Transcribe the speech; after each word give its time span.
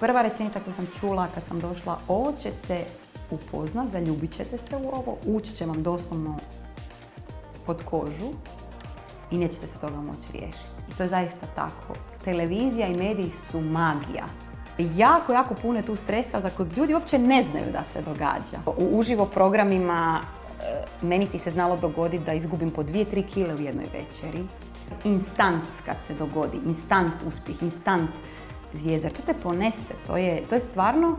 prva 0.00 0.22
rečenica 0.22 0.60
koju 0.60 0.74
sam 0.74 0.86
čula 1.00 1.28
kad 1.34 1.46
sam 1.46 1.60
došla, 1.60 1.98
ovo 2.08 2.32
ćete 2.32 2.84
upoznat, 3.30 3.92
zaljubit 3.92 4.32
ćete 4.32 4.56
se 4.56 4.76
u 4.76 4.88
ovo, 4.88 5.16
ući 5.26 5.56
će 5.56 5.66
vam 5.66 5.82
doslovno 5.82 6.36
pod 7.66 7.82
kožu 7.84 8.32
i 9.30 9.38
nećete 9.38 9.66
se 9.66 9.78
toga 9.78 9.96
moći 9.96 10.32
riješiti. 10.32 10.68
I 10.92 10.96
to 10.96 11.02
je 11.02 11.08
zaista 11.08 11.46
tako. 11.54 11.94
Televizija 12.24 12.86
i 12.86 12.96
mediji 12.96 13.30
su 13.30 13.60
magija. 13.60 14.26
Jako, 14.78 15.32
jako 15.32 15.54
puno 15.54 15.78
je 15.78 15.86
tu 15.86 15.96
stresa 15.96 16.40
za 16.40 16.50
kojeg 16.50 16.72
ljudi 16.76 16.94
uopće 16.94 17.18
ne 17.18 17.44
znaju 17.50 17.72
da 17.72 17.84
se 17.92 18.02
događa. 18.02 18.58
U 18.66 18.98
uživo 18.98 19.26
programima 19.26 20.20
e, 20.20 20.84
meni 21.02 21.26
ti 21.26 21.38
se 21.38 21.50
znalo 21.50 21.76
dogoditi 21.76 22.24
da 22.24 22.32
izgubim 22.32 22.70
po 22.70 22.82
2-3 22.82 23.24
kile 23.34 23.54
u 23.54 23.60
jednoj 23.60 23.86
večeri. 23.92 24.44
Instant 25.04 25.64
kad 25.86 25.96
se 26.06 26.14
dogodi, 26.14 26.58
instant 26.66 27.14
uspjeh, 27.26 27.62
instant 27.62 28.10
zvijezdar. 28.72 29.12
To 29.12 29.22
te 29.22 29.34
ponese, 29.34 29.94
to 30.06 30.16
je, 30.16 30.42
to 30.48 30.54
je 30.54 30.60
stvarno 30.60 31.18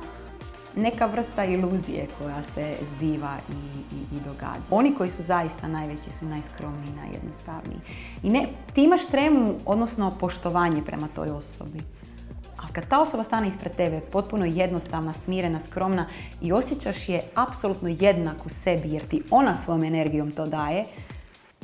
neka 0.75 1.05
vrsta 1.05 1.45
iluzije 1.45 2.07
koja 2.19 2.43
se 2.53 2.75
zbiva 2.91 3.35
i, 3.49 3.95
i, 3.95 4.15
i 4.15 4.19
događa. 4.27 4.69
Oni 4.69 4.95
koji 4.95 5.09
su 5.09 5.21
zaista 5.21 5.67
najveći 5.67 6.09
su 6.19 6.25
najskromniji, 6.25 6.93
najjednostavniji. 6.95 7.79
I 8.23 8.29
ne, 8.29 8.47
ti 8.73 8.83
imaš 8.83 9.05
tremu, 9.05 9.55
odnosno 9.65 10.13
poštovanje 10.19 10.81
prema 10.85 11.07
toj 11.15 11.29
osobi. 11.29 11.81
Ali 12.57 12.73
kad 12.73 12.87
ta 12.87 12.99
osoba 12.99 13.23
stane 13.23 13.47
ispred 13.47 13.75
tebe, 13.75 14.01
potpuno 14.11 14.45
jednostavna, 14.45 15.13
smirena, 15.13 15.59
skromna 15.59 16.05
i 16.41 16.51
osjećaš 16.51 17.09
je 17.09 17.23
apsolutno 17.35 17.89
jednak 17.89 18.45
u 18.45 18.49
sebi 18.49 18.93
jer 18.93 19.07
ti 19.07 19.23
ona 19.31 19.57
svojom 19.57 19.83
energijom 19.83 20.31
to 20.31 20.45
daje, 20.45 20.85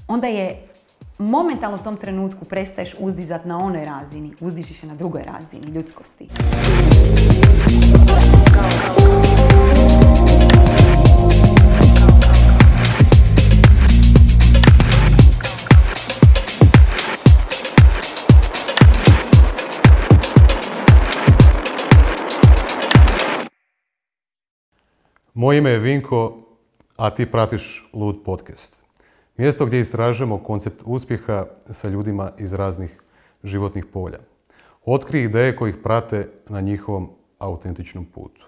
onda 0.08 0.28
je 0.28 0.68
momentalno 1.18 1.78
u 1.78 1.84
tom 1.84 1.98
trenutku 1.98 2.46
prestaješ 2.46 2.96
uzdizat 3.00 3.46
na 3.46 3.60
onoj 3.60 3.86
razini, 3.86 4.34
uzdižiš 4.40 4.84
je 4.84 4.90
na 4.90 4.96
drugoj 4.96 5.24
razini 5.24 5.68
ljudskosti. 5.68 6.28
Moje 25.34 25.58
ime 25.58 25.70
je 25.70 25.80
Vinko, 25.80 26.38
a 26.98 27.10
ti 27.10 27.26
pratiš 27.26 27.90
Lud 27.94 28.24
podcast. 28.26 28.85
Mjesto 29.38 29.66
gdje 29.66 29.80
istražujemo 29.80 30.44
koncept 30.44 30.84
uspjeha 30.86 31.46
sa 31.70 31.90
ljudima 31.90 32.32
iz 32.38 32.54
raznih 32.54 33.02
životnih 33.44 33.86
polja. 33.86 34.20
Otkri 34.86 35.22
ideje 35.22 35.56
koji 35.56 35.70
ih 35.70 35.78
prate 35.84 36.30
na 36.50 36.62
njihovom 36.62 37.10
autentičnom 37.40 38.06
putu. 38.06 38.46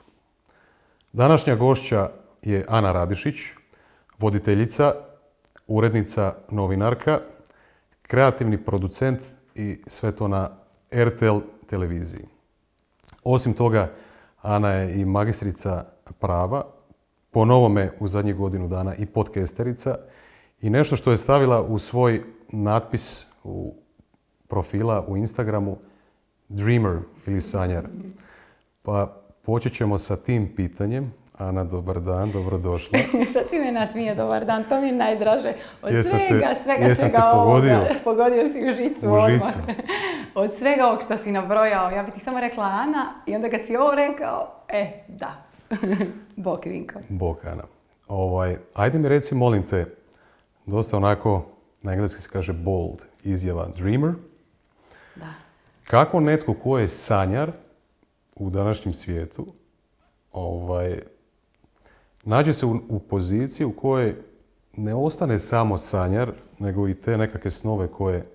Današnja 1.13 1.55
gošća 1.55 2.09
je 2.41 2.65
Ana 2.67 2.91
Radišić, 2.91 3.35
voditeljica, 4.19 4.93
urednica, 5.67 6.33
novinarka, 6.51 7.19
kreativni 8.01 8.57
producent 8.65 9.19
i 9.55 9.81
sve 9.87 10.11
to 10.11 10.27
na 10.27 10.49
RTL 10.91 11.37
televiziji. 11.65 12.25
Osim 13.23 13.53
toga, 13.53 13.91
Ana 14.41 14.69
je 14.69 15.01
i 15.01 15.05
magistrica 15.05 15.85
prava, 16.19 16.63
po 17.31 17.45
novome 17.45 17.91
u 17.99 18.07
zadnjih 18.07 18.35
godinu 18.35 18.67
dana 18.67 18.95
i 18.95 19.05
podcasterica 19.05 19.95
i 20.61 20.69
nešto 20.69 20.95
što 20.95 21.11
je 21.11 21.17
stavila 21.17 21.61
u 21.61 21.79
svoj 21.79 22.23
natpis 22.49 23.25
u 23.43 23.73
profila 24.47 25.05
u 25.07 25.17
Instagramu 25.17 25.77
Dreamer 26.49 26.97
ili 27.27 27.41
sanjar. 27.41 27.87
Pa 28.81 29.13
počet 29.41 29.73
ćemo 29.73 29.97
sa 29.97 30.15
tim 30.15 30.55
pitanjem. 30.55 31.13
Ana, 31.37 31.63
dobar 31.63 32.01
dan, 32.01 32.31
dobrodošla. 32.31 32.99
Sad 33.33 33.43
si 33.49 33.59
me 33.59 33.71
nasmije, 33.71 34.15
dobar 34.15 34.45
dan, 34.45 34.63
to 34.69 34.81
mi 34.81 34.87
je 34.87 34.93
najdraže. 34.93 35.53
Od 35.81 35.93
Jesam 35.93 36.19
te- 36.19 36.27
svega, 36.27 36.55
svega, 36.63 36.95
svega 36.95 37.17
te 37.17 37.23
pogodio? 37.33 37.75
ovoga, 37.75 37.93
pogodio 38.03 38.47
si 38.47 38.69
u 38.69 38.75
žicu 38.75 39.11
U 39.11 39.29
žicu. 39.29 39.57
Od 40.35 40.51
svega 40.57 40.85
ovog 40.87 41.01
što 41.03 41.17
si 41.17 41.31
nabrojao, 41.31 41.91
ja 41.91 42.03
bi 42.03 42.11
ti 42.11 42.19
samo 42.19 42.39
rekla 42.39 42.63
Ana 42.63 43.13
i 43.25 43.35
onda 43.35 43.49
kad 43.49 43.59
si 43.67 43.75
ovo 43.75 43.95
rekao, 43.95 44.51
e, 44.67 45.03
da. 45.07 45.43
Bok 46.35 46.65
Vinko. 46.65 46.99
Bok, 47.09 47.45
Ana. 47.45 47.63
Ovaj, 48.07 48.57
ajde 48.73 48.99
mi 48.99 49.09
reci, 49.09 49.35
molim 49.35 49.63
te, 49.63 49.85
dosta 50.67 50.97
onako, 50.97 51.45
na 51.81 51.93
engleski 51.93 52.21
se 52.21 52.29
kaže 52.29 52.53
bold, 52.53 53.05
izjava 53.23 53.67
dreamer. 53.77 54.13
Da. 55.15 55.33
Kako 55.83 56.19
netko 56.19 56.53
ko 56.53 56.79
je 56.79 56.87
sanjar 56.87 57.51
u 58.35 58.49
današnjem 58.49 58.93
svijetu, 58.93 59.47
ovaj, 60.31 60.99
nađe 62.23 62.53
se 62.53 62.65
u, 62.65 62.79
u 62.89 62.99
poziciji 62.99 63.65
u 63.65 63.75
kojoj 63.75 64.15
ne 64.77 64.95
ostane 64.95 65.39
samo 65.39 65.77
sanjar, 65.77 66.31
nego 66.59 66.87
i 66.87 66.93
te 66.93 67.17
nekakve 67.17 67.51
snove 67.51 67.87
koje, 67.87 68.25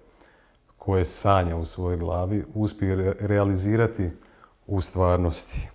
koje 0.78 1.04
sanja 1.04 1.56
u 1.56 1.65
svojoj 1.65 1.97
glavi, 1.97 2.44
uspije 2.54 2.97
re- 2.97 3.15
realizirati 3.21 4.10
u 4.66 4.81
stvarnosti. 4.81 5.69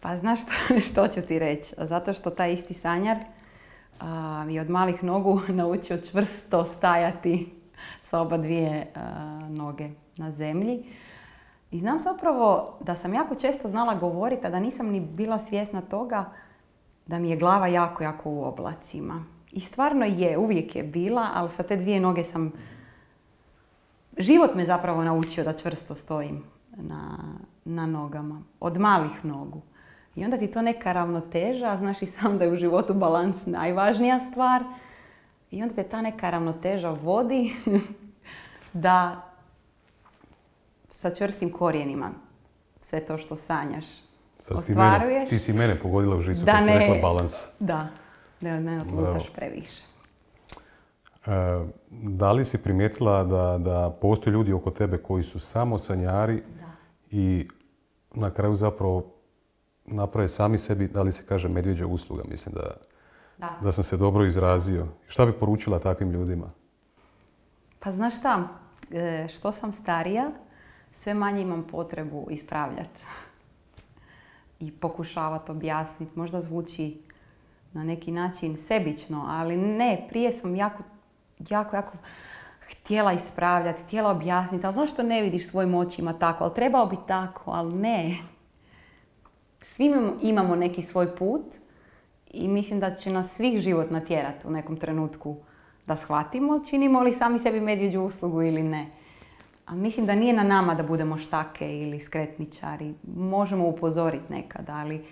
Pa 0.00 0.16
znaš 0.16 0.40
što, 0.40 0.80
što 0.90 1.08
ću 1.08 1.20
ti 1.20 1.38
reći? 1.38 1.74
Zato 1.78 2.12
što 2.12 2.30
taj 2.30 2.52
isti 2.52 2.74
sanjar 2.74 3.16
je 4.48 4.60
od 4.60 4.70
malih 4.70 5.04
nogu 5.04 5.40
naučio 5.48 5.96
čvrsto 5.96 6.64
stajati 6.64 7.52
sa 8.02 8.20
oba 8.20 8.38
dvije 8.38 8.92
noge 9.48 9.88
na 10.16 10.30
zemlji. 10.30 10.84
I 11.70 11.78
znam 11.78 12.00
zapravo 12.00 12.78
da 12.80 12.96
sam 12.96 13.14
jako 13.14 13.34
često 13.34 13.68
znala 13.68 13.94
govoriti, 13.94 14.46
a 14.46 14.50
da 14.50 14.60
nisam 14.60 14.86
ni 14.86 15.00
bila 15.00 15.38
svjesna 15.38 15.80
toga 15.80 16.32
da 17.06 17.18
mi 17.18 17.30
je 17.30 17.36
glava 17.36 17.66
jako, 17.66 18.02
jako 18.02 18.30
u 18.30 18.44
oblacima. 18.44 19.24
I 19.52 19.60
stvarno 19.60 20.04
je, 20.04 20.38
uvijek 20.38 20.76
je 20.76 20.82
bila, 20.82 21.28
ali 21.34 21.50
sa 21.50 21.62
te 21.62 21.76
dvije 21.76 22.00
noge 22.00 22.24
sam... 22.24 22.52
Život 24.18 24.54
me 24.54 24.64
zapravo 24.66 25.04
naučio 25.04 25.44
da 25.44 25.52
čvrsto 25.52 25.94
stojim 25.94 26.44
na, 26.76 27.18
na 27.64 27.86
nogama. 27.86 28.42
Od 28.60 28.78
malih 28.78 29.24
nogu. 29.24 29.62
I 30.16 30.24
onda 30.24 30.38
ti 30.38 30.46
to 30.46 30.62
neka 30.62 30.92
ravnoteža, 30.92 31.66
a 31.66 31.76
znaš 31.78 32.02
i 32.02 32.06
sam 32.06 32.38
da 32.38 32.44
je 32.44 32.52
u 32.52 32.56
životu 32.56 32.94
balans 32.94 33.36
najvažnija 33.46 34.20
stvar. 34.30 34.62
I 35.50 35.62
onda 35.62 35.74
te 35.74 35.82
ta 35.82 36.02
neka 36.02 36.30
ravnoteža 36.30 36.90
vodi 36.90 37.52
da 38.72 39.22
sa 40.90 41.10
čvrstim 41.10 41.52
korijenima 41.52 42.10
sve 42.80 43.00
to 43.00 43.18
što 43.18 43.36
sanjaš 43.36 43.84
Sad 44.38 44.56
mene, 44.68 44.80
ostvaruješ. 44.88 45.28
ti 45.28 45.38
si 45.38 45.52
mene 45.52 45.80
pogodila 45.80 46.16
u 46.16 46.22
žicu 46.22 46.44
Da 46.44 46.52
kad 46.52 46.62
si 46.62 46.70
ne- 46.70 46.78
rekla 46.78 46.96
balans. 46.98 47.32
Da, 47.58 47.88
da 48.40 48.54
od 48.54 48.62
mene 48.62 48.80
odlutaš 48.82 49.30
previše. 49.30 49.82
E, 51.26 51.30
da 51.90 52.32
li 52.32 52.44
si 52.44 52.58
primijetila 52.58 53.24
da, 53.24 53.58
da 53.58 53.96
postoje 54.00 54.32
ljudi 54.32 54.52
oko 54.52 54.70
tebe 54.70 54.98
koji 54.98 55.22
su 55.22 55.40
samo 55.40 55.78
sanjari 55.78 56.42
i 57.10 57.48
na 58.14 58.30
kraju 58.30 58.54
zapravo 58.54 59.06
naprave 59.86 60.28
sami 60.28 60.58
sebi, 60.58 60.88
da 60.88 61.02
li 61.02 61.12
se 61.12 61.26
kaže 61.26 61.48
medvjeđa 61.48 61.86
usluga, 61.86 62.22
mislim 62.28 62.54
da, 62.54 62.70
Da. 63.38 63.56
da 63.62 63.72
sam 63.72 63.84
se 63.84 63.96
dobro 63.96 64.26
izrazio. 64.26 64.86
Šta 65.08 65.26
bi 65.26 65.32
poručila 65.32 65.78
takvim 65.78 66.10
ljudima? 66.10 66.46
Pa 67.78 67.92
znaš 67.92 68.18
šta, 68.18 68.48
e, 68.90 69.26
što 69.28 69.52
sam 69.52 69.72
starija, 69.72 70.30
sve 70.92 71.14
manje 71.14 71.42
imam 71.42 71.66
potrebu 71.70 72.26
ispravljati. 72.30 73.00
I 74.60 74.72
pokušavati 74.72 75.50
objasniti. 75.50 76.18
Možda 76.18 76.40
zvuči 76.40 77.00
na 77.72 77.84
neki 77.84 78.12
način 78.12 78.56
sebično, 78.56 79.24
ali 79.28 79.56
ne, 79.56 80.06
prije 80.08 80.32
sam 80.32 80.56
jako, 80.56 80.82
jako, 81.48 81.76
jako 81.76 81.92
htjela 82.70 83.12
ispravljati, 83.12 83.82
htjela 83.82 84.10
objasniti, 84.10 84.66
ali 84.66 84.74
zašto 84.74 85.02
ne 85.02 85.22
vidiš 85.22 85.48
svojim 85.48 85.74
očima 85.74 86.12
tako, 86.12 86.44
ali 86.44 86.54
trebao 86.54 86.86
bi 86.86 86.96
tako, 87.06 87.50
ali 87.50 87.74
ne. 87.74 88.16
Svi 89.62 89.92
imamo, 90.22 90.56
neki 90.56 90.82
svoj 90.82 91.16
put 91.16 91.44
i 92.30 92.48
mislim 92.48 92.80
da 92.80 92.94
će 92.94 93.10
nas 93.10 93.32
svih 93.32 93.60
život 93.60 93.90
natjerati 93.90 94.46
u 94.46 94.50
nekom 94.50 94.76
trenutku 94.76 95.36
da 95.86 95.96
shvatimo 95.96 96.60
činimo 96.70 97.02
li 97.02 97.12
sami 97.12 97.38
sebi 97.38 97.60
medvjeđu 97.60 98.00
uslugu 98.00 98.42
ili 98.42 98.62
ne. 98.62 98.86
A 99.66 99.74
mislim 99.74 100.06
da 100.06 100.14
nije 100.14 100.32
na 100.32 100.42
nama 100.42 100.74
da 100.74 100.82
budemo 100.82 101.18
štake 101.18 101.78
ili 101.78 102.00
skretničari. 102.00 102.94
Možemo 103.16 103.68
upozoriti 103.68 104.32
nekad, 104.32 104.70
ali 104.70 105.04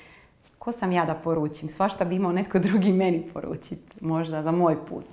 ko 0.59 0.73
sam 0.73 0.93
ja 0.93 1.05
da 1.05 1.15
poručim? 1.15 1.69
Svašta 1.69 2.05
bi 2.05 2.17
imao 2.17 2.33
netko 2.33 2.59
drugi 2.59 2.93
meni 2.93 3.31
poručiti, 3.35 3.97
možda 4.01 4.43
za 4.43 4.53
moj 4.53 4.77
put. 4.87 5.07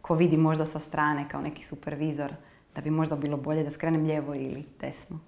Ko 0.00 0.14
vidi 0.14 0.36
možda 0.36 0.66
sa 0.66 0.78
strane 0.78 1.28
kao 1.28 1.40
neki 1.40 1.64
supervizor, 1.64 2.32
da 2.74 2.80
bi 2.80 2.90
možda 2.90 3.16
bilo 3.16 3.36
bolje 3.36 3.64
da 3.64 3.70
skrenem 3.70 4.04
lijevo 4.04 4.34
ili 4.34 4.64
desno. 4.80 5.18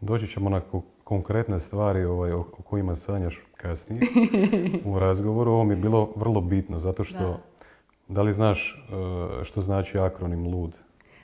Doći 0.00 0.26
ćemo 0.26 0.50
na 0.50 0.60
konkretne 1.04 1.60
stvari 1.60 2.04
ovaj, 2.04 2.32
o, 2.32 2.42
kojima 2.42 2.96
sanjaš 2.96 3.40
kasnije 3.56 4.02
u 4.84 4.98
razgovoru. 4.98 5.50
Ovo 5.50 5.64
mi 5.64 5.72
je 5.72 5.76
bilo 5.76 6.12
vrlo 6.16 6.40
bitno, 6.40 6.78
zato 6.78 7.04
što, 7.04 7.18
da, 7.18 7.38
Da. 8.08 8.22
li 8.22 8.32
znaš 8.32 8.86
e, 9.40 9.44
što 9.44 9.60
znači 9.62 9.98
akronim 9.98 10.46
LUD? 10.46 10.76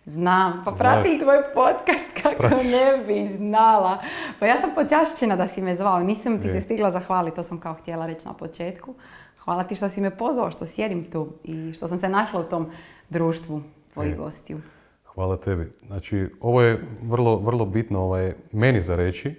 Znam, 0.06 0.62
pa 0.64 0.70
Znaš. 0.70 0.78
pratim 0.80 1.20
tvoj 1.20 1.36
podcast 1.54 2.22
kako 2.22 2.36
Pratiš. 2.38 2.66
ne 2.66 3.04
bi 3.06 3.36
znala. 3.36 3.98
Pa 4.40 4.46
ja 4.46 4.60
sam 4.60 4.70
počašćena 4.74 5.36
da 5.36 5.46
si 5.46 5.62
me 5.62 5.76
zvao, 5.76 6.00
nisam 6.00 6.40
ti 6.40 6.48
Je. 6.48 6.52
se 6.52 6.60
stigla 6.60 6.90
zahvaliti, 6.90 7.36
to 7.36 7.42
sam 7.42 7.60
kao 7.60 7.74
htjela 7.74 8.06
reći 8.06 8.26
na 8.26 8.32
početku. 8.34 8.94
Hvala 9.38 9.64
ti 9.64 9.74
što 9.74 9.88
si 9.88 10.00
me 10.00 10.16
pozvao, 10.16 10.50
što 10.50 10.66
sjedim 10.66 11.04
tu 11.04 11.28
i 11.44 11.72
što 11.72 11.88
sam 11.88 11.98
se 11.98 12.08
našla 12.08 12.40
u 12.40 12.44
tom 12.44 12.66
društvu 13.10 13.62
tvojih 13.92 14.12
Je. 14.12 14.16
gostiju. 14.16 14.60
Hvala 15.04 15.36
tebi. 15.36 15.72
Znači, 15.82 16.26
ovo 16.40 16.62
je 16.62 16.80
vrlo, 17.02 17.36
vrlo 17.36 17.64
bitno 17.64 18.00
ovaj, 18.00 18.32
meni 18.52 18.80
za 18.82 18.96
reći. 18.96 19.34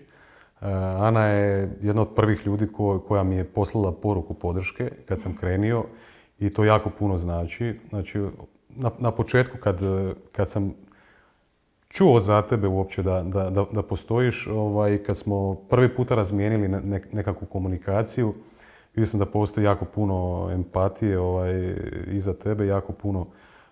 E, 0.61 0.65
Ana 0.99 1.25
je 1.25 1.69
jedna 1.81 2.01
od 2.01 2.09
prvih 2.15 2.45
ljudi 2.45 2.67
ko- 2.67 2.99
koja 2.99 3.23
mi 3.23 3.35
je 3.35 3.43
poslala 3.43 3.91
poruku 3.91 4.33
podrške 4.33 4.91
kad 5.05 5.19
sam 5.19 5.35
krenio 5.35 5.83
i 6.39 6.49
to 6.49 6.63
jako 6.63 6.89
puno 6.89 7.17
znači. 7.17 7.79
Znači, 7.89 8.19
na, 8.99 9.11
početku 9.11 9.57
kad, 9.57 9.79
kad 10.31 10.49
sam 10.49 10.73
čuo 11.89 12.19
za 12.19 12.41
tebe 12.41 12.67
uopće 12.67 13.03
da, 13.03 13.23
da, 13.23 13.49
da, 13.49 13.65
da 13.71 13.81
postojiš, 13.83 14.47
ovaj, 14.47 14.97
kad 14.97 15.17
smo 15.17 15.55
prvi 15.55 15.95
puta 15.95 16.15
razmijenili 16.15 16.67
ne- 16.67 16.81
nek- 16.81 17.13
nekakvu 17.13 17.47
komunikaciju, 17.47 18.33
vidio 18.95 19.07
sam 19.07 19.19
da 19.19 19.25
postoji 19.25 19.65
jako 19.65 19.85
puno 19.85 20.49
empatije 20.51 21.19
ovaj, 21.19 21.75
iza 22.07 22.33
tebe, 22.33 22.67
jako 22.67 22.93
puno 22.93 23.25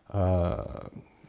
a, 0.10 0.56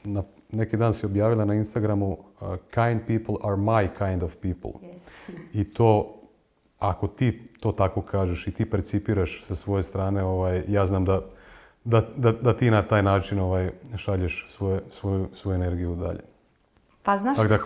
na, 0.05 0.23
neki 0.53 0.77
dan 0.77 0.95
si 0.95 1.07
objavila 1.07 1.45
na 1.45 1.55
Instagramu 1.55 2.17
a, 2.41 2.57
kind 2.75 3.01
people 3.07 3.35
are 3.45 3.57
my 3.57 3.89
kind 3.99 4.23
of 4.23 4.37
people. 4.37 4.71
I 5.53 5.65
to, 5.65 6.15
ako 6.79 7.07
ti 7.07 7.49
to 7.61 7.73
tako 7.73 8.03
kažeš 8.03 8.47
i 8.47 8.53
ti 8.53 8.71
percipiraš 8.71 9.43
sa 9.45 9.55
svoje 9.55 9.83
strane, 9.83 10.25
ovaj, 10.25 10.65
ja 10.69 10.87
znam 10.87 11.05
da, 11.05 11.21
da, 11.85 12.03
da, 12.17 12.33
da 12.33 12.57
ti 12.57 12.71
na 12.71 12.83
taj 12.83 13.03
način 13.03 13.41
ovaj, 13.41 13.71
šalješ 13.97 14.47
svoje, 14.49 14.81
svoju, 14.91 15.29
svoju 15.35 15.55
energiju 15.55 15.97
dalje. 15.97 16.21
Pa 17.03 17.19
znaš 17.19 17.37
Tako 17.37 17.49
da, 17.49 17.59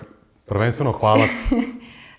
prvenstveno 0.47 0.93
hvala 0.93 1.25
ti. 1.25 1.57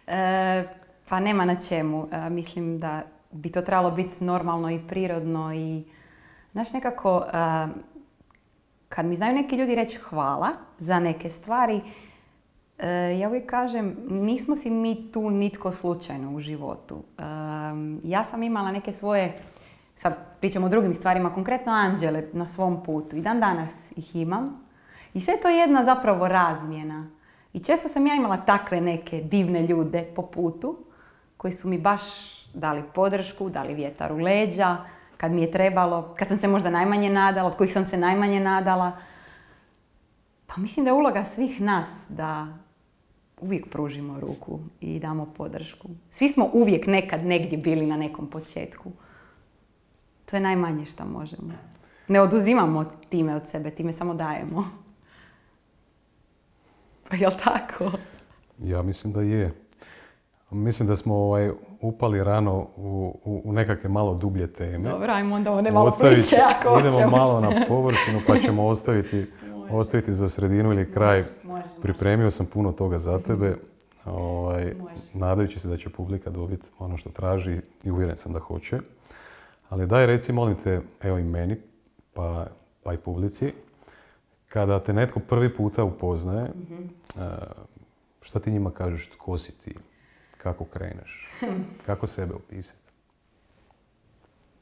E, 0.07 0.63
pa 1.09 1.19
nema 1.19 1.45
na 1.45 1.55
čemu. 1.55 2.07
E, 2.11 2.29
mislim 2.29 2.79
da 2.79 3.01
bi 3.31 3.51
to 3.51 3.61
trebalo 3.61 3.91
biti 3.91 4.23
normalno 4.23 4.71
i 4.71 4.79
prirodno 4.87 5.53
i 5.53 5.83
znaš 6.51 6.73
nekako 6.73 7.23
e, 7.27 7.67
kad 8.89 9.05
mi 9.05 9.15
znaju 9.15 9.35
neki 9.35 9.55
ljudi 9.55 9.75
reći 9.75 9.97
hvala 9.97 10.49
za 10.79 10.99
neke 10.99 11.29
stvari, 11.29 11.81
ja 13.19 13.29
uvijek 13.29 13.49
kažem 13.49 13.97
nismo 14.09 14.55
si 14.55 14.69
mi 14.69 15.11
tu 15.11 15.29
nitko 15.29 15.71
slučajno 15.71 16.35
u 16.35 16.39
životu. 16.39 17.03
E, 17.17 17.23
ja 18.03 18.23
sam 18.23 18.43
imala 18.43 18.71
neke 18.71 18.91
svoje, 18.91 19.41
sad 19.95 20.15
pričamo 20.39 20.65
o 20.65 20.69
drugim 20.69 20.93
stvarima, 20.93 21.33
konkretno 21.33 21.71
anđele 21.71 22.27
na 22.33 22.45
svom 22.45 22.83
putu 22.83 23.15
i 23.15 23.21
dan 23.21 23.39
danas 23.39 23.91
ih 23.95 24.15
imam. 24.15 24.63
I 25.13 25.21
sve 25.21 25.33
to 25.41 25.49
je 25.49 25.57
jedna 25.57 25.83
zapravo 25.83 26.27
razmjena. 26.27 27.09
I 27.53 27.59
često 27.59 27.89
sam 27.89 28.07
ja 28.07 28.15
imala 28.15 28.37
takve 28.37 28.81
neke 28.81 29.21
divne 29.21 29.67
ljude 29.67 30.03
po 30.15 30.21
putu 30.21 30.77
koji 31.37 31.51
su 31.51 31.69
mi 31.69 31.77
baš 31.77 32.01
dali 32.53 32.83
podršku, 32.93 33.49
dali 33.49 33.73
vjetar 33.73 34.13
u 34.13 34.17
leđa, 34.17 34.77
kad 35.17 35.31
mi 35.31 35.41
je 35.41 35.51
trebalo, 35.51 36.15
kad 36.17 36.27
sam 36.27 36.37
se 36.37 36.47
možda 36.47 36.69
najmanje 36.69 37.09
nadala, 37.09 37.47
od 37.47 37.55
kojih 37.55 37.73
sam 37.73 37.85
se 37.85 37.97
najmanje 37.97 38.39
nadala. 38.39 38.91
Pa 40.47 40.61
mislim 40.61 40.85
da 40.85 40.89
je 40.91 40.95
uloga 40.95 41.23
svih 41.23 41.61
nas 41.61 41.87
da 42.09 42.47
uvijek 43.43 43.69
pružimo 43.69 44.19
ruku 44.19 44.59
i 44.81 44.99
damo 44.99 45.25
podršku. 45.27 45.87
Svi 46.09 46.29
smo 46.29 46.49
uvijek 46.53 46.87
nekad 46.87 47.25
negdje 47.25 47.57
bili 47.57 47.85
na 47.85 47.97
nekom 47.97 48.27
početku. 48.27 48.91
To 50.25 50.35
je 50.35 50.39
najmanje 50.39 50.85
što 50.85 51.05
možemo. 51.05 51.53
Ne 52.07 52.21
oduzimamo 52.21 52.85
time 53.09 53.35
od 53.35 53.47
sebe, 53.47 53.71
time 53.71 53.93
samo 53.93 54.13
dajemo. 54.13 54.63
Pa 57.09 57.15
jel 57.15 57.31
tako? 57.43 57.91
Ja 58.59 58.81
mislim 58.81 59.13
da 59.13 59.21
je. 59.21 59.51
Mislim 60.51 60.87
da 60.87 60.95
smo 60.95 61.15
ovaj, 61.15 61.51
upali 61.81 62.23
rano 62.23 62.67
u, 62.75 63.19
u, 63.23 63.41
u 63.45 63.53
nekakve 63.53 63.89
malo 63.89 64.13
dublje 64.13 64.53
teme. 64.53 64.89
Dobro, 64.89 65.13
ajmo 65.13 65.35
onda 65.35 65.51
ovo 65.51 65.61
ne 65.61 65.71
malo 65.71 65.87
Ostavit- 65.87 66.13
priče 66.13 66.35
ako 66.49 66.79
idemo 66.79 66.93
hoćemo. 66.93 67.11
malo 67.11 67.39
na 67.41 67.65
površinu 67.67 68.21
pa 68.27 68.37
ćemo 68.37 68.65
ostaviti, 68.65 69.25
ostaviti 69.71 70.13
za 70.13 70.29
sredinu 70.29 70.71
ili 70.71 70.91
kraj. 70.91 71.23
Pripremio 71.81 72.31
sam 72.31 72.45
puno 72.45 72.71
toga 72.71 72.97
za 72.97 73.19
tebe. 73.19 73.55
Ovaj, 74.05 74.73
nadajući 75.13 75.59
se 75.59 75.67
da 75.67 75.77
će 75.77 75.89
publika 75.89 76.29
dobiti 76.29 76.67
ono 76.79 76.97
što 76.97 77.09
traži 77.09 77.61
i 77.83 77.91
uvjeren 77.91 78.17
sam 78.17 78.33
da 78.33 78.39
hoće. 78.39 78.79
Ali 79.69 79.87
daj 79.87 80.05
reci, 80.05 80.33
molim 80.33 80.55
te, 80.55 80.81
evo 81.01 81.17
i 81.17 81.23
meni, 81.23 81.57
pa, 82.13 82.47
pa 82.83 82.93
i 82.93 82.97
publici, 82.97 83.53
kada 84.49 84.79
te 84.79 84.93
netko 84.93 85.19
prvi 85.19 85.55
puta 85.55 85.83
upoznaje, 85.83 86.45
eh, 86.45 86.51
šta 88.21 88.39
ti 88.39 88.51
njima 88.51 88.71
kažeš, 88.71 89.09
tko 89.09 89.37
si 89.37 89.51
ti, 89.51 89.75
kako 90.37 90.65
kreneš, 90.65 91.29
kako 91.85 92.07
sebe 92.07 92.33
opisati? 92.33 92.89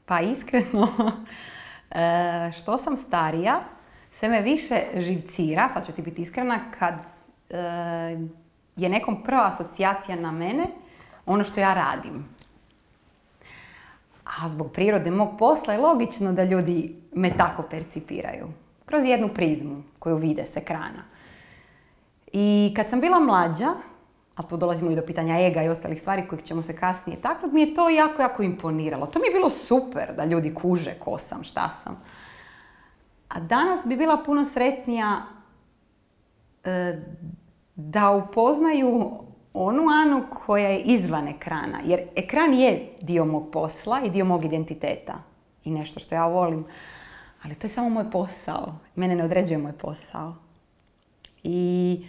Pa 0.04 0.20
iskreno, 0.20 0.88
e, 1.90 2.50
što 2.52 2.78
sam 2.78 2.96
starija, 2.96 3.60
sve 4.12 4.28
me 4.28 4.40
više 4.40 4.82
živcira, 4.96 5.68
sad 5.68 5.86
ću 5.86 5.92
ti 5.92 6.02
biti 6.02 6.22
iskrena, 6.22 6.60
kad 6.78 6.94
e, 7.50 7.56
je 8.76 8.88
nekom 8.88 9.22
prva 9.22 9.46
asocijacija 9.46 10.16
na 10.16 10.32
mene 10.32 10.66
ono 11.26 11.44
što 11.44 11.60
ja 11.60 11.74
radim. 11.74 12.28
A 14.24 14.48
zbog 14.48 14.72
prirode 14.72 15.10
mog 15.10 15.38
posla 15.38 15.72
je 15.72 15.80
logično 15.80 16.32
da 16.32 16.44
ljudi 16.44 16.96
me 17.14 17.30
tako 17.36 17.62
percipiraju. 17.62 18.48
Kroz 18.84 19.04
jednu 19.04 19.28
prizmu 19.28 19.82
koju 19.98 20.16
vide 20.16 20.46
s 20.46 20.56
ekrana. 20.56 21.04
I 22.32 22.72
kad 22.76 22.90
sam 22.90 23.00
bila 23.00 23.20
mlađa, 23.20 23.74
a 24.36 24.42
tu 24.42 24.56
dolazimo 24.56 24.90
i 24.90 24.96
do 24.96 25.02
pitanja 25.02 25.40
ega 25.40 25.62
i 25.62 25.68
ostalih 25.68 26.00
stvari 26.00 26.26
kojih 26.28 26.44
ćemo 26.44 26.62
se 26.62 26.76
kasnije 26.76 27.20
taknuti, 27.20 27.54
mi 27.54 27.60
je 27.60 27.74
to 27.74 27.88
jako, 27.88 28.22
jako 28.22 28.42
imponiralo. 28.42 29.06
To 29.06 29.18
mi 29.18 29.26
je 29.26 29.32
bilo 29.32 29.50
super 29.50 30.14
da 30.16 30.24
ljudi 30.24 30.54
kuže 30.54 30.94
ko 30.98 31.18
sam, 31.18 31.44
šta 31.44 31.68
sam. 31.68 32.02
A 33.32 33.40
danas 33.40 33.86
bi 33.86 33.96
bila 33.96 34.22
puno 34.26 34.44
sretnija 34.44 35.22
e, 36.64 37.02
da 37.74 38.10
upoznaju 38.10 39.10
onu 39.54 39.82
Anu 40.02 40.24
koja 40.46 40.68
je 40.68 40.78
izvan 40.78 41.28
ekrana. 41.28 41.78
Jer 41.84 42.00
ekran 42.16 42.54
je 42.54 42.92
dio 43.00 43.24
mog 43.24 43.50
posla 43.52 44.00
i 44.04 44.10
dio 44.10 44.24
mog 44.24 44.44
identiteta. 44.44 45.14
I 45.64 45.70
nešto 45.70 46.00
što 46.00 46.14
ja 46.14 46.26
volim. 46.26 46.64
Ali 47.42 47.54
to 47.54 47.64
je 47.64 47.68
samo 47.68 47.88
moj 47.88 48.10
posao. 48.10 48.74
Mene 48.94 49.16
ne 49.16 49.24
određuje 49.24 49.58
moj 49.58 49.72
posao. 49.72 50.34
I 51.42 52.06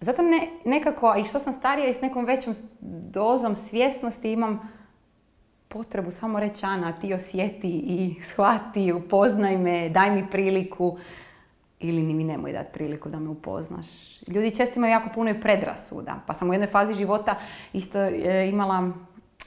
zato 0.00 0.22
ne, 0.22 0.48
nekako, 0.64 1.14
i 1.18 1.24
što 1.24 1.38
sam 1.38 1.52
starija 1.52 1.88
i 1.88 1.94
s 1.94 2.00
nekom 2.00 2.24
većom 2.24 2.54
dozom 3.10 3.54
svjesnosti 3.54 4.32
imam 4.32 4.73
potrebu 5.74 6.10
samo 6.10 6.40
reći 6.40 6.66
Ana, 6.66 6.92
ti 6.92 7.14
osjeti 7.14 7.68
i 7.68 8.14
shvati, 8.30 8.92
upoznaj 8.92 9.58
me, 9.58 9.88
daj 9.88 10.10
mi 10.10 10.30
priliku 10.30 10.98
ili 11.80 12.02
ni 12.02 12.14
mi 12.14 12.24
nemoj 12.24 12.52
dati 12.52 12.72
priliku 12.72 13.08
da 13.08 13.18
me 13.18 13.28
upoznaš. 13.28 13.86
Ljudi 14.28 14.56
često 14.56 14.78
imaju 14.78 14.90
jako 14.90 15.08
puno 15.14 15.30
i 15.30 15.40
predrasuda, 15.40 16.20
pa 16.26 16.34
sam 16.34 16.50
u 16.50 16.54
jednoj 16.54 16.68
fazi 16.68 16.94
života 16.94 17.36
isto 17.72 17.98
e, 17.98 18.48
imala 18.48 18.92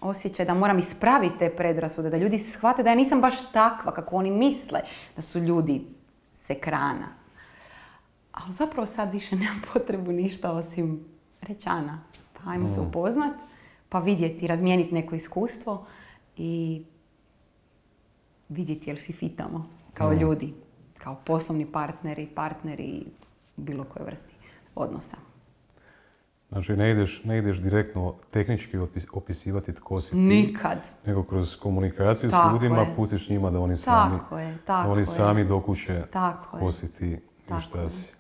osjećaj 0.01 0.45
da 0.45 0.53
moram 0.53 0.79
ispraviti 0.79 1.37
te 1.39 1.49
predrasude, 1.49 2.09
da 2.09 2.17
ljudi 2.17 2.37
shvate 2.37 2.83
da 2.83 2.89
ja 2.89 2.95
nisam 2.95 3.21
baš 3.21 3.51
takva 3.51 3.91
kako 3.91 4.15
oni 4.15 4.31
misle 4.31 4.79
da 5.15 5.21
su 5.21 5.39
ljudi 5.39 5.85
s 6.33 6.49
ekrana. 6.49 7.07
Ali 8.31 8.53
zapravo 8.53 8.85
sad 8.85 9.13
više 9.13 9.35
nemam 9.35 9.61
potrebu 9.73 10.11
ništa 10.11 10.51
osim 10.51 11.05
reći 11.41 11.69
Ana, 11.69 12.03
pa 12.33 12.51
ajmo 12.51 12.67
se 12.67 12.79
upoznat, 12.79 13.33
pa 13.89 13.99
vidjeti, 13.99 14.47
razmijeniti 14.47 14.93
neko 14.93 15.15
iskustvo 15.15 15.85
i 16.37 16.83
vidjeti 18.49 18.89
jel 18.89 18.97
si 18.97 19.13
fitamo 19.13 19.65
kao 19.93 20.13
ljudi, 20.13 20.53
kao 20.97 21.15
poslovni 21.15 21.65
partneri, 21.65 22.27
partneri 22.27 23.05
bilo 23.57 23.83
koje 23.83 24.05
vrsti 24.05 24.33
odnosa. 24.75 25.17
Znači, 26.49 26.75
ne 26.75 26.91
ideš, 26.91 27.23
ne 27.23 27.37
ideš 27.37 27.57
direktno 27.57 28.15
tehnički 28.31 28.77
opis- 28.77 29.07
opisivati 29.13 29.73
tko 29.73 30.01
si 30.01 30.11
ti, 30.11 30.17
Nikad. 30.17 30.87
nego 31.05 31.23
kroz 31.23 31.55
komunikaciju 31.55 32.29
s 32.29 32.33
Tako 32.33 32.53
ljudima 32.53 32.79
je. 32.79 32.93
pustiš 32.95 33.29
njima 33.29 33.49
da 33.51 33.59
oni 33.59 33.75
sami, 33.75 34.17
Tako 34.19 34.39
je, 34.39 34.51
da 34.51 34.57
tako 34.57 34.91
oni 34.91 35.01
je. 35.01 35.05
sami 35.05 35.45
dokuće 35.45 36.03
Tako 36.11 36.43
tko 36.47 36.65
je. 36.65 36.71
si 36.71 36.93
ti 36.93 37.19
i 37.49 37.61
šta 37.61 37.81
je. 37.81 37.89
Si. 37.89 38.13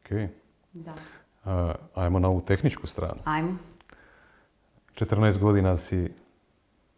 Ok. 0.00 0.10
Da. 0.72 0.94
A, 1.44 1.74
ajmo 1.94 2.18
na 2.18 2.28
ovu 2.28 2.40
tehničku 2.40 2.86
stranu. 2.86 3.20
Ajmo. 3.24 3.56
14 4.94 5.38
godina 5.38 5.76
si 5.76 6.10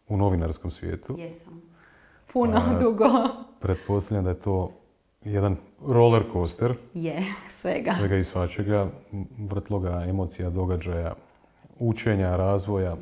u 0.08 0.16
novinarskom 0.16 0.70
svijetu. 0.70 1.16
Jesam. 1.18 1.60
Puno, 2.32 2.62
dugo. 2.80 3.08
Pretpostavljam 3.60 4.24
da 4.24 4.30
je 4.30 4.40
to 4.40 4.72
jedan 5.24 5.56
roller 5.86 6.22
coaster 6.32 6.76
Je, 6.94 7.22
svega. 7.50 7.92
svega 7.92 8.16
i 8.16 8.24
svačega, 8.24 8.88
vrtloga 9.38 10.04
emocija, 10.08 10.50
događaja, 10.50 11.14
učenja, 11.78 12.36
razvoja 12.36 12.96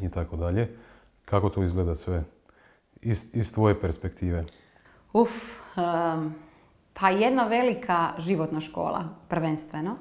i 0.00 0.08
tako 0.08 0.36
dalje. 0.36 0.76
Kako 1.24 1.48
to 1.48 1.62
izgleda 1.62 1.94
sve 1.94 2.24
iz, 3.02 3.26
iz 3.34 3.54
tvoje 3.54 3.80
perspektive? 3.80 4.44
Uf, 5.12 5.30
um, 5.76 6.34
Pa 7.00 7.10
jedna 7.10 7.46
velika 7.46 8.12
životna 8.18 8.60
škola, 8.60 9.04
prvenstveno. 9.28 9.96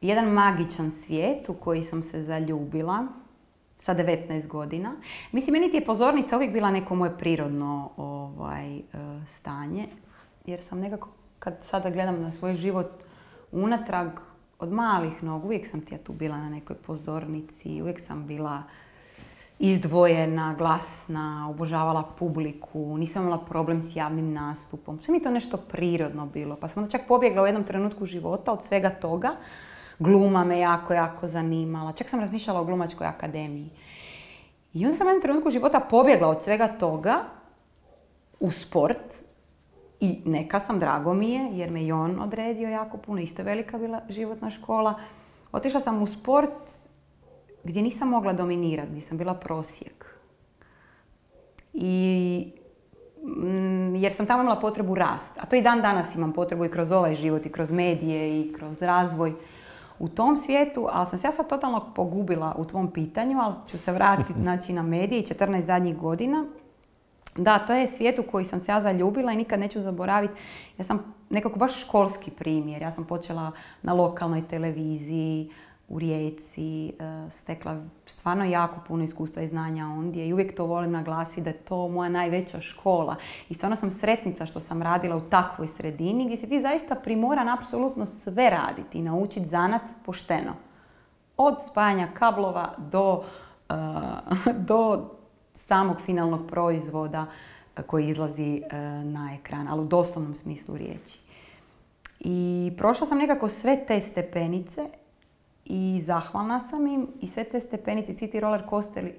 Jedan 0.00 0.28
magičan 0.28 0.90
svijet 0.90 1.48
u 1.48 1.54
koji 1.54 1.82
sam 1.82 2.02
se 2.02 2.22
zaljubila 2.22 3.06
sa 3.82 3.94
19 3.94 4.46
godina. 4.46 4.92
Mislim, 5.32 5.52
meni 5.52 5.70
ti 5.70 5.76
je 5.76 5.84
pozornica 5.84 6.36
uvijek 6.36 6.52
bila 6.52 6.70
neko 6.70 6.94
moje 6.94 7.18
prirodno 7.18 7.90
ovaj, 7.96 8.76
e, 8.76 8.82
stanje. 9.26 9.88
Jer 10.46 10.60
sam 10.60 10.80
nekako, 10.80 11.08
kad 11.38 11.58
sada 11.62 11.90
gledam 11.90 12.22
na 12.22 12.30
svoj 12.30 12.54
život 12.54 12.90
unatrag, 13.52 14.08
od 14.58 14.72
malih 14.72 15.22
nogu, 15.22 15.46
uvijek 15.46 15.66
sam 15.66 15.80
ti 15.80 15.94
ja 15.94 15.98
tu 15.98 16.12
bila 16.12 16.38
na 16.38 16.48
nekoj 16.48 16.76
pozornici, 16.76 17.82
uvijek 17.82 18.00
sam 18.00 18.26
bila 18.26 18.62
izdvojena, 19.58 20.54
glasna, 20.58 21.48
obožavala 21.50 22.02
publiku, 22.18 22.98
nisam 22.98 23.22
imala 23.22 23.44
problem 23.44 23.82
s 23.82 23.96
javnim 23.96 24.32
nastupom. 24.32 24.98
Sve 24.98 25.12
mi 25.12 25.22
to 25.22 25.30
nešto 25.30 25.56
prirodno 25.56 26.26
bilo. 26.26 26.56
Pa 26.56 26.68
sam 26.68 26.82
onda 26.82 26.98
čak 26.98 27.08
pobjegla 27.08 27.42
u 27.42 27.46
jednom 27.46 27.64
trenutku 27.64 28.06
života 28.06 28.52
od 28.52 28.64
svega 28.64 28.90
toga. 28.90 29.30
Gluma 30.02 30.44
me 30.44 30.58
jako, 30.58 30.94
jako 30.94 31.28
zanimala. 31.28 31.92
Čak 31.92 32.08
sam 32.08 32.20
razmišljala 32.20 32.60
o 32.60 32.64
glumačkoj 32.64 33.06
akademiji. 33.06 33.70
I 34.72 34.84
onda 34.84 34.96
sam 34.96 35.06
u 35.06 35.10
jednom 35.10 35.22
trenutku 35.22 35.50
života 35.50 35.80
pobjegla 35.80 36.28
od 36.28 36.42
svega 36.42 36.68
toga 36.68 37.24
u 38.40 38.50
sport. 38.50 39.14
I 40.00 40.22
neka 40.24 40.60
sam, 40.60 40.78
drago 40.78 41.14
mi 41.14 41.30
je, 41.30 41.48
jer 41.52 41.70
me 41.70 41.82
i 41.82 41.92
on 41.92 42.20
odredio 42.20 42.68
jako 42.68 42.96
puno. 42.96 43.20
Isto 43.20 43.42
velika 43.42 43.78
bila 43.78 44.00
životna 44.08 44.50
škola. 44.50 44.94
Otišla 45.52 45.80
sam 45.80 46.02
u 46.02 46.06
sport 46.06 46.72
gdje 47.64 47.82
nisam 47.82 48.08
mogla 48.08 48.32
dominirati, 48.32 48.90
gdje 48.90 49.00
sam 49.00 49.18
bila 49.18 49.34
prosjek. 49.34 50.18
I 51.72 52.52
mm, 53.22 53.94
jer 53.94 54.12
sam 54.12 54.26
tamo 54.26 54.42
imala 54.42 54.60
potrebu 54.60 54.94
rast. 54.94 55.38
A 55.38 55.46
to 55.46 55.56
i 55.56 55.62
dan 55.62 55.82
danas 55.82 56.14
imam 56.14 56.32
potrebu 56.32 56.64
i 56.64 56.70
kroz 56.70 56.92
ovaj 56.92 57.14
život, 57.14 57.46
i 57.46 57.52
kroz 57.52 57.70
medije, 57.70 58.40
i 58.40 58.52
kroz 58.52 58.82
razvoj 58.82 59.34
u 60.02 60.08
tom 60.08 60.36
svijetu, 60.36 60.88
ali 60.92 61.08
sam 61.10 61.18
se 61.18 61.26
ja 61.26 61.32
sad 61.32 61.48
totalno 61.48 61.92
pogubila 61.94 62.54
u 62.58 62.64
tvom 62.64 62.90
pitanju, 62.90 63.38
ali 63.40 63.54
ću 63.66 63.78
se 63.78 63.92
vratiti 63.92 64.32
znači, 64.42 64.72
na 64.72 64.82
medije 64.82 65.22
14 65.22 65.60
zadnjih 65.60 65.96
godina. 65.96 66.46
Da, 67.36 67.58
to 67.58 67.72
je 67.72 67.88
svijet 67.88 68.18
u 68.18 68.22
koji 68.22 68.44
sam 68.44 68.60
se 68.60 68.72
ja 68.72 68.80
zaljubila 68.80 69.32
i 69.32 69.36
nikad 69.36 69.60
neću 69.60 69.80
zaboraviti. 69.80 70.34
Ja 70.78 70.84
sam 70.84 71.14
nekako 71.30 71.58
baš 71.58 71.80
školski 71.80 72.30
primjer. 72.30 72.82
Ja 72.82 72.92
sam 72.92 73.04
počela 73.04 73.52
na 73.82 73.92
lokalnoj 73.92 74.48
televiziji, 74.48 75.50
u 75.92 75.98
Rijeci, 75.98 76.88
e, 76.88 76.92
stekla 77.30 77.82
stvarno 78.06 78.44
jako 78.44 78.80
puno 78.88 79.04
iskustva 79.04 79.42
i 79.42 79.48
znanja 79.48 79.86
ondje 79.86 80.28
i 80.28 80.32
uvijek 80.32 80.56
to 80.56 80.66
volim 80.66 80.90
naglasiti 80.90 81.40
da 81.40 81.50
je 81.50 81.56
to 81.56 81.88
moja 81.88 82.08
najveća 82.08 82.60
škola. 82.60 83.16
I 83.48 83.54
stvarno 83.54 83.76
sam 83.76 83.90
sretnica 83.90 84.46
što 84.46 84.60
sam 84.60 84.82
radila 84.82 85.16
u 85.16 85.20
takvoj 85.20 85.68
sredini 85.68 86.24
gdje 86.24 86.36
si 86.36 86.48
ti 86.48 86.60
zaista 86.60 86.94
primoran 86.94 87.48
apsolutno 87.48 88.06
sve 88.06 88.50
raditi 88.50 88.98
i 88.98 89.02
naučiti 89.02 89.46
zanat 89.46 89.82
pošteno. 90.04 90.52
Od 91.36 91.54
spajanja 91.66 92.08
kablova 92.14 92.74
do, 92.78 93.24
e, 93.68 93.74
do 94.68 95.10
samog 95.54 96.00
finalnog 96.00 96.46
proizvoda 96.48 97.26
koji 97.86 98.08
izlazi 98.08 98.62
e, 98.70 98.78
na 99.04 99.34
ekran, 99.40 99.68
ali 99.68 99.80
u 99.82 99.86
doslovnom 99.86 100.34
smislu 100.34 100.76
riječi. 100.76 101.18
I 102.20 102.72
prošla 102.78 103.06
sam 103.06 103.18
nekako 103.18 103.48
sve 103.48 103.84
te 103.86 104.00
stepenice 104.00 104.88
i 105.64 106.00
zahvalna 106.00 106.60
sam 106.60 106.86
im 106.86 107.08
i 107.20 107.26
sve 107.26 107.44
te 107.44 107.60
stepenice, 107.60 108.12
svi 108.12 108.30
ti 108.30 108.40
roller 108.40 108.62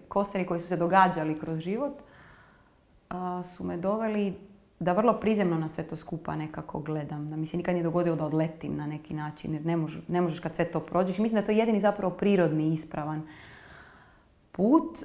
coasteri, 0.09 0.45
koji 0.47 0.59
su 0.59 0.67
se 0.67 0.77
događali 0.77 1.39
kroz 1.39 1.59
život 1.59 1.93
su 3.43 3.63
me 3.63 3.77
doveli 3.77 4.33
da 4.79 4.93
vrlo 4.93 5.13
prizemno 5.13 5.57
na 5.57 5.69
sve 5.69 5.83
to 5.83 5.95
skupa 5.95 6.35
nekako 6.35 6.79
gledam. 6.79 7.29
Da 7.29 7.35
mi 7.35 7.45
se 7.45 7.57
nikad 7.57 7.73
nije 7.73 7.83
dogodilo 7.83 8.15
da 8.15 8.25
odletim 8.25 8.77
na 8.77 8.87
neki 8.87 9.13
način 9.13 9.53
jer 9.53 9.65
ne, 9.65 9.77
ne 10.07 10.21
možeš 10.21 10.39
kad 10.39 10.55
sve 10.55 10.71
to 10.71 10.79
prođeš. 10.79 11.17
Mislim 11.17 11.33
da 11.33 11.39
je 11.39 11.45
to 11.45 11.51
jedini 11.51 11.81
zapravo 11.81 12.13
prirodni 12.13 12.73
ispravan 12.73 13.27
put. 14.51 14.99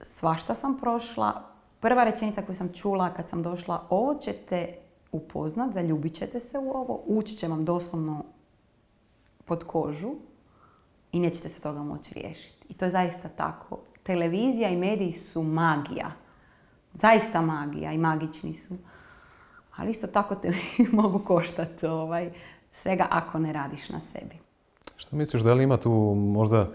Svašta 0.00 0.54
sam 0.54 0.78
prošla. 0.78 1.42
Prva 1.80 2.04
rečenica 2.04 2.42
koju 2.42 2.56
sam 2.56 2.72
čula 2.72 3.14
kad 3.14 3.28
sam 3.28 3.42
došla, 3.42 3.86
ovo 3.90 4.14
ćete 4.14 4.68
upoznat, 5.12 5.72
zaljubit 5.72 6.14
ćete 6.14 6.40
se 6.40 6.58
u 6.58 6.70
ovo, 6.70 7.02
ući 7.06 7.36
će 7.36 7.48
vam 7.48 7.64
doslovno 7.64 8.24
pod 9.44 9.64
kožu 9.64 10.14
i 11.14 11.20
nećete 11.20 11.48
se 11.48 11.60
toga 11.60 11.82
moći 11.82 12.14
riješiti. 12.14 12.66
I 12.68 12.74
to 12.74 12.84
je 12.84 12.90
zaista 12.90 13.28
tako. 13.28 13.78
Televizija 14.02 14.68
i 14.68 14.76
mediji 14.76 15.12
su 15.12 15.42
magija. 15.42 16.12
Zaista 16.94 17.40
magija 17.40 17.92
i 17.92 17.98
magični 17.98 18.52
su. 18.52 18.74
Ali 19.76 19.90
isto 19.90 20.06
tako 20.06 20.34
te 20.34 20.52
mogu 20.92 21.18
koštati 21.18 21.86
ovaj, 21.86 22.30
svega 22.72 23.06
ako 23.10 23.38
ne 23.38 23.52
radiš 23.52 23.88
na 23.88 24.00
sebi. 24.00 24.38
Što 24.96 25.16
misliš, 25.16 25.42
da 25.42 25.54
li 25.54 25.62
ima 25.62 25.76
tu 25.76 25.90
možda 26.16 26.70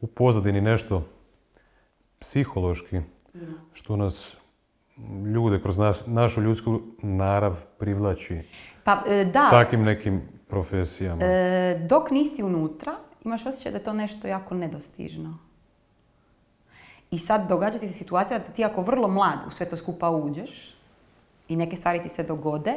u 0.00 0.06
pozadini 0.06 0.60
nešto 0.60 1.02
psihološki 2.18 3.00
što 3.72 3.96
nas 3.96 4.36
ljude 5.34 5.62
kroz 5.62 5.78
našu 6.06 6.40
ljudsku 6.40 6.80
narav 7.02 7.64
privlači 7.78 8.40
pa, 8.84 9.02
e, 9.08 9.24
da. 9.24 9.50
takim 9.50 9.84
nekim 9.84 10.22
profesijama? 10.48 11.24
E, 11.24 11.86
dok 11.88 12.10
nisi 12.10 12.42
unutra, 12.42 13.05
imaš 13.26 13.46
osjećaj 13.46 13.72
da 13.72 13.78
je 13.78 13.84
to 13.84 13.92
nešto 13.92 14.28
jako 14.28 14.54
nedostižno. 14.54 15.38
I 17.10 17.18
sad 17.18 17.48
događa 17.48 17.78
ti 17.78 17.88
se 17.88 17.98
situacija 17.98 18.38
da 18.38 18.44
ti 18.44 18.64
ako 18.64 18.82
vrlo 18.82 19.08
mlad 19.08 19.38
u 19.46 19.50
sve 19.50 19.68
to 19.68 19.76
skupa 19.76 20.10
uđeš 20.10 20.76
i 21.48 21.56
neke 21.56 21.76
stvari 21.76 22.02
ti 22.02 22.08
se 22.08 22.22
dogode, 22.22 22.74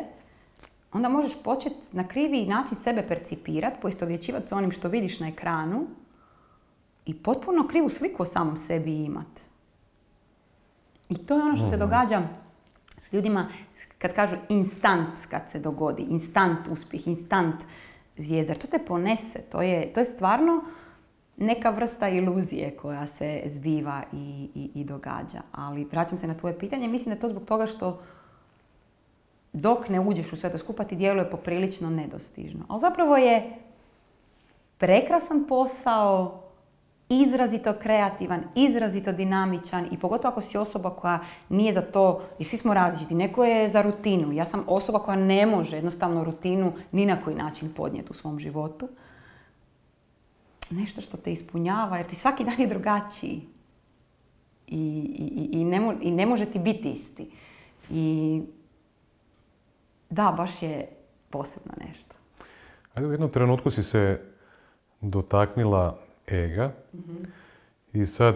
onda 0.94 1.10
možeš 1.10 1.44
početi 1.44 1.88
na 1.92 2.08
krivi 2.08 2.46
način 2.46 2.78
sebe 2.78 3.08
percipirati, 3.08 3.82
poistovjećivati 3.82 4.48
s 4.48 4.52
onim 4.52 4.72
što 4.72 4.88
vidiš 4.88 5.20
na 5.20 5.28
ekranu 5.28 5.88
i 7.06 7.14
potpuno 7.14 7.68
krivu 7.68 7.90
sliku 7.90 8.24
o 8.24 8.26
samom 8.26 8.58
sebi 8.58 9.04
imat. 9.04 9.50
I 11.10 11.18
to 11.18 11.36
je 11.36 11.44
ono 11.44 11.56
što 11.56 11.66
se 11.66 11.76
mhm. 11.76 11.80
događa 11.80 12.22
s 12.98 13.14
ljudima 13.14 13.48
kad 13.98 14.14
kažu 14.14 14.36
instant 14.50 15.20
kad 15.30 15.42
se 15.52 15.60
dogodi, 15.60 16.02
instant 16.02 16.68
uspjeh, 16.68 17.08
instant 17.08 17.56
zvijezda. 18.20 18.54
To 18.54 18.68
te 18.68 18.80
ponese, 18.80 19.42
to 19.42 19.62
je, 19.62 19.94
to 19.94 20.00
je 20.00 20.06
stvarno 20.06 20.64
neka 21.38 21.70
vrsta 21.70 22.10
iluzije 22.10 22.72
koja 22.72 23.08
se 23.08 23.42
zbiva 23.46 24.04
i, 24.14 24.50
i, 24.56 24.72
i 24.76 24.84
događa. 24.84 25.42
Ali 25.52 25.88
vraćam 25.92 26.18
se 26.18 26.28
na 26.28 26.38
tvoje 26.38 26.60
pitanje, 26.60 26.88
mislim 26.88 27.16
da 27.16 27.22
to 27.22 27.30
zbog 27.30 27.46
toga 27.46 27.66
što 27.66 28.02
dok 29.54 29.90
ne 29.90 30.00
uđeš 30.00 30.34
u 30.34 30.38
sve 30.38 30.52
to 30.52 30.58
skupa 30.58 30.84
ti 30.84 30.96
djeluje 30.96 31.30
poprilično 31.30 31.90
nedostižno. 31.90 32.66
Ali 32.68 32.80
zapravo 32.80 33.18
je 33.18 33.56
prekrasan 34.78 35.46
posao, 35.48 36.44
izrazito 37.10 37.74
kreativan, 37.74 38.44
izrazito 38.56 39.12
dinamičan 39.12 39.88
i 39.92 40.00
pogotovo 40.00 40.32
ako 40.32 40.42
si 40.42 40.58
osoba 40.58 40.90
koja 40.90 41.20
nije 41.50 41.74
za 41.74 41.82
to, 41.82 42.22
jer 42.40 42.48
svi 42.48 42.58
smo 42.58 42.74
različiti, 42.74 43.16
neko 43.16 43.46
je 43.46 43.70
za 43.70 43.82
rutinu. 43.82 44.32
Ja 44.32 44.46
sam 44.46 44.64
osoba 44.68 45.00
koja 45.00 45.18
ne 45.18 45.46
može 45.46 45.76
jednostavno 45.76 46.24
rutinu 46.24 46.74
ni 46.92 47.06
na 47.06 47.22
koji 47.22 47.36
način 47.36 47.74
podnijeti 47.74 48.12
u 48.12 48.14
svom 48.14 48.40
životu. 48.40 48.90
Nešto 50.70 51.02
što 51.02 51.18
te 51.18 51.32
ispunjava, 51.32 51.98
jer 51.98 52.08
ti 52.08 52.16
svaki 52.16 52.44
dan 52.44 52.60
je 52.60 52.68
drugačiji. 52.68 53.42
I, 54.68 54.78
i, 55.18 55.60
i, 55.60 55.64
ne, 55.64 55.98
i 56.02 56.12
ne 56.12 56.26
može 56.26 56.46
ti 56.46 56.60
biti 56.60 56.92
isti. 56.92 57.32
I 57.90 58.42
da, 60.10 60.34
baš 60.38 60.62
je 60.62 60.90
posebno 61.30 61.74
nešto. 61.88 62.16
Ajde, 62.94 63.08
u 63.08 63.12
jednom 63.12 63.30
trenutku 63.30 63.72
si 63.72 63.84
se 63.84 64.22
dotaknila 65.02 65.98
ega. 66.32 66.72
I 67.94 68.06
sad, 68.06 68.36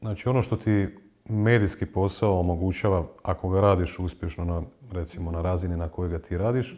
znači 0.00 0.28
ono 0.28 0.42
što 0.42 0.56
ti 0.56 0.88
medijski 1.28 1.86
posao 1.86 2.40
omogućava, 2.40 3.06
ako 3.22 3.48
ga 3.48 3.60
radiš 3.60 3.98
uspješno, 3.98 4.44
na, 4.44 4.62
recimo 4.92 5.30
na 5.30 5.42
razini 5.42 5.76
na 5.76 5.88
kojoj 5.88 6.10
ga 6.10 6.18
ti 6.18 6.38
radiš, 6.38 6.76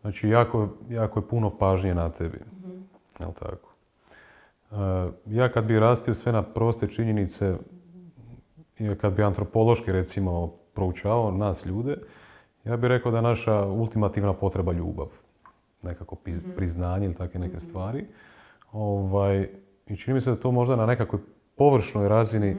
znači 0.00 0.28
jako, 0.28 0.68
jako 0.90 1.18
je 1.18 1.28
puno 1.28 1.58
pažnje 1.58 1.94
na 1.94 2.10
tebi. 2.10 2.38
Jel 3.20 3.32
tako? 3.32 3.74
E, 4.70 4.76
ja 5.26 5.52
kad 5.52 5.64
bi 5.64 5.78
rastio 5.78 6.14
sve 6.14 6.32
na 6.32 6.42
proste 6.42 6.86
činjenice, 6.86 7.56
kad 9.00 9.12
bi 9.12 9.22
antropološki 9.22 9.92
recimo 9.92 10.52
proučavao 10.74 11.30
nas 11.30 11.66
ljude, 11.66 11.96
ja 12.64 12.76
bih 12.76 12.88
rekao 12.88 13.12
da 13.12 13.18
je 13.18 13.22
naša 13.22 13.66
ultimativna 13.66 14.32
potreba 14.32 14.72
ljubav. 14.72 15.06
Nekako 15.82 16.16
priznanje 16.56 17.06
ili 17.06 17.14
takve 17.14 17.40
neke 17.40 17.60
stvari. 17.60 18.06
Ovaj, 18.72 19.48
I 19.88 19.96
čini 19.96 20.14
mi 20.14 20.20
se 20.20 20.30
da 20.30 20.36
to 20.36 20.50
možda 20.50 20.76
na 20.76 20.86
nekakvoj 20.86 21.22
površnoj 21.56 22.08
razini 22.08 22.56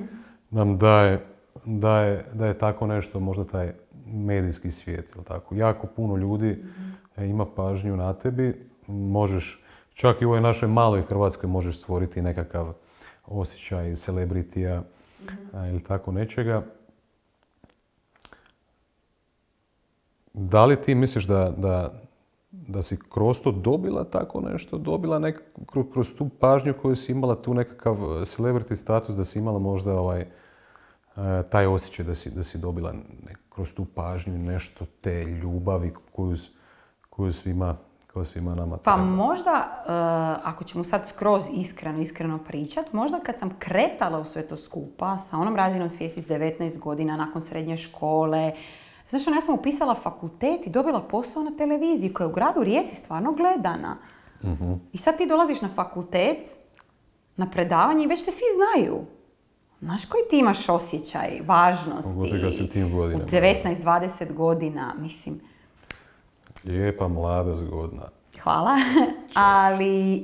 nam 0.49 0.77
daje, 0.77 1.25
daje, 1.65 2.25
daje 2.33 2.57
tako 2.57 2.87
nešto, 2.87 3.19
možda 3.19 3.45
taj 3.45 3.73
medijski 4.05 4.71
svijet. 4.71 5.11
Jel 5.15 5.23
tako? 5.23 5.55
Jako 5.55 5.87
puno 5.87 6.15
ljudi 6.15 6.63
e, 7.17 7.27
ima 7.27 7.45
pažnju 7.45 7.97
na 7.97 8.13
tebi, 8.13 8.69
možeš, 8.87 9.63
čak 9.93 10.21
i 10.21 10.25
u 10.25 10.29
ovoj 10.29 10.41
našoj 10.41 10.69
maloj 10.69 11.01
Hrvatskoj 11.01 11.49
možeš 11.49 11.77
stvoriti 11.77 12.21
nekakav 12.21 12.73
osjećaj 13.25 13.95
celebritija 13.95 14.83
ili 15.71 15.83
tako 15.83 16.11
nečega. 16.11 16.63
Da 20.33 20.65
li 20.65 20.81
ti 20.81 20.95
misliš 20.95 21.25
da, 21.25 21.53
da, 21.57 22.01
da 22.51 22.81
si 22.81 22.97
kroz 23.09 23.41
to 23.41 23.51
dobila 23.51 24.03
tako 24.03 24.41
nešto, 24.41 24.77
dobila 24.77 25.19
nek, 25.19 25.43
kroz 25.93 26.13
tu 26.13 26.29
pažnju 26.39 26.73
koju 26.81 26.95
si 26.95 27.11
imala, 27.11 27.35
tu 27.35 27.53
nekakav 27.53 27.95
celebrity 28.25 28.75
status, 28.75 29.15
da 29.15 29.25
si 29.25 29.39
imala 29.39 29.59
možda 29.59 29.93
ovaj, 29.93 30.21
e, 30.21 30.27
taj 31.49 31.65
osjećaj 31.65 32.05
da 32.05 32.15
si, 32.15 32.31
da 32.31 32.43
si 32.43 32.57
dobila 32.57 32.93
kroz 33.49 33.73
tu 33.73 33.85
pažnju 33.85 34.37
nešto 34.37 34.85
te 35.01 35.23
ljubavi 35.23 35.93
koju, 36.11 36.35
koju 37.09 37.33
svima 37.33 37.75
kao 38.13 38.25
svima 38.25 38.55
nama 38.55 38.77
Pa 38.77 38.97
možda, 38.97 39.51
e, 39.51 39.91
ako 40.43 40.63
ćemo 40.63 40.83
sad 40.83 41.07
skroz 41.07 41.43
iskreno, 41.53 42.01
iskreno 42.01 42.37
pričat, 42.37 42.93
možda 42.93 43.19
kad 43.19 43.39
sam 43.39 43.55
kretala 43.59 44.19
u 44.19 44.25
sve 44.25 44.47
to 44.47 44.55
skupa, 44.55 45.17
sa 45.17 45.37
onom 45.37 45.55
razinom 45.55 45.89
svijesti 45.89 46.21
s 46.21 46.27
19 46.27 46.79
godina, 46.79 47.17
nakon 47.17 47.41
srednje 47.41 47.77
škole, 47.77 48.53
Znaš, 49.09 49.27
ono, 49.27 49.37
ja 49.37 49.41
sam 49.41 49.55
upisala 49.55 49.95
fakultet 49.95 50.67
i 50.67 50.69
dobila 50.69 51.01
posao 51.01 51.43
na 51.43 51.51
televiziji 51.57 52.13
koja 52.13 52.25
je 52.25 52.31
u 52.31 52.33
gradu 52.33 52.63
Rijeci 52.63 52.95
stvarno 52.95 53.31
gledana. 53.31 53.97
uh 54.41 54.77
I 54.93 54.97
sad 54.97 55.17
ti 55.17 55.27
dolaziš 55.27 55.61
na 55.61 55.67
fakultet, 55.67 56.47
na 57.37 57.49
predavanje 57.49 58.03
i 58.03 58.07
već 58.07 58.25
te 58.25 58.31
svi 58.31 58.45
znaju. 58.55 58.99
Znaš 59.81 60.05
koji 60.05 60.23
ti 60.29 60.39
imaš 60.39 60.69
osjećaj 60.69 61.29
važnosti? 61.45 62.63
u 62.63 62.67
tim 62.67 62.91
godinama. 62.91 63.23
U 63.23 63.27
19-20 63.27 64.33
godina, 64.33 64.93
mislim. 64.99 65.41
Lijepa, 66.65 67.07
mlada, 67.07 67.55
zgodna. 67.55 68.09
Hvala. 68.43 68.75
Ali 69.33 70.17
e, 70.19 70.23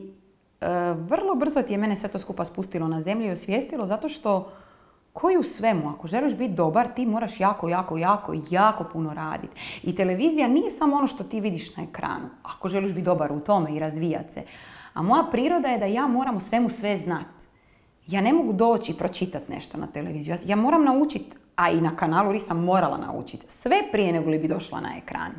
vrlo 0.94 1.36
brzo 1.36 1.62
ti 1.62 1.74
je 1.74 1.78
mene 1.78 1.96
sve 1.96 2.10
to 2.10 2.20
skupa 2.20 2.46
spustilo 2.46 2.88
na 2.88 3.02
zemlju 3.02 3.28
i 3.28 3.32
osvijestilo 3.32 3.86
zato 3.86 4.10
što 4.10 4.52
koji 5.16 5.38
u 5.38 5.44
svemu, 5.44 5.90
ako 5.90 6.08
želiš 6.08 6.36
biti 6.36 6.54
dobar, 6.54 6.88
ti 6.88 7.06
moraš 7.06 7.40
jako, 7.40 7.70
jako, 7.70 7.98
jako, 7.98 8.34
jako 8.50 8.84
puno 8.84 9.14
raditi. 9.14 9.54
I 9.84 9.96
televizija 9.96 10.48
nije 10.48 10.72
samo 10.72 10.96
ono 10.96 11.08
što 11.08 11.24
ti 11.24 11.40
vidiš 11.40 11.76
na 11.76 11.84
ekranu, 11.84 12.30
ako 12.44 12.70
želiš 12.70 12.92
biti 12.92 13.06
dobar 13.06 13.32
u 13.32 13.40
tome 13.40 13.76
i 13.76 13.80
razvijati 13.80 14.34
se. 14.34 14.44
A 14.94 15.02
moja 15.02 15.24
priroda 15.32 15.68
je 15.68 15.78
da 15.78 15.86
ja 15.86 16.08
moram 16.08 16.36
u 16.36 16.40
svemu 16.40 16.70
sve 16.70 16.98
znati. 16.98 17.46
Ja 18.08 18.22
ne 18.22 18.34
mogu 18.34 18.54
doći 18.54 18.92
i 18.92 18.96
pročitati 18.96 19.52
nešto 19.52 19.78
na 19.78 19.88
televiziju. 19.88 20.36
Ja, 20.46 20.56
moram 20.56 20.84
naučiti, 20.84 21.38
a 21.56 21.70
i 21.70 21.82
na 21.82 21.96
kanalu 21.96 22.32
RI 22.32 22.40
sam 22.40 22.64
morala 22.64 22.98
naučiti, 22.98 23.46
sve 23.48 23.78
prije 23.92 24.14
nego 24.14 24.30
li 24.30 24.40
bi 24.40 24.48
došla 24.48 24.82
na 24.82 24.98
ekran. 24.98 25.32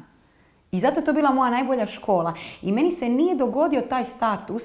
I 0.73 0.81
zato 0.81 1.01
je 1.01 1.05
to 1.05 1.13
bila 1.13 1.31
moja 1.31 1.51
najbolja 1.51 1.87
škola. 1.87 2.35
I 2.63 2.73
meni 2.73 2.91
se 2.91 3.09
nije 3.09 3.35
dogodio 3.35 3.81
taj 3.81 4.05
status, 4.05 4.65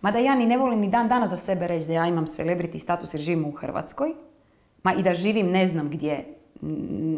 mada 0.00 0.18
ja 0.18 0.34
ni 0.34 0.46
ne 0.46 0.58
volim 0.58 0.80
ni 0.80 0.88
dan 0.88 1.08
dana 1.08 1.28
za 1.28 1.36
sebe 1.36 1.66
reći 1.66 1.86
da 1.86 1.92
ja 1.92 2.06
imam 2.06 2.26
celebrity 2.26 2.78
status 2.78 3.14
jer 3.14 3.20
živim 3.20 3.44
u 3.44 3.52
Hrvatskoj, 3.52 4.14
ma 4.86 4.92
i 4.94 5.02
da 5.02 5.14
živim 5.14 5.50
ne 5.50 5.68
znam 5.68 5.90
gdje. 5.90 6.24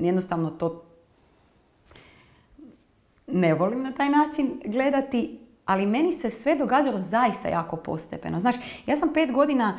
Jednostavno 0.00 0.50
to 0.50 0.82
ne 3.26 3.54
volim 3.54 3.82
na 3.82 3.92
taj 3.92 4.08
način 4.08 4.60
gledati, 4.64 5.38
ali 5.66 5.86
meni 5.86 6.12
se 6.12 6.30
sve 6.30 6.56
događalo 6.56 7.00
zaista 7.00 7.48
jako 7.48 7.76
postepeno. 7.76 8.40
Znaš, 8.40 8.54
ja 8.86 8.96
sam 8.96 9.12
pet 9.12 9.32
godina 9.32 9.78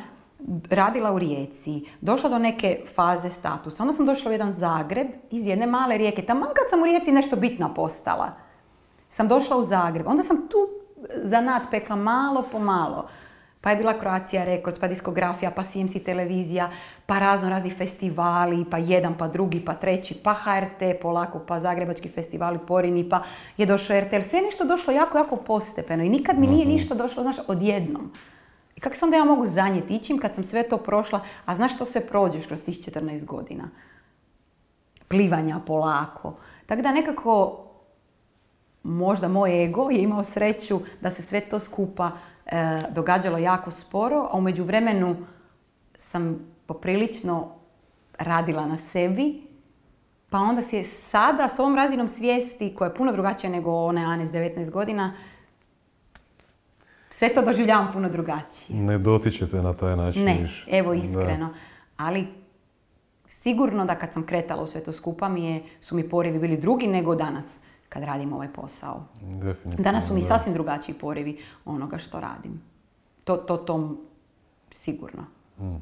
radila 0.70 1.12
u 1.12 1.18
Rijeci, 1.18 1.84
došla 2.00 2.30
do 2.30 2.38
neke 2.38 2.80
faze 2.94 3.30
statusa, 3.30 3.82
onda 3.82 3.92
sam 3.92 4.06
došla 4.06 4.28
u 4.28 4.32
jedan 4.32 4.52
Zagreb 4.52 5.08
iz 5.30 5.46
jedne 5.46 5.66
male 5.66 5.98
rijeke. 5.98 6.22
Tamo 6.22 6.44
kad 6.44 6.70
sam 6.70 6.82
u 6.82 6.84
Rijeci 6.84 7.12
nešto 7.12 7.36
bitna 7.36 7.74
postala, 7.74 8.32
sam 9.08 9.28
došla 9.28 9.56
u 9.56 9.62
Zagreb. 9.62 10.06
Onda 10.06 10.22
sam 10.22 10.48
tu 10.48 10.68
zanat 11.24 11.62
pekla 11.70 11.96
malo 11.96 12.44
po 12.52 12.58
malo. 12.58 13.08
Pa 13.60 13.70
je 13.70 13.76
bila 13.76 13.98
Croatia 14.00 14.44
Records, 14.44 14.78
pa 14.78 14.88
diskografija, 14.88 15.50
pa 15.50 15.62
CMC 15.62 16.00
televizija, 16.04 16.70
pa 17.06 17.18
razno 17.18 17.50
razni 17.50 17.70
festivali, 17.70 18.64
pa 18.70 18.78
jedan, 18.78 19.14
pa 19.18 19.28
drugi, 19.28 19.60
pa 19.64 19.74
treći, 19.74 20.14
pa 20.14 20.34
HRT 20.34 21.00
polako, 21.02 21.38
pa 21.38 21.60
Zagrebački 21.60 22.08
festivali, 22.08 22.58
Porini, 22.66 23.08
pa 23.08 23.22
je 23.56 23.66
došao 23.66 24.00
RTL. 24.00 24.28
Sve 24.28 24.38
je 24.38 24.44
nešto 24.44 24.64
došlo 24.64 24.92
jako, 24.92 25.18
jako 25.18 25.36
postepeno 25.36 26.04
i 26.04 26.08
nikad 26.08 26.38
mi 26.38 26.46
nije 26.46 26.64
mhm. 26.64 26.72
ništa 26.72 26.94
došlo, 26.94 27.22
znaš, 27.22 27.36
odjednom. 27.48 28.12
I 28.76 28.80
kako 28.80 28.96
se 28.96 29.04
onda 29.04 29.16
ja 29.16 29.24
mogu 29.24 29.46
zanijeti 29.46 29.94
ićim 29.94 30.18
kad 30.18 30.34
sam 30.34 30.44
sve 30.44 30.62
to 30.62 30.76
prošla, 30.76 31.20
a 31.46 31.56
znaš 31.56 31.74
što 31.74 31.84
sve 31.84 32.06
prođeš 32.06 32.46
kroz 32.46 32.62
tih 32.62 32.78
14 32.78 33.24
godina? 33.24 33.68
Plivanja 35.08 35.60
polako. 35.66 36.34
Tako 36.66 36.82
da 36.82 36.92
nekako 36.92 37.64
možda 38.82 39.28
moj 39.28 39.64
ego 39.64 39.90
je 39.90 40.02
imao 40.02 40.24
sreću 40.24 40.80
da 41.00 41.10
se 41.10 41.22
sve 41.22 41.40
to 41.40 41.58
skupa 41.58 42.10
događalo 42.90 43.38
jako 43.38 43.70
sporo, 43.70 44.28
a 44.30 44.36
umeđu 44.36 44.64
vremenu 44.64 45.16
sam 45.98 46.38
poprilično 46.66 47.54
radila 48.18 48.66
na 48.66 48.76
sebi, 48.76 49.42
pa 50.30 50.38
onda 50.38 50.62
se 50.62 50.82
sada 50.84 51.48
s 51.48 51.58
ovom 51.58 51.74
razinom 51.76 52.08
svijesti, 52.08 52.74
koja 52.74 52.88
je 52.88 52.94
puno 52.94 53.12
drugačija 53.12 53.50
nego 53.50 53.72
one 53.72 54.04
Ane 54.04 54.26
s 54.26 54.30
19 54.30 54.70
godina, 54.70 55.14
sve 57.10 57.28
to 57.28 57.42
doživljavam 57.42 57.92
puno 57.92 58.08
drugačije. 58.08 58.80
Ne 58.80 58.98
dotičete 58.98 59.62
na 59.62 59.72
taj 59.72 59.96
način 59.96 60.24
Ne, 60.24 60.46
evo 60.70 60.92
iskreno. 60.92 61.48
Ali 61.96 62.26
sigurno 63.26 63.84
da 63.84 63.94
kad 63.94 64.12
sam 64.12 64.26
kretala 64.26 64.62
u 64.62 64.66
sve 64.66 64.80
to 64.80 64.92
skupa 64.92 65.28
mi 65.28 65.44
je, 65.44 65.62
su 65.80 65.96
mi 65.96 66.08
porivi 66.08 66.38
bili 66.38 66.56
drugi 66.56 66.86
nego 66.86 67.14
danas 67.14 67.58
kad 67.90 68.04
radim 68.04 68.32
ovaj 68.32 68.48
posao. 68.52 69.04
Danas 69.78 70.06
su 70.06 70.14
mi 70.14 70.22
sasvim 70.22 70.54
drugačiji 70.54 70.94
porivi 70.94 71.38
onoga 71.64 71.98
što 71.98 72.20
radim. 72.20 72.62
To, 73.24 73.36
to, 73.36 73.56
to 73.56 73.96
sigurno. 74.70 75.24
Mm. 75.58 75.76
E, 75.76 75.80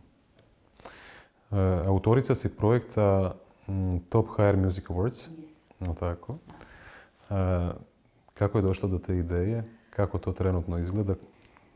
autorica 1.87 2.35
si 2.35 2.57
projekta 2.57 3.35
mm, 3.69 3.97
Top 4.09 4.27
HR 4.37 4.57
Music 4.57 4.85
Awards. 4.85 5.29
No, 5.81 5.95
tako. 5.95 6.35
E, 7.31 7.35
kako 8.35 8.59
je 8.59 8.63
došlo 8.63 8.89
do 8.89 8.99
te 8.99 9.17
ideje? 9.17 9.65
Kako 9.91 10.19
to 10.19 10.33
trenutno 10.33 10.79
izgleda? 10.79 11.15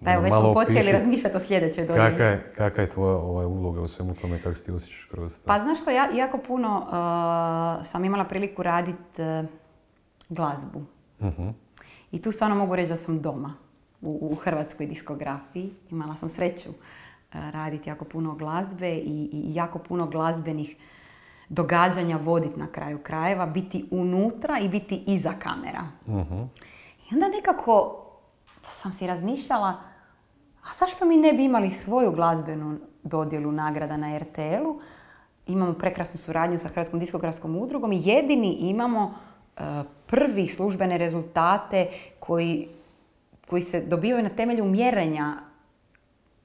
Da, 0.01 0.13
evo, 0.13 0.23
već 0.23 0.33
smo 0.33 0.55
počeli 0.55 0.93
razmišljati 0.93 1.37
o 1.37 1.41
sljedećoj 1.41 1.87
dodjeli. 1.87 2.11
Kaka 2.11 2.25
je, 2.25 2.53
kaka 2.57 2.83
je 2.83 2.89
tvoja 2.89 3.17
ovaj, 3.17 3.47
uloga 3.47 3.81
u 3.81 3.89
svemu 3.89 4.15
tome, 4.15 4.39
kako 4.43 4.55
si 4.55 4.65
ti 4.65 4.73
osjećaš 4.73 5.09
kroz 5.11 5.41
to? 5.41 5.47
Pa 5.47 5.59
znaš 5.59 5.81
što, 5.81 5.91
ja 5.91 6.09
jako 6.15 6.39
puno 6.39 6.79
uh, 6.79 7.87
sam 7.87 8.05
imala 8.05 8.25
priliku 8.25 8.63
raditi 8.63 9.23
uh, 9.23 9.49
glazbu. 10.35 10.85
uh 11.21 11.53
I 12.13 12.23
tu 12.23 12.33
stvarno 12.33 12.57
mogu 12.57 12.77
reći 12.77 12.89
da 12.89 12.97
sam 12.97 13.21
doma 13.21 13.55
u, 14.03 14.29
u 14.33 14.35
hrvatskoj 14.35 14.87
diskografiji. 14.87 15.73
Imala 15.91 16.17
sam 16.17 16.29
sreću 16.29 16.71
uh, 16.71 16.75
raditi 17.33 17.91
jako 17.91 18.05
puno 18.05 18.35
glazbe 18.35 18.91
i, 18.91 19.31
i 19.33 19.55
jako 19.55 19.79
puno 19.79 20.07
glazbenih 20.07 20.77
događanja 21.49 22.17
voditi 22.17 22.61
na 22.61 22.67
kraju 22.67 22.99
krajeva, 22.99 23.47
biti 23.47 23.85
unutra 23.91 24.59
i 24.59 24.69
biti 24.69 25.05
iza 25.07 25.33
kamera. 25.33 25.89
uh 26.07 26.47
I 27.11 27.15
onda 27.15 27.29
nekako 27.29 28.05
sam 28.69 28.93
si 28.93 29.07
razmišljala, 29.07 29.69
a 30.63 30.69
zašto 30.79 31.05
mi 31.05 31.17
ne 31.17 31.33
bi 31.33 31.45
imali 31.45 31.71
svoju 31.71 32.13
glazbenu 32.13 32.79
dodjelu 33.03 33.53
nagrada 33.53 33.97
na 33.97 34.19
RTL-u? 34.19 34.81
Imamo 35.47 35.73
prekrasnu 35.73 36.19
suradnju 36.19 36.59
sa 36.59 36.69
Hrvatskom 36.69 37.01
diskografskom 37.01 37.57
udrugom 37.57 37.93
i 37.93 38.03
jedini 38.05 38.53
imamo 38.53 39.15
E, 39.15 39.32
prvi 40.07 40.49
službene 40.49 40.99
rezultate 40.99 41.87
koji, 42.21 42.69
koji 43.47 43.63
se 43.63 43.81
dobivaju 43.81 44.23
na 44.23 44.29
temelju 44.29 44.65
mjerenja 44.65 45.35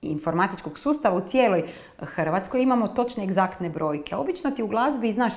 informatičkog 0.02 0.80
sustava 0.80 1.16
u 1.18 1.22
cijeloj 1.22 1.64
Hrvatskoj 2.00 2.62
imamo 2.62 2.88
točne 2.88 3.24
egzaktne 3.24 3.70
brojke. 3.70 4.16
Obično 4.16 4.52
ti 4.52 4.64
u 4.64 4.68
glazbi, 4.68 5.14
znaš, 5.14 5.34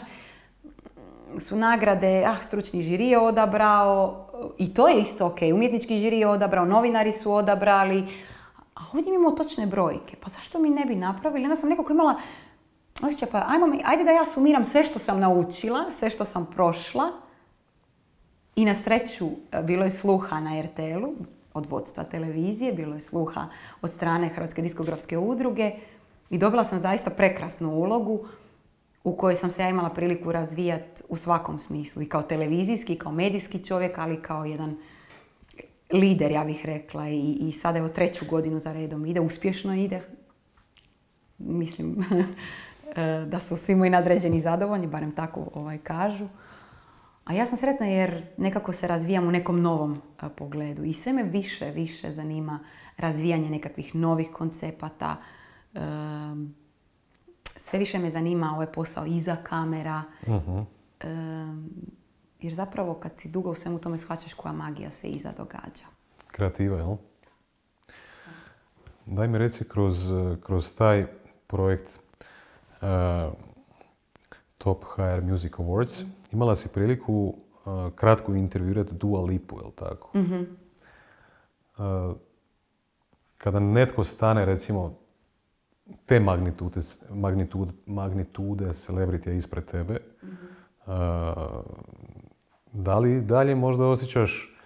su 1.38 1.56
nagrade, 1.56 2.24
ah, 2.26 2.36
stručni 2.36 2.82
žiri 2.82 3.08
je 3.08 3.18
odabrao, 3.18 4.26
i 4.58 4.74
to 4.74 4.88
je 4.88 5.00
isto 5.00 5.26
ok, 5.26 5.38
umjetnički 5.54 5.98
žiri 5.98 6.18
je 6.18 6.28
odabrao, 6.28 6.64
novinari 6.64 7.12
su 7.12 7.32
odabrali, 7.32 8.06
a 8.74 8.80
ovdje 8.92 9.14
imamo 9.14 9.30
točne 9.30 9.66
brojke. 9.66 10.16
Pa 10.20 10.30
zašto 10.30 10.58
mi 10.58 10.70
ne 10.70 10.84
bi 10.84 10.96
napravili? 10.96 11.44
Onda 11.44 11.56
sam 11.56 11.68
nekako 11.68 11.92
imala 11.92 12.14
osjećaj, 13.02 13.28
pa 13.30 13.44
ajmo 13.48 13.66
ajde 13.84 14.04
da 14.04 14.10
ja 14.10 14.26
sumiram 14.26 14.64
sve 14.64 14.84
što 14.84 14.98
sam 14.98 15.20
naučila, 15.20 15.84
sve 15.98 16.10
što 16.10 16.24
sam 16.24 16.46
prošla, 16.46 17.10
i 18.56 18.64
na 18.64 18.74
sreću 18.74 19.28
e, 19.52 19.62
bilo 19.62 19.84
je 19.84 19.90
sluha 19.90 20.40
na 20.40 20.62
RTL-u 20.62 21.14
od 21.54 21.66
vodstva 21.66 22.04
televizije, 22.04 22.72
bilo 22.72 22.94
je 22.94 23.00
sluha 23.00 23.48
od 23.82 23.90
strane 23.90 24.28
Hrvatske 24.28 24.62
diskografske 24.62 25.18
udruge 25.18 25.72
i 26.30 26.38
dobila 26.38 26.64
sam 26.64 26.80
zaista 26.80 27.10
prekrasnu 27.10 27.70
ulogu 27.70 28.26
u 29.04 29.16
kojoj 29.16 29.34
sam 29.34 29.50
se 29.50 29.62
ja 29.62 29.68
imala 29.68 29.90
priliku 29.90 30.32
razvijati 30.32 31.02
u 31.08 31.16
svakom 31.16 31.58
smislu. 31.58 32.02
I 32.02 32.08
kao 32.08 32.22
televizijski, 32.22 32.92
i 32.92 32.98
kao 32.98 33.12
medijski 33.12 33.64
čovjek, 33.64 33.98
ali 33.98 34.22
kao 34.22 34.44
jedan 34.44 34.76
lider, 35.92 36.30
ja 36.30 36.44
bih 36.44 36.66
rekla. 36.66 37.08
I, 37.08 37.36
i 37.40 37.52
sada 37.52 37.78
evo 37.78 37.88
treću 37.88 38.24
godinu 38.30 38.58
za 38.58 38.72
redom 38.72 39.06
ide, 39.06 39.20
uspješno 39.20 39.74
ide. 39.74 40.00
Mislim 41.38 41.96
e, 42.96 43.24
da 43.26 43.38
su 43.38 43.56
svi 43.56 43.74
moji 43.74 43.90
nadređeni 43.90 44.40
zadovoljni, 44.40 44.86
barem 44.86 45.12
tako 45.12 45.48
ovaj, 45.54 45.78
kažu. 45.78 46.28
A 47.24 47.32
ja 47.32 47.46
sam 47.46 47.58
sretna 47.58 47.86
jer 47.86 48.26
nekako 48.36 48.72
se 48.72 48.86
razvijam 48.86 49.28
u 49.28 49.30
nekom 49.30 49.62
novom 49.62 50.02
pogledu 50.36 50.84
i 50.84 50.92
sve 50.92 51.12
me 51.12 51.22
više, 51.22 51.70
više 51.70 52.12
zanima 52.12 52.58
razvijanje 52.96 53.50
nekakvih 53.50 53.94
novih 53.94 54.30
koncepata. 54.30 55.16
sve 57.56 57.78
više 57.78 57.98
me 57.98 58.10
zanima 58.10 58.52
ovaj 58.54 58.72
posao 58.72 59.06
iza 59.06 59.36
kamera. 59.36 60.02
uh 60.26 60.64
Jer 62.40 62.54
zapravo 62.54 62.94
kad 62.94 63.12
si 63.18 63.28
dugo 63.28 63.50
u 63.50 63.54
svemu 63.54 63.78
tome 63.78 63.96
shvaćaš 63.96 64.34
koja 64.34 64.52
magija 64.52 64.90
se 64.90 65.08
iza 65.08 65.32
događa. 65.36 65.84
Kreativa, 66.30 66.78
jel? 66.78 66.96
Daj 69.06 69.28
mi 69.28 69.38
reci 69.38 69.64
kroz, 69.64 70.12
kroz 70.42 70.74
taj 70.74 71.06
projekt 71.46 72.00
uh, 72.80 73.32
Top 74.58 74.84
HR 74.84 75.22
Music 75.22 75.52
Awards, 75.52 76.04
imala 76.32 76.56
si 76.56 76.68
priliku 76.68 77.14
uh, 77.14 77.92
kratko 77.94 78.34
intervjuirati 78.34 78.94
Dua 78.94 79.20
Lipu, 79.20 79.60
jel 79.60 79.70
tako? 79.70 80.18
Mhm. 80.18 80.42
Uh, 81.78 82.16
kada 83.38 83.60
netko 83.60 84.04
stane, 84.04 84.44
recimo, 84.44 84.98
te 86.06 86.20
magnitude, 86.20 86.80
magnitude, 87.10 87.72
magnitude 87.86 88.64
celebrity 88.64 89.36
ispred 89.36 89.64
tebe, 89.64 90.00
uh, 90.86 90.92
da 92.72 92.98
li 92.98 93.20
dalje 93.20 93.54
možda 93.54 93.86
osjećaš 93.86 94.56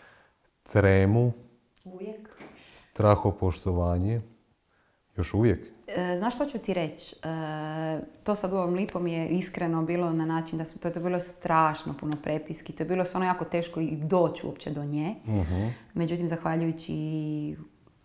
tremu, 0.62 1.33
Uvijek. 1.85 2.37
strahopoštovanje, 2.70 4.22
još 5.16 5.35
uvijek? 5.35 5.74
E, 5.96 6.16
Znaš 6.18 6.35
što 6.35 6.44
ću 6.46 6.59
ti 6.59 6.74
reći? 6.74 7.16
E, 7.22 7.28
to 8.24 8.35
sa 8.35 8.48
Duom 8.48 8.74
Lipom 8.74 9.07
je 9.07 9.28
iskreno 9.28 9.83
bilo 9.83 10.12
na 10.12 10.24
način 10.26 10.59
da 10.59 10.64
smo, 10.64 10.80
to 10.80 10.88
je 10.88 11.02
bilo 11.02 11.20
strašno 11.20 11.94
puno 12.00 12.16
prepiski. 12.22 12.72
To 12.72 12.83
je 12.83 12.88
bilo 12.88 13.04
stvarno 13.04 13.26
jako 13.26 13.44
teško 13.44 13.80
i 13.80 13.96
doći 13.96 14.46
uopće 14.46 14.70
do 14.70 14.85
nje. 14.85 15.14
Međutim, 15.94 16.28
zahvaljujući 16.28 17.57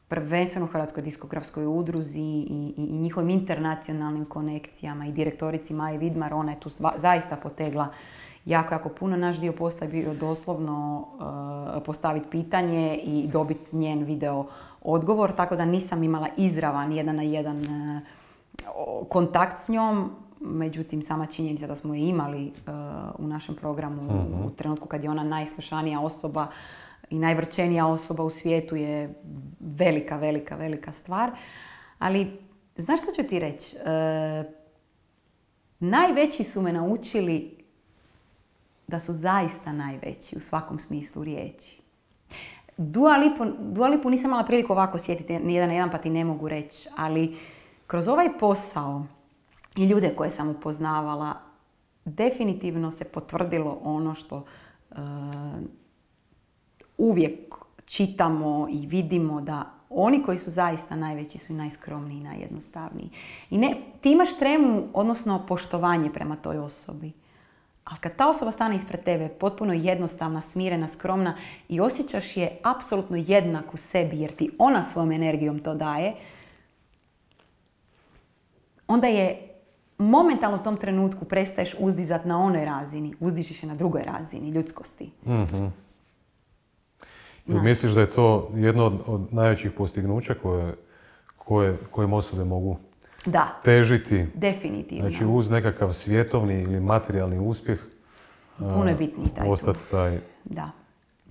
prvenstveno 0.07 0.67
Hrvatskoj 0.67 1.03
diskografskoj 1.03 1.65
udruzi 1.65 2.19
i, 2.19 2.73
i, 2.77 2.83
i 2.83 2.97
njihovim 2.97 3.29
internacionalnim 3.29 4.25
konekcijama 4.25 5.05
i 5.07 5.11
direktorici 5.11 5.73
Maji 5.73 5.97
Vidmar, 5.97 6.33
ona 6.33 6.51
je 6.51 6.59
tu 6.59 6.69
sva- 6.69 6.97
zaista 6.99 7.35
potegla 7.35 7.87
jako, 8.45 8.73
jako 8.73 8.89
puno. 8.89 9.17
Naš 9.17 9.39
dio 9.39 9.53
posla 9.53 9.85
je 9.87 9.91
bio 9.91 10.13
doslovno 10.13 11.07
e, 11.77 11.83
postaviti 11.83 12.25
pitanje 12.31 12.99
i 13.03 13.27
dobiti 13.27 13.75
njen 13.75 14.03
video 14.03 14.45
odgovor, 14.81 15.31
tako 15.31 15.55
da 15.55 15.65
nisam 15.65 16.03
imala 16.03 16.27
izravan 16.37 16.91
jedan 16.91 17.15
na 17.15 17.23
jedan 17.23 17.65
e, 17.65 18.01
kontakt 19.09 19.59
s 19.59 19.67
njom. 19.67 20.11
Međutim, 20.39 21.01
sama 21.01 21.25
činjenica 21.25 21.67
da 21.67 21.75
smo 21.75 21.95
je 21.95 22.01
imali 22.01 22.47
e, 22.47 22.51
u 23.17 23.27
našem 23.27 23.55
programu 23.55 24.25
u 24.45 24.49
trenutku 24.49 24.87
kad 24.87 25.03
je 25.03 25.09
ona 25.09 25.23
najslušanija 25.23 25.99
osoba 25.99 26.47
i 27.09 27.19
najvrčenija 27.19 27.87
osoba 27.87 28.23
u 28.23 28.29
svijetu 28.29 28.75
je 28.75 29.13
velika, 29.59 30.17
velika, 30.17 30.55
velika 30.55 30.91
stvar. 30.91 31.31
Ali, 31.99 32.39
znaš 32.77 32.99
što 33.01 33.11
ću 33.11 33.27
ti 33.29 33.39
reći? 33.39 33.77
E, 33.77 34.43
najveći 35.79 36.43
su 36.43 36.61
me 36.61 36.73
naučili 36.73 37.59
da 38.87 38.99
su 38.99 39.13
zaista 39.13 39.71
najveći 39.71 40.37
u 40.37 40.39
svakom 40.39 40.79
smislu 40.79 41.23
riječi. 41.23 41.78
Dua 42.81 43.17
Lipu, 43.17 43.45
Dua 43.59 43.87
Lipu 43.87 44.09
nisam 44.09 44.29
imala 44.29 44.43
priliku 44.43 44.73
ovako 44.73 44.97
sjetiti 44.97 45.33
jedan 45.33 45.69
na 45.69 45.73
jedan 45.73 45.91
pa 45.91 45.97
ti 45.97 46.09
ne 46.09 46.25
mogu 46.25 46.47
reći, 46.47 46.89
ali 46.97 47.37
kroz 47.87 48.07
ovaj 48.07 48.37
posao 48.39 49.05
i 49.75 49.85
ljude 49.85 50.09
koje 50.15 50.29
sam 50.29 50.49
upoznavala, 50.49 51.33
definitivno 52.05 52.91
se 52.91 53.05
potvrdilo 53.05 53.79
ono 53.83 54.15
što 54.15 54.45
e, 54.91 54.95
uvijek 56.97 57.55
čitamo 57.85 58.67
i 58.71 58.87
vidimo 58.87 59.41
da 59.41 59.65
oni 59.89 60.23
koji 60.23 60.37
su 60.37 60.49
zaista 60.49 60.95
najveći 60.95 61.37
su 61.37 61.53
i 61.53 61.55
najskromniji 61.55 62.17
i 62.17 62.23
najjednostavniji. 62.23 63.09
I 63.49 63.57
ne, 63.57 63.75
ti 64.01 64.11
imaš 64.11 64.37
tremu, 64.37 64.87
odnosno 64.93 65.45
poštovanje 65.47 66.09
prema 66.13 66.35
toj 66.35 66.57
osobi. 66.57 67.11
Ali 67.89 67.99
kad 67.99 68.15
ta 68.15 68.29
osoba 68.29 68.51
stane 68.51 68.75
ispred 68.75 69.03
tebe, 69.03 69.29
potpuno 69.29 69.73
jednostavna, 69.73 70.41
smirena, 70.41 70.87
skromna 70.87 71.35
i 71.69 71.79
osjećaš 71.79 72.37
je 72.37 72.57
apsolutno 72.63 73.17
jednak 73.17 73.73
u 73.73 73.77
sebi 73.77 74.19
jer 74.19 74.31
ti 74.31 74.51
ona 74.57 74.83
svojom 74.83 75.11
energijom 75.11 75.59
to 75.59 75.75
daje, 75.75 76.13
onda 78.87 79.07
je 79.07 79.49
momentalno 79.97 80.57
u 80.57 80.63
tom 80.63 80.77
trenutku 80.77 81.25
prestaješ 81.25 81.75
uzdizat 81.79 82.25
na 82.25 82.41
onoj 82.41 82.65
razini, 82.65 83.13
uzdižiš 83.19 83.63
je 83.63 83.67
na 83.69 83.75
drugoj 83.75 84.03
razini 84.03 84.49
ljudskosti. 84.49 85.11
Jel 87.47 87.61
misliš 87.63 87.91
da 87.91 88.01
je 88.01 88.11
to 88.11 88.51
jedno 88.55 88.85
od, 88.85 89.01
od 89.05 89.33
najvećih 89.33 89.71
postignuća 89.71 90.33
koje, 90.33 90.75
koje, 91.37 91.77
kojem 91.91 92.13
osobe 92.13 92.43
mogu 92.43 92.77
Da, 93.25 93.59
težiti? 93.63 94.25
definitivno. 94.33 95.09
Znači 95.09 95.25
uz 95.25 95.49
nekakav 95.49 95.93
svjetovni 95.93 96.61
ili 96.61 96.79
materijalni 96.79 97.39
uspjeh 97.39 97.79
Puno 98.57 98.89
je 98.89 98.95
bitniji 98.95 99.29
taj 99.35 99.49
ostati 99.49 99.79
taj 99.91 100.19
Da. 100.45 100.71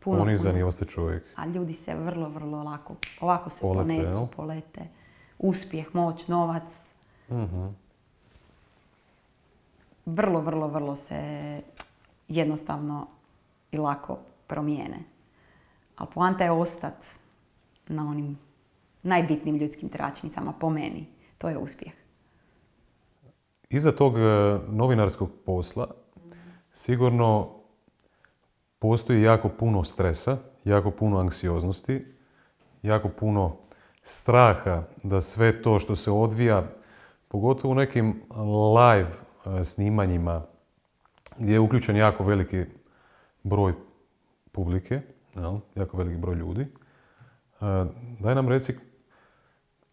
Puno, 0.01 0.19
ponizan 0.19 0.53
puno. 0.53 0.61
i 0.61 0.69
ostati 0.69 0.91
čovjek. 0.91 1.25
A 1.37 1.47
ljudi 1.47 1.73
se 1.73 1.95
vrlo, 1.95 2.29
vrlo 2.29 2.63
lako, 2.63 2.95
ovako 3.21 3.51
se 3.51 3.61
Polete, 3.61 3.89
ponesu, 3.89 4.11
jel? 4.11 4.27
polete. 4.37 4.81
Uspjeh, 5.39 5.95
moć, 5.95 6.29
novac. 6.29 6.73
Mhm. 7.31 7.67
Vrlo, 10.07 10.41
vrlo, 10.41 10.69
vrlo 10.69 10.97
se 10.97 11.61
jednostavno 12.29 13.07
i 13.73 13.79
lako 13.79 14.19
promijene. 14.47 14.99
Ali 15.97 16.09
poanta 16.15 16.45
je 16.45 16.51
ostat 16.51 17.05
na 17.89 18.03
onim 18.11 18.39
najbitnijim 19.03 19.61
ljudskim 19.61 19.89
tračnicama, 19.89 20.53
po 20.53 20.71
meni. 20.71 21.07
To 21.39 21.49
je 21.49 21.59
uspjeh. 21.59 21.93
Iza 23.71 23.93
tog 23.93 24.19
e, 24.19 24.21
novinarskog 24.69 25.31
posla 25.47 25.87
sigurno 26.73 27.55
postoji 28.79 29.23
jako 29.23 29.49
puno 29.49 29.85
stresa, 29.85 30.39
jako 30.65 30.91
puno 30.91 31.19
anksioznosti, 31.19 32.07
jako 32.83 33.09
puno 33.09 33.57
straha 34.03 34.83
da 35.03 35.21
sve 35.21 35.63
to 35.63 35.79
što 35.79 35.97
se 35.97 36.11
odvija, 36.11 36.63
pogotovo 37.29 37.73
u 37.73 37.75
nekim 37.75 38.23
live 38.77 39.11
e, 39.61 39.65
snimanjima 39.65 40.43
gdje 41.39 41.53
je 41.53 41.61
uključen 41.61 41.97
jako 41.97 42.25
veliki 42.25 42.65
broj 43.43 43.75
publike, 44.53 45.01
jako 45.75 45.97
veliki 45.97 46.17
broj 46.17 46.35
ljudi. 46.35 46.63
E, 46.63 46.67
Daj 48.21 48.35
nam 48.35 48.49
reci 48.49 48.75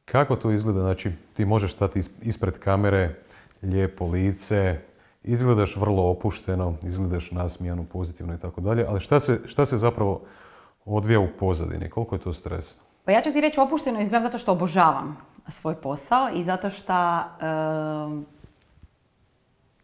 kako 0.06 0.36
to 0.36 0.52
izgleda? 0.52 0.82
Znači, 0.82 1.12
ti 1.34 1.46
možeš 1.46 1.74
stati 1.74 2.00
is- 2.00 2.10
ispred 2.22 2.60
kamere, 2.60 3.16
lijepo 3.62 4.06
lice, 4.06 4.80
izgledaš 5.24 5.76
vrlo 5.76 6.04
opušteno, 6.04 6.74
izgledaš 6.84 7.32
nasmijano, 7.32 7.84
pozitivno 7.84 8.34
i 8.34 8.40
tako 8.40 8.62
dalje, 8.62 8.86
ali 8.88 9.00
šta 9.00 9.20
se, 9.20 9.40
šta 9.46 9.66
se 9.66 9.78
zapravo 9.78 10.22
odvija 10.86 11.20
u 11.20 11.28
pozadini? 11.30 11.90
Koliko 11.90 12.16
je 12.16 12.22
to 12.22 12.34
stresno? 12.34 12.84
Pa 13.06 13.12
ja 13.12 13.22
ću 13.22 13.32
ti 13.32 13.42
reći 13.42 13.60
opušteno 13.60 14.02
izgledam 14.02 14.24
zato 14.24 14.38
što 14.38 14.52
obožavam 14.52 15.18
svoj 15.48 15.76
posao 15.76 16.30
i 16.30 16.44
zato 16.44 16.70
što 16.70 16.94
em, 16.94 18.26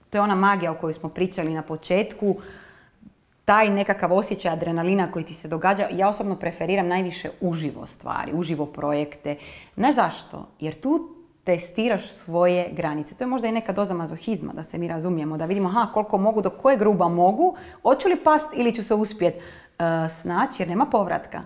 to 0.10 0.17
je 0.17 0.21
ona 0.21 0.36
magija 0.36 0.71
o 0.71 0.75
kojoj 0.75 0.93
smo 0.93 1.10
pričali 1.10 1.53
na 1.53 1.62
početku, 1.62 2.36
taj 3.45 3.69
nekakav 3.69 4.13
osjećaj 4.13 4.51
adrenalina 4.51 5.12
koji 5.12 5.25
ti 5.25 5.34
se 5.34 5.47
događa, 5.47 5.88
ja 5.91 6.10
osobno 6.10 6.36
preferiram 6.36 6.88
najviše 6.88 7.30
uživo 7.41 7.88
stvari, 7.88 8.32
uživo 8.34 8.65
projekte. 8.65 9.36
Znaš 9.75 9.95
zašto? 9.95 10.47
Jer 10.60 10.82
tu 10.82 11.21
testiraš 11.43 12.12
svoje 12.12 12.69
granice. 12.71 13.15
To 13.15 13.23
je 13.23 13.27
možda 13.27 13.47
i 13.47 13.51
neka 13.51 13.73
doza 13.73 13.93
mazohizma, 13.93 14.54
da 14.54 14.63
se 14.63 14.77
mi 14.77 14.88
razumijemo, 14.88 15.38
da 15.38 15.45
vidimo 15.45 15.69
aha, 15.69 15.88
koliko 15.93 16.17
mogu, 16.17 16.41
do 16.41 16.49
koje 16.49 16.77
gruba 16.77 17.08
mogu, 17.10 17.56
hoću 17.82 18.08
li 18.08 18.23
past 18.23 18.47
ili 18.56 18.73
ću 18.73 18.84
se 18.84 18.93
uspjet 18.93 19.36
uh, 19.36 19.86
snaći, 20.21 20.62
jer 20.62 20.69
nema 20.69 20.86
povratka. 20.86 21.41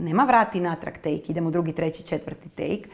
Nema 0.00 0.24
vrati 0.24 0.60
natrag 0.60 0.94
take, 0.94 1.22
idemo 1.28 1.50
drugi, 1.50 1.72
treći, 1.72 2.02
četvrti 2.02 2.48
take. 2.48 2.88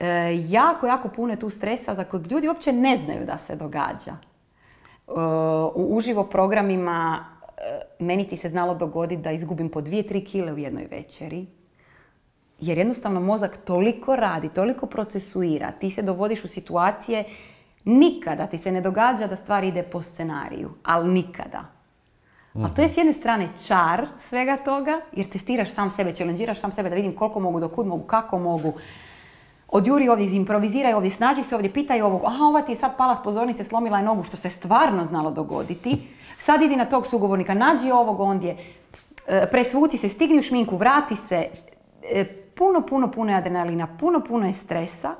E, 0.00 0.36
jako, 0.48 0.86
jako 0.86 1.08
puno 1.08 1.32
je 1.32 1.40
tu 1.40 1.50
stresa 1.50 1.94
za 1.94 2.04
kojeg 2.04 2.26
ljudi 2.26 2.48
uopće 2.48 2.72
ne 2.72 2.96
znaju 2.96 3.26
da 3.26 3.38
se 3.38 3.56
događa. 3.56 4.12
E, 4.12 5.12
u 5.74 5.96
uživo 5.96 6.24
programima 6.24 7.24
e, 7.37 7.37
meni 7.98 8.28
ti 8.28 8.36
se 8.36 8.48
znalo 8.48 8.74
dogoditi 8.74 9.22
da 9.22 9.30
izgubim 9.30 9.68
po 9.68 9.80
dvije, 9.80 10.06
tri 10.06 10.24
kile 10.24 10.52
u 10.52 10.58
jednoj 10.58 10.86
večeri. 10.90 11.46
Jer 12.60 12.78
jednostavno 12.78 13.20
mozak 13.20 13.56
toliko 13.64 14.16
radi, 14.16 14.48
toliko 14.48 14.86
procesuira, 14.86 15.70
ti 15.70 15.90
se 15.90 16.02
dovodiš 16.02 16.44
u 16.44 16.48
situacije, 16.48 17.24
nikada 17.84 18.46
ti 18.46 18.58
se 18.58 18.72
ne 18.72 18.80
događa 18.80 19.26
da 19.26 19.36
stvar 19.36 19.64
ide 19.64 19.82
po 19.82 20.02
scenariju, 20.02 20.70
ali 20.84 21.12
nikada. 21.12 21.64
A 22.54 22.68
to 22.68 22.82
je 22.82 22.88
s 22.88 22.96
jedne 22.96 23.12
strane 23.12 23.48
čar 23.66 24.06
svega 24.18 24.56
toga, 24.56 25.00
jer 25.12 25.28
testiraš 25.28 25.70
sam 25.70 25.90
sebe, 25.90 26.14
challengeiraš 26.14 26.60
sam 26.60 26.72
sebe 26.72 26.88
da 26.88 26.94
vidim 26.94 27.16
koliko 27.16 27.40
mogu, 27.40 27.60
do 27.60 27.68
kud 27.68 27.86
mogu, 27.86 28.04
kako 28.04 28.38
mogu. 28.38 28.72
Odjuri 29.68 30.08
ovdje, 30.08 30.36
improviziraj 30.36 30.94
ovdje, 30.94 31.10
snađi 31.10 31.42
se 31.42 31.54
ovdje, 31.54 31.72
pitaj 31.72 32.02
ovog, 32.02 32.22
aha, 32.24 32.44
ova 32.44 32.62
ti 32.62 32.72
je 32.72 32.76
sad 32.76 32.96
pala 32.96 33.14
s 33.14 33.22
pozornice, 33.22 33.64
slomila 33.64 33.98
je 33.98 34.04
nogu, 34.04 34.24
što 34.24 34.36
se 34.36 34.50
stvarno 34.50 35.04
znalo 35.04 35.30
dogoditi. 35.30 36.08
Sad 36.38 36.62
idi 36.62 36.76
na 36.76 36.84
tog 36.84 37.06
sugovornika, 37.06 37.54
nađi 37.54 37.90
ovog 37.90 38.20
ondje, 38.20 38.56
e, 39.26 39.48
presvuci 39.50 39.98
se, 39.98 40.08
stigni 40.08 40.38
u 40.38 40.42
šminku, 40.42 40.76
vrati 40.76 41.16
se. 41.16 41.46
E, 42.04 42.24
Puno, 42.54 42.86
puno, 42.86 43.10
puno 43.10 43.30
je 43.32 43.38
adrenalina, 43.38 43.86
puno, 44.00 44.20
puno 44.20 44.46
je 44.46 44.52
stresa 44.52 45.14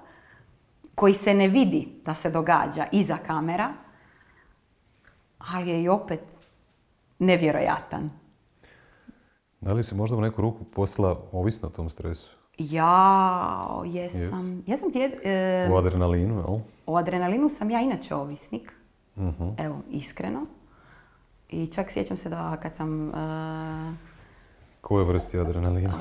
koji 0.94 1.14
se 1.14 1.34
ne 1.34 1.48
vidi 1.48 1.88
da 2.04 2.14
se 2.14 2.30
događa 2.30 2.86
iza 2.92 3.16
kamera, 3.16 3.72
ali 5.38 5.70
je 5.70 5.82
i 5.82 5.88
opet 5.88 6.20
nevjerojatan. 7.18 8.10
Da 9.60 9.72
li 9.72 9.84
si 9.84 9.94
možda 9.94 10.16
u 10.16 10.20
neku 10.20 10.42
ruku 10.42 10.64
postala 10.64 11.16
ovisna 11.32 11.68
o 11.68 11.72
tom 11.72 11.90
stresu? 11.90 12.36
Ja, 12.58 13.82
jesam. 13.86 14.62
Ja 14.66 14.76
sam 14.76 14.92
tijed, 14.92 15.12
e, 15.24 15.68
U 15.72 15.76
adrenalinu, 15.76 16.34
jel? 16.36 16.58
o 16.86 16.96
adrenalinu 16.96 17.48
sam 17.48 17.70
ja 17.70 17.80
inače 17.80 18.14
ovisnik. 18.14 18.72
Mhm. 19.16 19.48
Evo, 19.58 19.76
iskreno. 19.90 20.40
I 21.48 21.66
čak 21.66 21.90
sjećam 21.90 22.16
se 22.16 22.28
da 22.28 22.56
kad 22.62 22.76
sam... 22.76 23.08
e, 23.08 23.94
Koje 24.80 25.04
vrsti 25.04 25.38
adrenalina? 25.38 25.94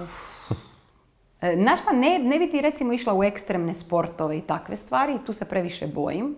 E, 1.41 1.55
Na 1.55 1.77
šta 1.77 1.91
ne, 1.91 2.19
ne 2.19 2.39
bi 2.39 2.49
ti 2.49 2.62
recimo 2.62 2.93
išla 2.93 3.13
u 3.13 3.23
ekstremne 3.23 3.73
sportove 3.73 4.38
i 4.38 4.41
takve 4.41 4.75
stvari, 4.75 5.19
tu 5.25 5.33
se 5.33 5.45
previše 5.45 5.88
bojim. 5.88 6.36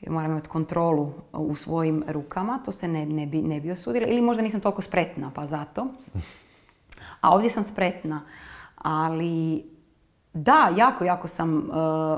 Jer 0.00 0.10
moram 0.12 0.30
imati 0.30 0.48
kontrolu 0.48 1.12
u 1.32 1.54
svojim 1.54 2.04
rukama, 2.08 2.60
to 2.64 2.72
se 2.72 2.88
ne, 2.88 3.06
ne, 3.06 3.26
bi, 3.26 3.42
ne 3.42 3.60
bi 3.60 3.70
osudila. 3.70 4.06
Ili 4.06 4.20
možda 4.20 4.42
nisam 4.42 4.60
toliko 4.60 4.82
spretna, 4.82 5.30
pa 5.34 5.46
zato. 5.46 5.86
A 7.20 7.34
ovdje 7.34 7.50
sam 7.50 7.64
spretna. 7.64 8.20
Ali 8.76 9.64
da, 10.32 10.72
jako, 10.76 11.04
jako 11.04 11.28
sam, 11.28 11.58
e, 11.58 11.62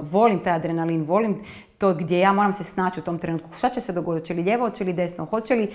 volim 0.02 0.38
taj 0.38 0.52
adrenalin, 0.52 1.02
volim 1.02 1.42
to 1.80 1.94
gdje 1.94 2.18
ja 2.18 2.32
moram 2.32 2.52
se 2.52 2.64
snaći 2.64 3.00
u 3.00 3.02
tom 3.02 3.18
trenutku. 3.18 3.48
Šta 3.58 3.70
će 3.70 3.80
se 3.80 3.92
dogoditi? 3.92 4.22
Hoće 4.22 4.34
li 4.34 4.42
lijevo, 4.42 4.68
hoće 4.68 4.84
li 4.84 4.92
desno? 4.92 5.24
Hoće 5.24 5.54
li 5.54 5.70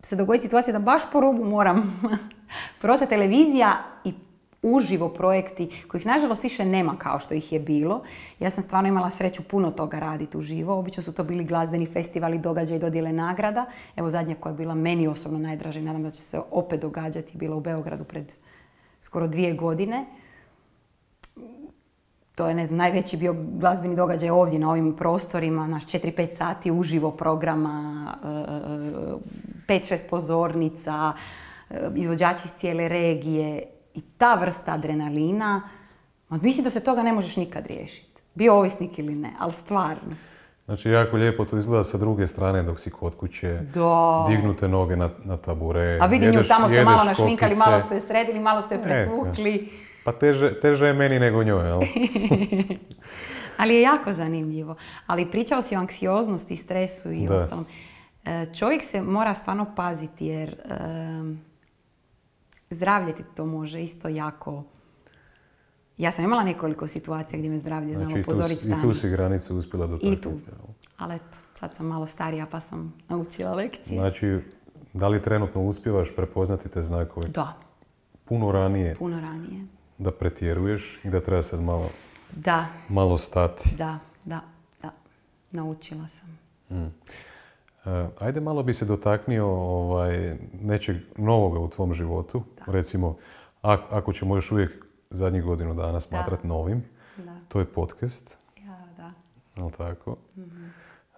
se 0.00 0.16
dogoditi 0.16 0.46
situacija 0.46 0.72
da 0.72 0.78
baš 0.78 1.02
po 1.12 1.20
rubu 1.20 1.44
moram 1.44 2.00
proći 2.80 3.06
televizija 3.06 3.76
i 4.04 4.14
uživo 4.62 5.08
projekti 5.08 5.70
kojih 5.88 6.06
nažalost 6.06 6.42
više 6.42 6.64
nema 6.64 6.96
kao 6.98 7.20
što 7.20 7.34
ih 7.34 7.52
je 7.52 7.60
bilo. 7.60 8.02
Ja 8.40 8.50
sam 8.50 8.62
stvarno 8.62 8.88
imala 8.88 9.10
sreću 9.10 9.42
puno 9.42 9.70
toga 9.70 9.98
raditi 9.98 10.38
uživo. 10.38 10.78
Obično 10.78 11.02
su 11.02 11.12
to 11.12 11.24
bili 11.24 11.44
glazbeni 11.44 11.86
festivali, 11.86 12.38
događaji, 12.38 12.80
dodjele 12.80 13.12
nagrada. 13.12 13.66
Evo 13.96 14.10
zadnja 14.10 14.34
koja 14.34 14.50
je 14.50 14.56
bila 14.56 14.74
meni 14.74 15.08
osobno 15.08 15.38
najdraža 15.38 15.80
i 15.80 15.82
nadam 15.82 16.02
da 16.02 16.10
će 16.10 16.22
se 16.22 16.40
opet 16.50 16.80
događati. 16.80 17.38
Bila 17.38 17.56
u 17.56 17.60
Beogradu 17.60 18.04
pred 18.04 18.32
skoro 19.00 19.26
dvije 19.26 19.52
godine. 19.52 20.06
To 22.34 22.48
je, 22.48 22.54
ne 22.54 22.66
znam, 22.66 22.78
najveći 22.78 23.16
bio 23.16 23.34
glazbeni 23.38 23.96
događaj 23.96 24.30
ovdje 24.30 24.58
na 24.58 24.70
ovim 24.70 24.96
prostorima, 24.96 25.66
naš 25.66 25.86
4-5 25.86 26.36
sati 26.36 26.70
uživo 26.70 27.10
programa, 27.10 28.06
5-6 29.68 30.10
pozornica, 30.10 31.12
e, 31.70 31.88
izvođači 31.94 32.40
iz 32.44 32.52
cijele 32.52 32.88
regije 32.88 33.62
i 33.94 34.00
ta 34.00 34.34
vrsta 34.34 34.72
adrenalina, 34.72 35.68
mislim 36.30 36.64
da 36.64 36.70
se 36.70 36.80
toga 36.80 37.02
ne 37.02 37.12
možeš 37.12 37.36
nikad 37.36 37.66
riješiti. 37.66 38.22
Bio 38.34 38.54
ovisnik 38.54 38.98
ili 38.98 39.14
ne, 39.14 39.30
ali 39.38 39.52
stvarno. 39.52 40.14
Znači, 40.64 40.90
jako 40.90 41.16
lijepo 41.16 41.44
to 41.44 41.58
izgleda 41.58 41.84
sa 41.84 41.98
druge 41.98 42.26
strane 42.26 42.62
dok 42.62 42.80
si 42.80 42.90
kod 42.90 43.16
kuće. 43.16 43.60
Da. 43.74 44.26
Dignute 44.28 44.68
noge 44.68 44.96
na, 44.96 45.10
na 45.24 45.36
tabure. 45.36 45.98
A 46.00 46.06
vidi 46.06 46.26
nju, 46.26 46.42
tamo 46.48 46.68
su 46.68 46.74
malo 46.84 47.04
našminkali, 47.04 47.54
malo 47.56 47.82
su 47.82 47.94
je 47.94 48.00
sredili, 48.00 48.40
malo 48.40 48.62
su 48.62 48.74
je 48.74 48.82
presvukli. 48.82 49.83
Pa 50.04 50.12
teže, 50.12 50.60
teže 50.60 50.86
je 50.86 50.92
meni 50.92 51.18
nego 51.18 51.44
njoj, 51.44 51.66
jel? 51.66 51.80
Ali 53.58 53.74
je 53.74 53.80
jako 53.82 54.12
zanimljivo. 54.12 54.74
Ali 55.06 55.30
pričao 55.30 55.62
si 55.62 55.76
o 55.76 55.80
anksioznosti, 55.80 56.56
stresu 56.56 57.10
i 57.10 57.26
Da. 57.26 57.34
ostalom. 57.34 57.66
E, 58.24 58.46
Čovjek 58.54 58.82
se 58.82 59.02
mora 59.02 59.34
stvarno 59.34 59.66
paziti 59.76 60.26
jer 60.26 60.56
em, 60.64 61.40
zdravlje 62.70 63.14
ti 63.14 63.22
to 63.36 63.46
može 63.46 63.82
isto 63.82 64.08
jako... 64.08 64.64
Ja 65.98 66.12
sam 66.12 66.24
imala 66.24 66.44
nekoliko 66.44 66.86
situacija 66.88 67.38
gdje 67.38 67.50
me 67.50 67.58
zdravlje 67.58 67.96
Znači, 67.96 68.14
tu, 68.14 68.20
upozoriti 68.20 68.68
i 68.68 68.80
tu 68.80 68.94
si 68.94 69.08
granicu 69.08 69.56
uspjela 69.56 69.86
dotaknuti. 69.86 70.18
I 70.18 70.20
tu. 70.20 70.32
Ali 70.98 71.14
eto, 71.14 71.24
sad 71.54 71.74
sam 71.74 71.86
malo 71.86 72.06
starija 72.06 72.46
pa 72.46 72.60
sam 72.60 72.94
naučila 73.08 73.54
lekcije. 73.54 73.98
Znači, 73.98 74.38
da 74.92 75.08
li 75.08 75.22
trenutno 75.22 75.60
uspijevaš 75.62 76.14
prepoznati 76.16 76.68
te 76.68 76.82
znakove 76.82 77.28
Da, 77.28 77.52
puno 78.24 78.52
ranije 78.52 78.94
puno 78.94 79.20
ranije. 79.20 79.66
Da 79.98 80.10
pretjeruješ 80.12 81.00
i 81.04 81.10
da 81.10 81.20
treba 81.20 81.42
sad 81.42 81.60
malo, 81.60 81.90
Da, 82.32 82.66
malo 82.88 83.18
stati? 83.18 83.74
da, 83.76 83.98
da, 84.24 84.40
da. 84.82 84.90
Naučila 85.52 86.08
sam. 86.08 86.38
E, 86.70 86.90
ajde 88.18 88.40
malo 88.40 88.62
bi 88.62 88.74
se 88.74 88.84
dotaknio 88.84 89.46
ovaj, 89.48 90.36
nečeg 90.54 90.96
novoga 91.16 91.58
u 91.58 91.68
tvom 91.68 91.94
životu. 91.94 92.42
Recimo, 92.66 93.16
ak- 93.62 93.86
ako 93.90 94.12
ćemo 94.12 94.34
još 94.34 94.52
uvijek 94.52 94.84
zadnjih 95.10 95.44
godinu 95.44 95.74
dana 95.74 96.00
smatrati 96.00 96.46
novim, 96.46 96.84
Da. 97.16 97.36
to 97.48 97.58
je 97.58 97.64
podcast, 97.66 98.38
Ja, 98.58 98.78
da. 98.96 99.12
jel 99.56 99.70
tako? 99.70 100.16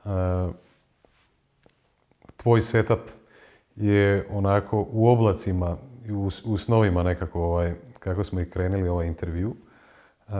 E, 0.04 0.08
tvoj 2.36 2.60
setup 2.60 3.00
je 3.76 4.28
onako 4.30 4.86
u 4.90 5.08
oblacima 5.08 5.76
u, 6.10 6.30
u 6.44 6.56
snovima 6.56 7.02
nekako 7.02 7.42
ovaj, 7.42 7.74
kako 8.06 8.24
smo 8.24 8.40
i 8.40 8.50
krenuli 8.50 8.88
ovaj 8.88 9.06
intervju. 9.06 9.56
E, 10.28 10.32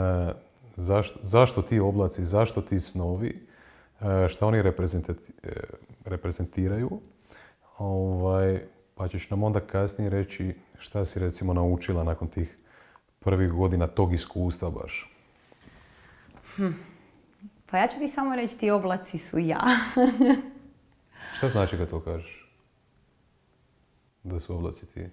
zašto, 0.77 1.19
zašto 1.23 1.63
ti 1.63 1.81
oblaci, 1.81 2.25
zašto 2.25 2.63
ti 2.63 2.81
snovi, 2.81 3.47
e, 4.01 4.29
šta 4.29 4.47
oni 4.47 4.59
e, 4.59 4.63
reprezentiraju, 6.05 7.01
ovaj, 7.79 8.63
pa 8.95 9.09
ćeš 9.09 9.31
nam 9.31 9.43
onda 9.43 9.61
kasnije 9.61 10.11
reći 10.11 10.55
šta 10.79 11.05
si 11.05 11.19
recimo 11.19 11.53
naučila 11.53 12.05
nakon 12.05 12.29
tih 12.29 12.57
prvih 13.19 13.53
godina 13.53 13.87
tog 13.87 14.15
iskustva 14.15 14.71
baš. 14.71 15.13
Pa 17.71 17.79
ja 17.79 17.89
ću 17.89 17.99
ti 17.99 18.09
samo 18.09 18.37
reći, 18.37 18.59
ti 18.59 18.71
oblaci 18.71 19.19
su 19.19 19.39
ja. 19.39 19.63
Šta 21.37 21.49
znači 21.49 21.77
kad 21.77 21.91
to 21.91 22.01
kažeš? 22.01 22.53
Da 24.23 24.39
su 24.39 24.57
oblaci 24.57 24.87
ti? 24.87 25.09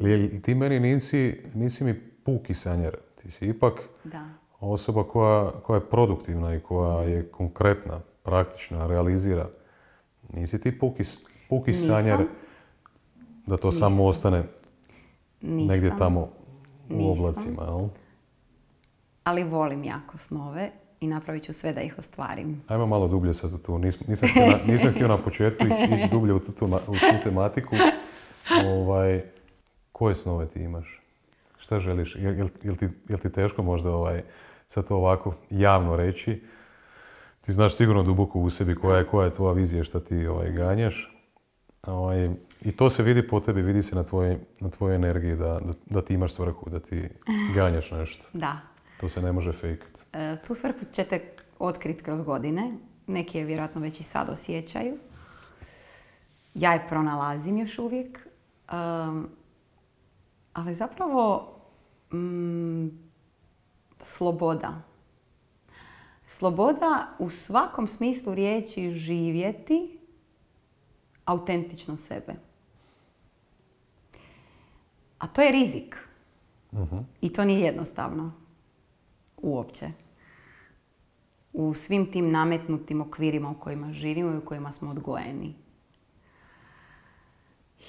Ili 0.00 0.42
ti 0.42 0.54
meni 0.54 0.80
nisi, 0.80 1.42
nisi 1.54 1.84
mi 1.84 1.94
puki 2.00 2.54
sanjar. 2.54 2.96
Ti 3.14 3.30
si 3.30 3.46
ipak 3.46 3.72
da. 4.04 4.28
osoba 4.60 5.04
koja, 5.04 5.50
koja 5.52 5.76
je 5.76 5.90
produktivna 5.90 6.54
i 6.54 6.60
koja 6.60 7.02
je 7.02 7.22
konkretna, 7.24 8.00
praktična, 8.22 8.86
realizira. 8.86 9.48
Nisi 10.28 10.60
ti 10.60 10.78
puki, 10.78 11.02
puki 11.48 11.70
Nisam. 11.70 11.88
sanjar 11.88 12.24
da 13.46 13.56
to 13.56 13.70
samo 13.70 14.04
ostane 14.04 14.42
Nisam. 15.42 15.66
negdje 15.66 15.96
tamo 15.96 16.28
u 16.90 17.10
oblacima, 17.10 17.62
jel? 17.62 17.88
Ali 19.24 19.44
volim 19.44 19.84
jako 19.84 20.18
snove 20.18 20.70
i 21.00 21.06
napravit 21.06 21.42
ću 21.42 21.52
sve 21.52 21.72
da 21.72 21.80
ih 21.82 21.98
ostvarim. 21.98 22.62
Ajmo 22.66 22.86
malo 22.86 23.08
dublje 23.08 23.34
sad 23.34 23.52
u 23.52 23.58
tu. 23.58 23.72
Nis- 23.72 24.08
Nisam 24.08 24.28
htio 24.28 24.46
na, 24.46 24.58
nisam 24.66 24.92
htio 24.92 25.08
na 25.08 25.18
početku 25.18 25.64
ići, 25.64 26.08
dublje 26.10 26.32
u 26.32 26.40
tu, 26.40 26.52
u 26.66 26.92
tu 26.92 27.22
tematiku. 27.24 27.76
Ovaj, 28.66 29.22
koje 29.96 30.14
snove 30.14 30.46
ti 30.46 30.60
imaš? 30.60 31.02
Šta 31.58 31.80
želiš? 31.80 32.16
Jel, 32.16 32.36
jel, 32.36 32.48
jel 32.62 32.76
ti, 32.76 32.88
jel 33.08 33.18
ti 33.18 33.32
teško 33.32 33.62
možda 33.62 33.90
ovaj, 33.90 34.22
sad 34.68 34.88
to 34.88 34.96
ovako 34.96 35.34
javno 35.50 35.96
reći? 35.96 36.42
Ti 37.40 37.52
znaš 37.52 37.76
sigurno 37.76 38.02
duboko 38.02 38.38
u 38.38 38.50
sebi 38.50 38.74
koja 38.74 38.98
je, 38.98 39.06
koja 39.06 39.24
je 39.24 39.32
tvoja 39.32 39.52
vizija 39.52 39.84
šta 39.84 40.00
ti 40.00 40.26
ovaj, 40.26 40.52
ganjaš. 40.52 41.16
Ovaj, 41.82 42.30
I 42.62 42.72
to 42.72 42.90
se 42.90 43.02
vidi 43.02 43.28
po 43.28 43.40
tebi, 43.40 43.62
vidi 43.62 43.82
se 43.82 43.96
na 43.96 44.04
tvojoj, 44.04 44.38
na 44.60 44.70
tvojoj 44.70 44.96
energiji 44.96 45.36
da, 45.36 45.60
da, 45.64 45.72
da 45.86 46.02
ti 46.02 46.14
imaš 46.14 46.32
svrhu, 46.32 46.70
da 46.70 46.80
ti 46.80 47.08
ganjaš 47.54 47.90
nešto. 47.90 48.24
Da. 48.44 48.60
To 49.00 49.08
se 49.08 49.22
ne 49.22 49.32
može 49.32 49.52
fejkat. 49.52 50.04
E, 50.12 50.36
tu 50.46 50.54
svrhu 50.54 50.78
ćete 50.92 51.20
otkriti 51.58 52.02
kroz 52.02 52.22
godine. 52.22 52.76
Neki 53.06 53.38
je 53.38 53.44
vjerojatno 53.44 53.80
već 53.80 54.00
i 54.00 54.04
sad 54.04 54.28
osjećaju. 54.28 54.98
Ja 56.54 56.72
je 56.72 56.86
pronalazim 56.88 57.58
još 57.58 57.78
uvijek. 57.78 58.28
Um, 58.72 59.28
ali 60.56 60.74
zapravo 60.74 61.52
mm, 62.12 62.88
sloboda. 64.02 64.82
Sloboda 66.26 67.06
u 67.18 67.28
svakom 67.28 67.88
smislu 67.88 68.34
riječi 68.34 68.90
živjeti 68.90 69.98
autentično 71.24 71.96
sebe. 71.96 72.34
A 75.18 75.26
to 75.26 75.42
je 75.42 75.52
rizik. 75.52 75.96
I 77.20 77.32
to 77.32 77.44
nije 77.44 77.60
jednostavno. 77.60 78.32
Uopće. 79.36 79.90
U 81.52 81.74
svim 81.74 82.12
tim 82.12 82.30
nametnutim 82.30 83.00
okvirima 83.00 83.50
u 83.50 83.60
kojima 83.60 83.92
živimo 83.92 84.32
i 84.32 84.38
u 84.38 84.44
kojima 84.44 84.72
smo 84.72 84.90
odgojeni. 84.90 85.54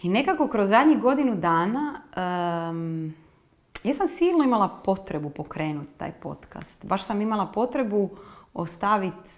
I 0.04 0.10
nekako 0.10 0.48
kroz 0.48 0.70
zadnjih 0.70 1.00
godinu 1.00 1.36
dana 1.36 2.02
em, 2.16 3.16
ja 3.84 3.94
sam 3.94 4.08
silno 4.08 4.44
imala 4.44 4.68
potrebu 4.68 5.30
pokrenuti 5.30 5.94
taj 5.98 6.12
podcast. 6.12 6.86
Baš 6.86 7.06
sam 7.06 7.22
imala 7.22 7.46
potrebu 7.46 8.10
ostaviti 8.54 9.30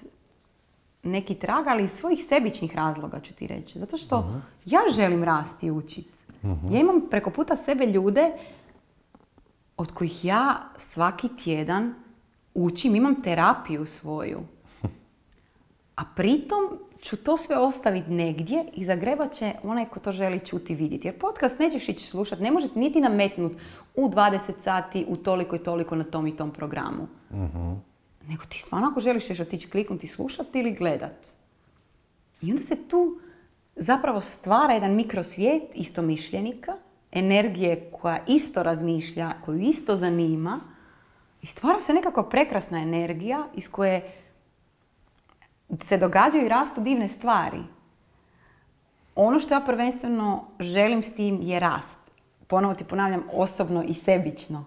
neki 1.04 1.36
trag, 1.36 1.68
ali 1.68 1.84
iz 1.84 1.92
svojih 1.92 2.20
sebičnih 2.28 2.76
razloga 2.76 3.20
ću 3.20 3.34
ti 3.34 3.48
reći. 3.48 3.80
Zato 3.80 3.98
što 3.98 4.42
ja 4.66 4.80
želim 4.96 5.24
rasti 5.24 5.66
i 5.66 5.72
učiti. 5.72 6.20
Ja 6.44 6.80
imam 6.80 7.02
preko 7.10 7.30
puta 7.30 7.56
sebe 7.56 7.86
ljude 7.86 8.32
od 9.78 9.92
kojih 9.92 10.26
ja 10.26 10.56
svaki 10.78 11.30
tjedan 11.44 11.94
učim, 12.54 12.96
imam 12.96 13.22
terapiju 13.22 13.86
svoju. 13.86 14.40
A 16.00 16.02
pritom 16.16 16.80
ću 17.02 17.18
to 17.18 17.38
sve 17.38 17.58
ostaviti 17.58 18.12
negdje 18.12 18.66
i 18.74 18.86
zagrebat 18.86 19.34
će 19.34 19.54
onaj 19.64 19.86
ko 19.86 20.00
to 20.00 20.12
želi 20.12 20.40
čuti 20.40 20.76
vidjeti. 20.76 21.08
Jer 21.08 21.20
podcast 21.20 21.60
nećeš 21.60 21.90
ići 21.90 22.06
slušati, 22.06 22.44
ne 22.44 22.52
možete 22.52 22.80
niti 22.80 23.02
nametnut 23.02 23.54
u 23.96 24.10
20 24.10 24.52
sati, 24.62 25.06
u 25.08 25.18
toliko 25.18 25.56
i 25.56 25.64
toliko 25.64 25.96
na 25.96 26.04
tom 26.04 26.28
i 26.28 26.38
tom 26.38 26.52
programu. 26.52 27.08
Nego 28.28 28.44
ti 28.50 28.60
stvarno 28.60 28.88
ako 28.88 29.00
želiš 29.00 29.30
još 29.30 29.40
otići 29.40 29.70
kliknuti 29.70 30.08
slušati 30.08 30.60
ili 30.60 30.72
gledat. 30.72 31.28
I 32.42 32.52
onda 32.52 32.64
se 32.64 32.76
tu 32.88 33.20
zapravo 33.76 34.22
stvara 34.22 34.74
jedan 34.74 34.96
mikrosvijet 34.96 35.64
istomišljenika, 35.76 36.74
energije 37.12 37.92
koja 38.02 38.24
isto 38.28 38.64
razmišlja, 38.64 39.32
koju 39.46 39.60
isto 39.60 39.96
zanima 39.96 40.60
i 41.42 41.46
stvara 41.46 41.80
se 41.80 41.94
nekakva 41.94 42.30
prekrasna 42.30 42.82
energija 42.82 43.48
iz 43.56 43.70
koje 43.70 44.19
se 45.82 45.98
događaju 45.98 46.46
i 46.46 46.50
rastu 46.50 46.82
divne 46.82 47.10
stvari. 47.10 47.64
Ono 49.16 49.40
što 49.40 49.54
ja 49.54 49.60
prvenstveno 49.60 50.46
želim 50.60 51.04
s 51.04 51.16
tim 51.16 51.42
je 51.42 51.60
rast. 51.60 52.00
Ponovo 52.48 52.74
ti 52.74 52.84
ponavljam, 52.84 53.24
osobno 53.34 53.84
i 53.84 53.94
sebično. 53.94 54.66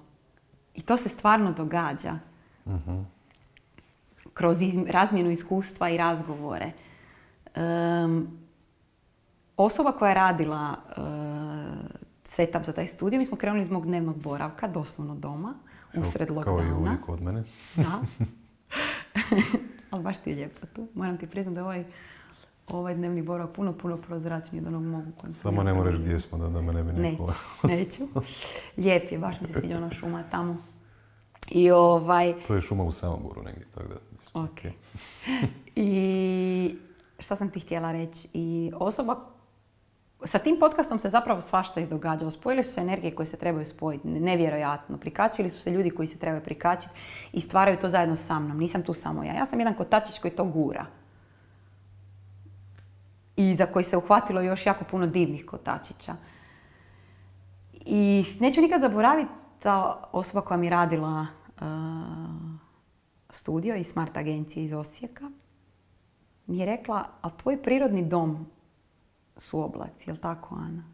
I 0.75 0.83
to 0.83 0.97
se 0.97 1.09
stvarno 1.09 1.53
događa. 1.53 2.19
Kroz 4.35 4.57
razmjenu 4.89 5.31
iskustva 5.31 5.89
i 5.89 5.97
razgovore. 5.97 6.73
osoba 9.57 9.93
koja 9.93 10.09
je 10.09 10.15
radila 10.15 10.77
uh, 10.97 11.05
setup 12.25 12.65
za 12.65 12.73
taj 12.73 12.87
studio, 12.87 13.19
mi 13.19 13.25
smo 13.25 13.37
krenuli 13.37 13.63
iz 13.63 13.71
mog 13.71 13.87
dnevnog 13.87 14.17
boravka, 14.17 14.69
doslovno 14.69 15.15
doma, 15.15 15.55
usred 15.95 16.29
lockdowna. 16.29 16.45
Kao 16.45 16.63
i 16.63 16.73
uvijek 16.73 17.09
od 17.09 17.23
mene. 17.23 17.45
Da. 17.77 18.01
Ali 19.93 20.03
baš 20.03 20.19
ti 20.19 20.31
je 20.31 20.37
lijepo 20.37 20.67
tu. 20.67 20.89
Moram 20.95 21.19
ti 21.19 21.27
priznati 21.27 21.55
da 21.55 21.63
ovaj, 21.63 21.85
ovaj 22.69 22.95
dnevni 22.95 23.23
boravak 23.23 23.55
puno, 23.55 23.73
puno 23.73 23.97
prozračniji 23.97 24.61
od 24.61 24.67
onog 24.67 24.83
mogu. 24.83 25.13
Samo 25.31 25.63
ne 25.63 25.75
moraš 25.75 25.95
gdje 25.97 26.21
smo, 26.21 26.39
da, 26.39 26.49
da 26.49 26.63
me 26.63 26.73
ne 26.73 26.83
bi 26.83 26.93
Neću, 26.93 27.23
neću. 27.63 28.09
Lijep 28.77 29.13
je, 29.13 29.19
baš 29.19 29.41
mi 29.41 29.47
se 29.47 29.53
sviđa 29.53 29.77
ona 29.77 29.91
šuma 29.91 30.23
tamo. 30.31 30.57
I 31.51 31.71
ovaj... 31.71 32.35
To 32.47 32.55
je 32.55 32.61
šuma 32.61 32.85
u 32.85 32.91
Samoboru 32.91 33.43
negdje, 33.43 33.67
tako 33.75 33.89
da 33.89 33.95
mislim. 34.13 34.45
Ok. 34.45 34.59
I 35.77 36.77
šta 37.19 37.37
sam 37.37 37.51
ti 37.51 37.61
htjela 37.61 37.93
reći? 37.93 38.29
I 38.35 38.73
osoba 38.75 39.17
sa 40.25 40.39
tim 40.39 40.57
podcastom 40.61 40.99
se 40.99 41.09
zapravo 41.09 41.41
svašta 41.41 41.81
izdogađalo. 41.81 42.31
Spojile 42.31 42.63
su 42.63 42.73
se 42.73 42.81
energije 42.81 43.15
koje 43.15 43.27
se 43.27 43.37
trebaju 43.37 43.67
spojiti. 43.67 44.09
Nevjerojatno. 44.09 44.99
Prikačili 44.99 45.51
su 45.51 45.61
se 45.61 45.71
ljudi 45.71 45.91
koji 45.91 46.09
se 46.09 46.19
trebaju 46.19 46.45
prikačiti 46.45 46.95
i 47.33 47.41
stvaraju 47.41 47.77
to 47.77 47.89
zajedno 47.89 48.17
sa 48.17 48.39
mnom. 48.39 48.59
Nisam 48.59 48.83
tu 48.83 48.95
samo 48.95 49.25
ja. 49.25 49.33
Ja 49.33 49.47
sam 49.47 49.59
jedan 49.59 49.75
kotačić 49.75 50.19
koji 50.19 50.37
to 50.37 50.45
gura. 50.45 50.87
I 53.37 53.55
za 53.55 53.67
koji 53.67 53.85
se 53.85 53.97
uhvatilo 53.97 54.41
još 54.41 54.67
jako 54.67 54.85
puno 54.85 55.07
divnih 55.07 55.47
kotačića. 55.47 56.17
I 57.73 58.25
neću 58.41 58.61
nikad 58.61 58.81
zaboraviti 58.81 59.31
ta 59.59 60.03
osoba 60.13 60.41
koja 60.41 60.57
mi 60.57 60.71
radila 60.71 61.27
uh, 61.61 61.67
studio 63.31 63.75
iz 63.75 63.87
Smart 63.87 64.17
agencije 64.17 64.65
iz 64.65 64.73
Osijeka 64.73 65.31
mi 66.47 66.59
je 66.59 66.67
rekla, 66.67 67.05
a 67.21 67.31
tvoj 67.31 67.63
prirodni 67.63 68.03
dom 68.03 68.47
su 69.37 69.61
oblaci, 69.61 70.11
jel 70.11 70.17
tako 70.17 70.55
Ana? 70.55 70.85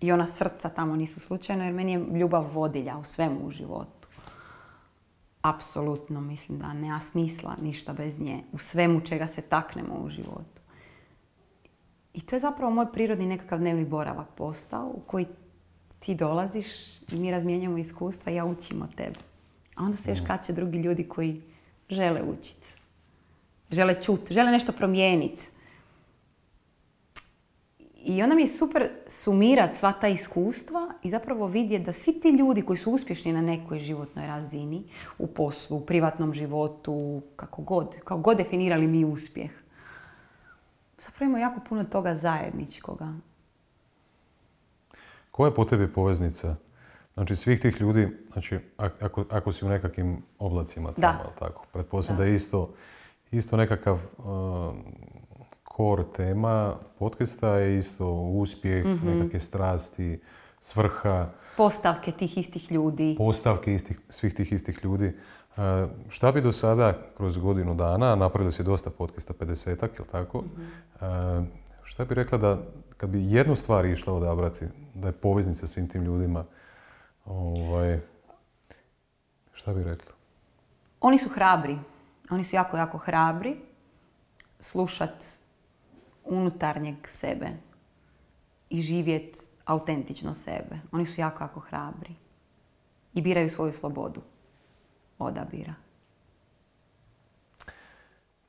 I 0.00 0.12
ona 0.12 0.26
srca 0.26 0.68
tamo 0.68 0.96
nisu 0.96 1.20
slučajno 1.20 1.64
jer 1.64 1.74
meni 1.74 1.92
je 1.92 2.06
ljubav 2.18 2.54
vodilja 2.54 2.98
u 2.98 3.04
svemu 3.04 3.46
u 3.46 3.50
životu. 3.50 4.08
Apsolutno 5.42 6.20
mislim 6.20 6.58
da 6.58 6.72
nema 6.72 7.00
smisla 7.00 7.56
ništa 7.62 7.92
bez 7.92 8.20
nje. 8.20 8.42
U 8.52 8.58
svemu 8.58 9.00
čega 9.00 9.26
se 9.26 9.42
taknemo 9.42 9.94
u 9.94 10.08
životu. 10.08 10.62
I 12.14 12.20
to 12.20 12.36
je 12.36 12.40
zapravo 12.40 12.72
moj 12.72 12.92
prirodni 12.92 13.26
nekakav 13.26 13.58
dnevni 13.58 13.84
boravak 13.84 14.28
postao 14.36 14.92
u 14.94 15.00
koji 15.06 15.26
ti 15.98 16.14
dolaziš 16.14 16.66
i 17.12 17.18
mi 17.18 17.30
razmijenjamo 17.30 17.78
iskustva 17.78 18.32
i 18.32 18.34
ja 18.34 18.44
učim 18.44 18.82
od 18.82 18.94
tebe. 18.94 19.20
A 19.76 19.84
onda 19.84 19.96
se 19.96 20.10
još 20.10 20.20
kače 20.26 20.52
drugi 20.52 20.78
ljudi 20.78 21.08
koji 21.08 21.42
žele 21.90 22.22
učiti. 22.22 22.74
Žele 23.70 24.02
čuti, 24.02 24.34
žele 24.34 24.50
nešto 24.50 24.72
promijeniti. 24.72 25.44
I 28.04 28.22
onda 28.22 28.34
mi 28.34 28.42
je 28.42 28.48
super 28.48 28.88
sumirati 29.06 29.78
sva 29.78 29.92
ta 29.92 30.08
iskustva 30.08 30.88
i 31.02 31.10
zapravo 31.10 31.46
vidjeti 31.46 31.84
da 31.84 31.92
svi 31.92 32.20
ti 32.20 32.28
ljudi 32.28 32.62
koji 32.62 32.76
su 32.76 32.90
uspješni 32.90 33.32
na 33.32 33.40
nekoj 33.40 33.78
životnoj 33.78 34.26
razini, 34.26 34.84
u 35.18 35.26
poslu, 35.26 35.76
u 35.76 35.86
privatnom 35.86 36.34
životu, 36.34 37.22
kako 37.36 37.62
god, 37.62 37.96
kako 38.04 38.20
god 38.20 38.36
definirali 38.36 38.86
mi 38.86 39.04
uspjeh, 39.04 39.50
zapravo 40.98 41.28
imamo 41.28 41.38
jako 41.38 41.60
puno 41.68 41.84
toga 41.84 42.14
zajedničkoga. 42.14 43.12
Koja 45.30 45.48
je 45.48 45.54
po 45.54 45.64
tebi 45.64 45.92
poveznica? 45.92 46.56
Znači 47.14 47.36
svih 47.36 47.60
tih 47.60 47.80
ljudi, 47.80 48.08
znači 48.32 48.58
ako, 48.76 49.24
ako 49.30 49.52
si 49.52 49.64
u 49.64 49.68
nekakvim 49.68 50.22
oblacima 50.38 50.92
tamo, 50.92 51.22
da. 51.22 51.34
tako? 51.38 51.66
Pretpostavljam 51.72 52.18
da. 52.18 52.24
da 52.24 52.30
je 52.30 52.34
isto, 52.34 52.74
isto 53.30 53.56
nekakav 53.56 53.94
uh, 53.94 54.74
core 55.76 56.04
tema 56.16 56.76
podcasta 56.98 57.56
je 57.56 57.78
isto 57.78 58.10
uspjeh, 58.12 58.86
mm 58.86 59.00
nekakve 59.04 59.40
strasti, 59.40 60.20
svrha. 60.60 61.26
Postavke 61.56 62.12
tih 62.12 62.38
istih 62.38 62.72
ljudi. 62.72 63.14
Postavke 63.18 63.74
istih, 63.74 64.00
svih 64.08 64.34
tih 64.34 64.52
istih 64.52 64.78
ljudi. 64.84 65.16
Uh, 65.56 65.62
šta 66.08 66.32
bi 66.32 66.40
do 66.40 66.52
sada 66.52 66.98
kroz 67.16 67.38
godinu 67.38 67.74
dana, 67.74 68.14
napravili 68.14 68.52
si 68.52 68.62
dosta 68.62 68.90
podcasta, 68.90 69.32
50-ak, 69.32 69.90
jel 69.98 70.06
tako? 70.10 70.40
mm 70.40 71.62
šta 71.84 72.04
bi 72.04 72.14
rekla 72.14 72.38
da 72.38 72.58
kad 72.96 73.10
bi 73.10 73.32
jednu 73.32 73.56
stvar 73.56 73.84
išla 73.84 74.14
odabrati, 74.14 74.66
da 74.94 75.08
je 75.08 75.12
poveznica 75.12 75.66
svim 75.66 75.88
tim 75.88 76.02
ljudima, 76.02 76.44
ovaj, 77.24 78.00
šta 79.52 79.74
bi 79.74 79.82
rekla? 79.82 80.12
Oni 81.00 81.18
su 81.18 81.28
hrabri. 81.28 81.78
Oni 82.30 82.44
su 82.44 82.56
jako, 82.56 82.76
jako 82.76 82.98
hrabri. 82.98 83.56
Slušat 84.60 85.41
unutarnjeg 86.24 86.96
sebe 87.08 87.48
i 88.70 88.82
živjeti 88.82 89.40
autentično 89.64 90.34
sebe. 90.34 90.78
Oni 90.92 91.06
su 91.06 91.20
jako, 91.20 91.44
jako 91.44 91.60
hrabri 91.60 92.14
i 93.14 93.22
biraju 93.22 93.48
svoju 93.48 93.72
slobodu 93.72 94.20
odabira. 95.18 95.74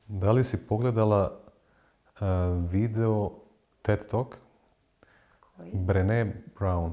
Da 0.07 0.31
li 0.31 0.43
si 0.43 0.67
pogledala 0.67 1.39
uh, 2.21 2.27
video 2.71 3.31
TED 3.81 4.07
Talk 4.07 4.38
Koji? 5.39 5.71
Brené 5.73 6.33
Brown? 6.59 6.91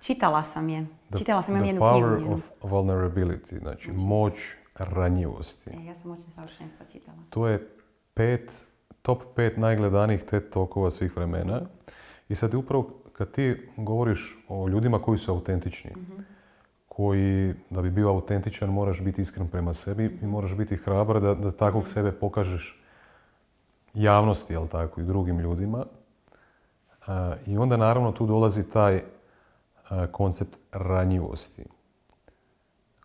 Čitala 0.00 0.42
sam 0.42 0.68
je. 0.68 0.86
Čitala 1.18 1.42
sam 1.42 1.56
je 1.56 1.66
jednu 1.66 1.80
power 1.80 2.34
of 2.34 2.50
vulnerability, 2.62 3.58
znači, 3.58 3.90
znači 3.90 3.92
moć 3.92 4.34
ranjivosti. 4.74 5.70
E, 5.70 5.84
ja 5.84 5.94
sam 5.94 6.10
moćna 6.10 6.32
savršenstva 6.34 6.86
čitala. 6.86 7.18
To 7.30 7.48
je 7.48 7.68
pet 8.14 8.66
top 9.08 9.22
5 9.36 9.58
najgledanijih 9.58 10.22
TED 10.24 10.50
tokova 10.50 10.90
svih 10.90 11.16
vremena. 11.16 11.60
I 12.28 12.34
sad 12.34 12.54
upravo 12.54 12.90
kad 13.12 13.30
ti 13.30 13.68
govoriš 13.76 14.38
o 14.48 14.68
ljudima 14.68 15.02
koji 15.02 15.18
su 15.18 15.32
autentični, 15.32 15.90
koji 16.88 17.54
da 17.70 17.82
bi 17.82 17.90
bio 17.90 18.08
autentičan 18.08 18.70
moraš 18.70 19.00
biti 19.02 19.20
iskren 19.20 19.48
prema 19.48 19.74
sebi 19.74 20.18
i 20.22 20.26
moraš 20.26 20.56
biti 20.56 20.76
hrabar 20.76 21.20
da, 21.20 21.34
da 21.34 21.50
takvog 21.50 21.88
sebe 21.88 22.12
pokažeš 22.12 22.82
javnosti, 23.94 24.52
jel 24.52 24.66
tako, 24.66 25.00
i 25.00 25.04
drugim 25.04 25.38
ljudima. 25.38 25.84
I 27.46 27.58
onda 27.58 27.76
naravno 27.76 28.12
tu 28.12 28.26
dolazi 28.26 28.70
taj 28.70 29.02
koncept 30.12 30.58
ranjivosti. 30.72 31.64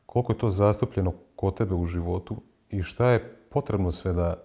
Koliko 0.06 0.32
je 0.34 0.38
to 0.38 0.50
zastupljeno 0.50 1.14
kod 1.36 1.58
tebe 1.58 1.76
u 1.76 1.86
životu 1.86 2.36
i 2.70 2.82
šta 2.82 3.10
je 3.10 3.36
potrebno 3.50 3.92
sve 3.92 4.14
da, 4.14 4.44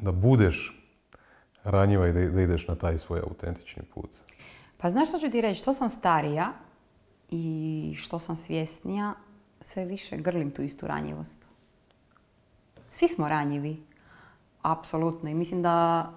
da 0.00 0.12
budeš 0.12 0.80
ranjiva 1.64 2.08
i 2.08 2.12
da, 2.12 2.20
ideš 2.20 2.68
na 2.68 2.74
taj 2.74 2.98
svoj 2.98 3.20
autentični 3.20 3.82
put? 3.94 4.10
Pa 4.76 4.90
znaš 4.90 5.08
što 5.08 5.18
ću 5.18 5.30
ti 5.30 5.40
reći? 5.40 5.58
Što 5.58 5.72
sam 5.72 5.88
starija 5.88 6.52
i 7.30 7.94
što 7.96 8.18
sam 8.18 8.36
svjesnija, 8.36 9.14
sve 9.60 9.84
više 9.84 10.16
grlim 10.16 10.50
tu 10.50 10.62
istu 10.62 10.86
ranjivost. 10.86 11.38
Svi 12.90 13.08
smo 13.08 13.28
ranjivi. 13.28 13.82
Apsolutno. 14.62 15.30
I 15.30 15.34
mislim 15.34 15.62
da 15.62 16.10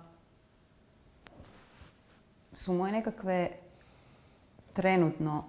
su 2.53 2.73
moje 2.73 2.91
nekakve 2.91 3.49
trenutno 4.73 5.43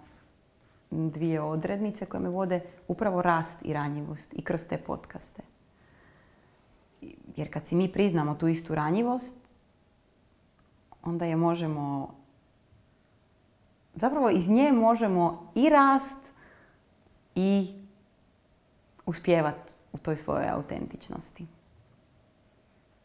dvije 0.91 1.41
odrednice 1.41 2.07
koje 2.07 2.21
me 2.21 2.29
vode 2.29 2.61
upravo 2.89 3.23
rast 3.23 3.59
i 3.63 3.73
ranjivost 3.73 4.35
i 4.35 4.43
kroz 4.43 4.65
te 4.65 4.79
podcaste. 4.79 5.43
Jer 7.39 7.53
kad 7.53 7.67
si 7.67 7.77
mi 7.77 7.93
priznamo 7.93 8.35
tu 8.35 8.49
istu 8.49 8.75
ranjivost, 8.75 9.37
onda 11.03 11.25
je 11.25 11.37
možemo, 11.37 12.15
zapravo 13.95 14.31
iz 14.31 14.49
nje 14.49 14.73
možemo 14.73 15.53
i 15.55 15.69
rast 15.69 16.19
i 17.35 17.75
uspjevat 19.07 19.73
u 19.93 19.99
toj 19.99 20.17
svojoj 20.17 20.49
autentičnosti. 20.49 21.47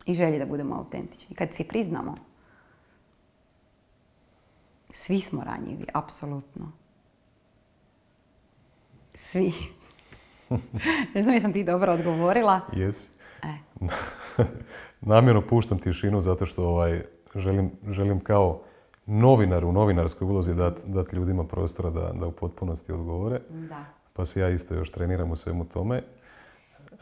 I 0.06 0.14
želje 0.14 0.40
da 0.40 0.46
budemo 0.46 0.76
autentični. 0.76 1.36
Kad 1.36 1.54
si 1.54 1.64
priznamo, 1.64 2.16
svi 4.90 5.22
smo 5.22 5.44
ranjivi, 5.44 5.86
apsolutno. 5.94 6.72
Svi. 9.14 9.54
ne 11.16 11.24
znam 11.24 11.36
jesam 11.36 11.54
ti 11.54 11.64
dobro 11.64 11.94
odgovorila. 11.94 12.62
Jesi. 12.72 13.13
E. 13.44 13.58
Namjerno 15.02 15.42
puštam 15.48 15.80
tišinu 15.80 16.22
zato 16.22 16.46
što 16.46 16.68
ovaj, 16.68 17.02
želim, 17.36 17.72
želim 17.90 18.20
kao 18.20 18.62
novinar 19.06 19.66
u 19.66 19.72
novinarskoj 19.72 20.26
ulozi 20.26 20.54
dati 20.54 20.82
dat 20.86 21.14
ljudima 21.14 21.44
prostora 21.44 21.90
da, 21.90 22.12
da 22.14 22.28
u 22.28 22.32
potpunosti 22.32 22.92
odgovore. 22.92 23.40
Da. 23.50 23.86
Pa 24.14 24.26
se 24.26 24.40
ja 24.40 24.50
isto 24.50 24.76
još 24.76 24.92
treniram 24.92 25.32
u 25.32 25.36
svemu 25.36 25.66
tome. 25.66 26.02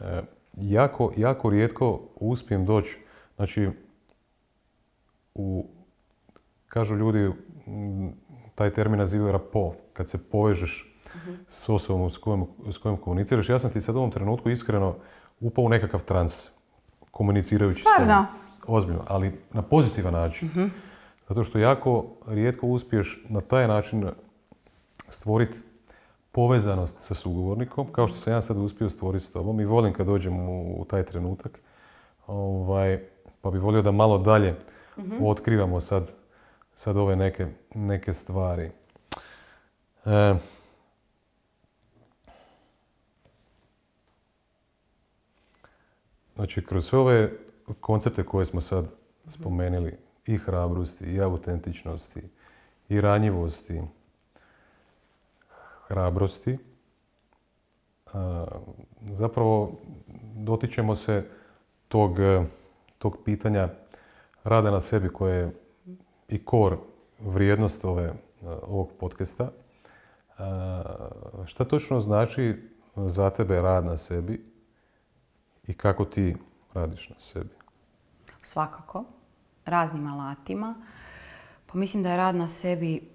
E, 0.00 0.22
jako, 0.56 1.12
jako 1.16 1.50
rijetko 1.50 2.00
uspijem 2.16 2.66
doći, 2.66 2.98
znači, 3.36 3.70
u, 5.34 5.66
kažu 6.66 6.94
ljudi, 6.94 7.32
taj 8.54 8.70
termin 8.70 8.98
nazivaju 8.98 9.32
rapo, 9.32 9.74
kad 9.92 10.08
se 10.08 10.18
povežeš 10.18 10.88
s 11.48 11.68
osobom 11.68 12.10
s 12.10 12.18
kojom, 12.18 12.46
s 12.70 12.78
kojom 12.78 12.96
komuniciraš. 12.96 13.48
Ja 13.48 13.58
sam 13.58 13.70
ti 13.70 13.80
sad 13.80 13.94
u 13.94 13.98
ovom 13.98 14.10
trenutku 14.10 14.50
iskreno 14.50 14.96
upao 15.42 15.64
u 15.64 15.68
nekakav 15.68 16.04
trans, 16.04 16.48
komunicirajući 17.10 17.80
s 17.80 17.84
tobom. 17.84 17.94
Stvarno? 17.94 18.26
Ozbiljno, 18.66 19.04
ali 19.08 19.40
na 19.52 19.62
pozitivan 19.62 20.12
način. 20.12 20.70
Zato 21.28 21.44
što 21.44 21.58
jako 21.58 22.06
rijetko 22.26 22.66
uspiješ 22.66 23.24
na 23.28 23.40
taj 23.40 23.68
način 23.68 24.10
stvoriti 25.08 25.58
povezanost 26.32 26.98
sa 26.98 27.14
sugovornikom, 27.14 27.92
kao 27.92 28.08
što 28.08 28.16
sam 28.16 28.32
ja 28.32 28.42
sad 28.42 28.58
uspio 28.58 28.90
stvoriti 28.90 29.24
s 29.24 29.30
tobom 29.30 29.60
i 29.60 29.64
volim 29.64 29.92
kad 29.92 30.06
dođem 30.06 30.40
u, 30.48 30.80
u 30.80 30.84
taj 30.84 31.04
trenutak. 31.04 31.60
Ovaj, 32.26 33.00
pa 33.40 33.50
bi 33.50 33.58
volio 33.58 33.82
da 33.82 33.90
malo 33.90 34.18
dalje 34.18 34.54
otkrivamo 35.22 35.80
sad, 35.80 36.14
sad 36.74 36.96
ove 36.96 37.16
neke, 37.16 37.46
neke 37.74 38.12
stvari. 38.12 38.70
E, 40.04 40.34
Znači, 46.34 46.66
kroz 46.66 46.86
sve 46.86 46.98
ove 46.98 47.32
koncepte 47.80 48.24
koje 48.24 48.44
smo 48.44 48.60
sad 48.60 48.90
spomenuli, 49.28 49.98
i 50.26 50.36
hrabrosti, 50.36 51.04
i 51.04 51.20
autentičnosti, 51.20 52.22
i 52.88 53.00
ranjivosti, 53.00 53.82
hrabrosti, 55.88 56.58
zapravo 59.00 59.72
dotičemo 60.34 60.96
se 60.96 61.24
tog, 61.88 62.16
tog 62.98 63.18
pitanja 63.24 63.68
rada 64.44 64.70
na 64.70 64.80
sebi 64.80 65.08
koje 65.08 65.38
je 65.38 65.52
i 66.28 66.44
kor 66.44 66.76
vrijednost 67.20 67.84
ove, 67.84 68.12
ovog 68.62 68.92
podcasta. 69.00 69.50
Šta 71.46 71.64
točno 71.64 72.00
znači 72.00 72.56
za 72.96 73.30
tebe 73.30 73.62
rad 73.62 73.84
na 73.84 73.96
sebi 73.96 74.51
i 75.66 75.74
kako 75.74 76.04
ti 76.04 76.36
radiš 76.74 77.08
na 77.08 77.18
sebi? 77.18 77.50
Svakako. 78.42 79.04
Raznim 79.66 80.06
alatima. 80.06 80.74
Pa 81.66 81.78
mislim 81.78 82.02
da 82.02 82.10
je 82.10 82.16
rad 82.16 82.34
na 82.34 82.48
sebi 82.48 83.08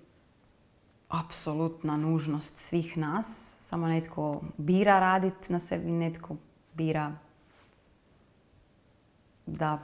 apsolutna 1.10 1.98
nužnost 1.98 2.58
svih 2.58 2.98
nas. 2.98 3.56
Samo 3.60 3.88
netko 3.88 4.42
bira 4.58 5.00
raditi 5.00 5.54
na 5.54 5.60
sebi, 5.60 5.92
netko 5.92 6.36
bira 6.74 7.12
da 9.46 9.80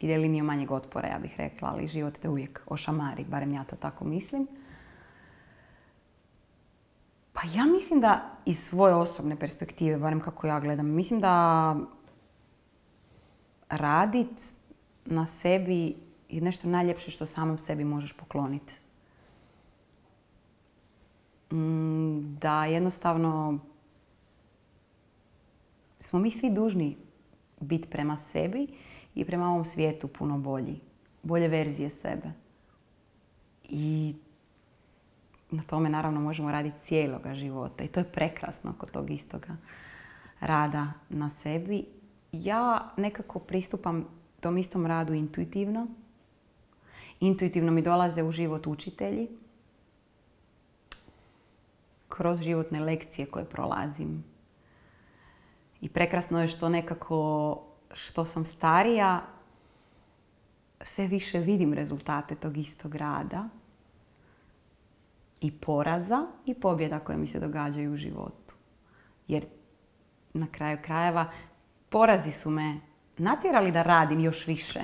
ide 0.00 0.18
linijom 0.18 0.46
manjeg 0.46 0.70
otpora, 0.70 1.08
ja 1.08 1.18
bih 1.18 1.34
rekla, 1.36 1.68
ali 1.68 1.86
život 1.86 2.18
te 2.18 2.28
uvijek 2.28 2.62
ošamari, 2.66 3.24
barem 3.24 3.52
ja 3.52 3.64
to 3.64 3.76
tako 3.76 4.04
mislim. 4.04 4.46
Pa 7.38 7.58
ja 7.58 7.64
mislim 7.64 8.00
da 8.00 8.36
iz 8.46 8.58
svoje 8.58 8.94
osobne 8.94 9.36
perspektive, 9.36 9.98
barem 9.98 10.20
kako 10.20 10.46
ja 10.46 10.60
gledam, 10.60 10.86
mislim 10.86 11.20
da 11.20 11.76
radit 13.68 14.42
na 15.04 15.26
sebi 15.26 15.96
je 16.28 16.40
nešto 16.40 16.68
najljepše 16.68 17.10
što 17.10 17.26
samom 17.26 17.58
sebi 17.58 17.84
možeš 17.84 18.12
pokloniti. 18.12 18.74
Mm, 21.52 22.36
Da 22.40 22.64
jednostavno 22.64 23.58
smo 25.98 26.18
mi 26.18 26.30
svi 26.30 26.50
dužni 26.50 26.96
biti 27.60 27.88
prema 27.88 28.16
sebi 28.16 28.66
i 29.14 29.24
prema 29.24 29.48
ovom 29.48 29.64
svijetu 29.64 30.08
puno 30.08 30.38
bolji. 30.38 30.80
Bolje 31.22 31.48
verzije 31.48 31.90
sebe. 31.90 32.32
I 33.68 34.14
na 35.50 35.62
tome 35.62 35.88
naravno 35.88 36.20
možemo 36.20 36.52
raditi 36.52 36.76
cijeloga 36.84 37.34
života 37.34 37.84
i 37.84 37.88
to 37.88 38.00
je 38.00 38.12
prekrasno 38.12 38.74
kod 38.78 38.90
tog 38.90 39.10
istoga 39.10 39.56
rada 40.40 40.92
na 41.08 41.28
sebi. 41.28 41.84
Ja 42.32 42.92
nekako 42.96 43.38
pristupam 43.38 44.04
tom 44.40 44.58
istom 44.58 44.86
radu 44.86 45.14
intuitivno. 45.14 45.86
Intuitivno 47.20 47.72
mi 47.72 47.82
dolaze 47.82 48.22
u 48.22 48.32
život 48.32 48.66
učitelji 48.66 49.28
kroz 52.08 52.40
životne 52.40 52.80
lekcije 52.80 53.26
koje 53.26 53.44
prolazim. 53.44 54.24
I 55.80 55.88
prekrasno 55.88 56.40
je 56.40 56.46
što 56.46 56.68
nekako 56.68 57.62
što 57.92 58.24
sam 58.24 58.44
starija 58.44 59.22
sve 60.80 61.06
više 61.06 61.38
vidim 61.38 61.72
rezultate 61.72 62.34
tog 62.34 62.56
istog 62.56 62.94
rada 62.94 63.48
i 65.40 65.50
poraza 65.50 66.26
i 66.46 66.54
pobjeda 66.54 66.98
koje 66.98 67.18
mi 67.18 67.26
se 67.26 67.40
događaju 67.40 67.92
u 67.92 67.96
životu. 67.96 68.54
Jer 69.28 69.46
na 70.34 70.46
kraju 70.46 70.78
krajeva 70.82 71.30
porazi 71.88 72.30
su 72.30 72.50
me 72.50 72.80
natjerali 73.18 73.72
da 73.72 73.82
radim 73.82 74.20
još 74.20 74.46
više. 74.46 74.80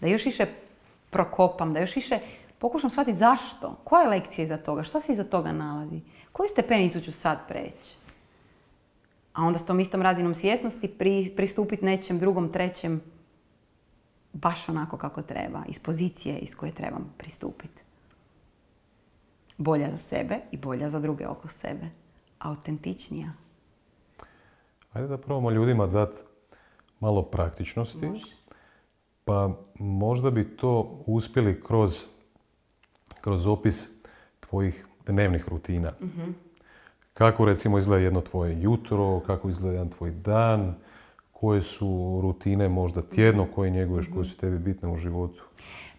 Da 0.00 0.06
još 0.06 0.24
više 0.24 0.46
prokopam, 1.10 1.72
da 1.72 1.80
još 1.80 1.96
više 1.96 2.18
pokušam 2.58 2.90
shvatiti 2.90 3.18
zašto. 3.18 3.76
Koja 3.84 4.02
je 4.02 4.08
lekcija 4.08 4.44
iza 4.44 4.56
toga? 4.56 4.82
Šta 4.82 5.00
se 5.00 5.12
iza 5.12 5.24
toga 5.24 5.52
nalazi? 5.52 6.00
Koju 6.32 6.48
stepenicu 6.48 7.00
ću 7.00 7.12
sad 7.12 7.48
preći? 7.48 7.96
A 9.32 9.42
onda 9.42 9.58
s 9.58 9.66
tom 9.66 9.80
istom 9.80 10.02
razinom 10.02 10.34
svjesnosti 10.34 10.88
pri, 10.88 11.32
pristupiti 11.36 11.84
nečem 11.84 12.18
drugom, 12.18 12.52
trećem 12.52 13.02
baš 14.32 14.68
onako 14.68 14.96
kako 14.96 15.22
treba, 15.22 15.62
iz 15.68 15.80
pozicije 15.80 16.38
iz 16.38 16.54
koje 16.54 16.72
trebam 16.72 17.14
pristupiti 17.18 17.82
bolja 19.60 19.90
za 19.90 19.96
sebe 19.96 20.36
i 20.50 20.56
bolja 20.56 20.90
za 20.90 21.00
druge 21.00 21.26
oko 21.26 21.48
sebe. 21.48 21.86
Autentičnija. 22.38 23.32
Ajde 24.92 25.08
da 25.08 25.18
probamo 25.18 25.50
ljudima 25.50 25.86
dati 25.86 26.18
malo 27.00 27.22
praktičnosti. 27.22 28.06
Može. 28.06 28.26
Pa 29.24 29.50
možda 29.78 30.30
bi 30.30 30.56
to 30.56 31.02
uspjeli 31.06 31.62
kroz, 31.62 32.04
kroz 33.20 33.46
opis 33.46 33.88
tvojih 34.40 34.86
dnevnih 35.06 35.48
rutina. 35.48 35.92
Kako 37.14 37.44
recimo 37.44 37.78
izgleda 37.78 38.02
jedno 38.02 38.20
tvoje 38.20 38.62
jutro, 38.62 39.20
kako 39.26 39.48
izgleda 39.48 39.72
jedan 39.72 39.90
tvoj 39.90 40.10
dan, 40.10 40.74
koje 41.32 41.62
su 41.62 42.20
rutine 42.22 42.68
možda 42.68 43.02
tjedno 43.02 43.46
koje 43.54 43.70
njeguješ, 43.70 44.06
koje 44.14 44.24
su 44.24 44.36
tebi 44.36 44.58
bitne 44.58 44.88
u 44.88 44.96
životu. 44.96 45.42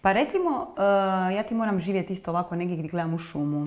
Pa 0.02 0.14
recimo, 0.14 0.68
eh, 0.78 1.36
ja 1.36 1.44
ti 1.44 1.56
moram 1.56 1.80
živjeti 1.80 2.14
isto 2.14 2.32
ovako 2.32 2.56
negdje 2.56 2.78
gdje 2.78 2.90
gledam 2.90 3.14
u 3.14 3.18
šumu. 3.18 3.66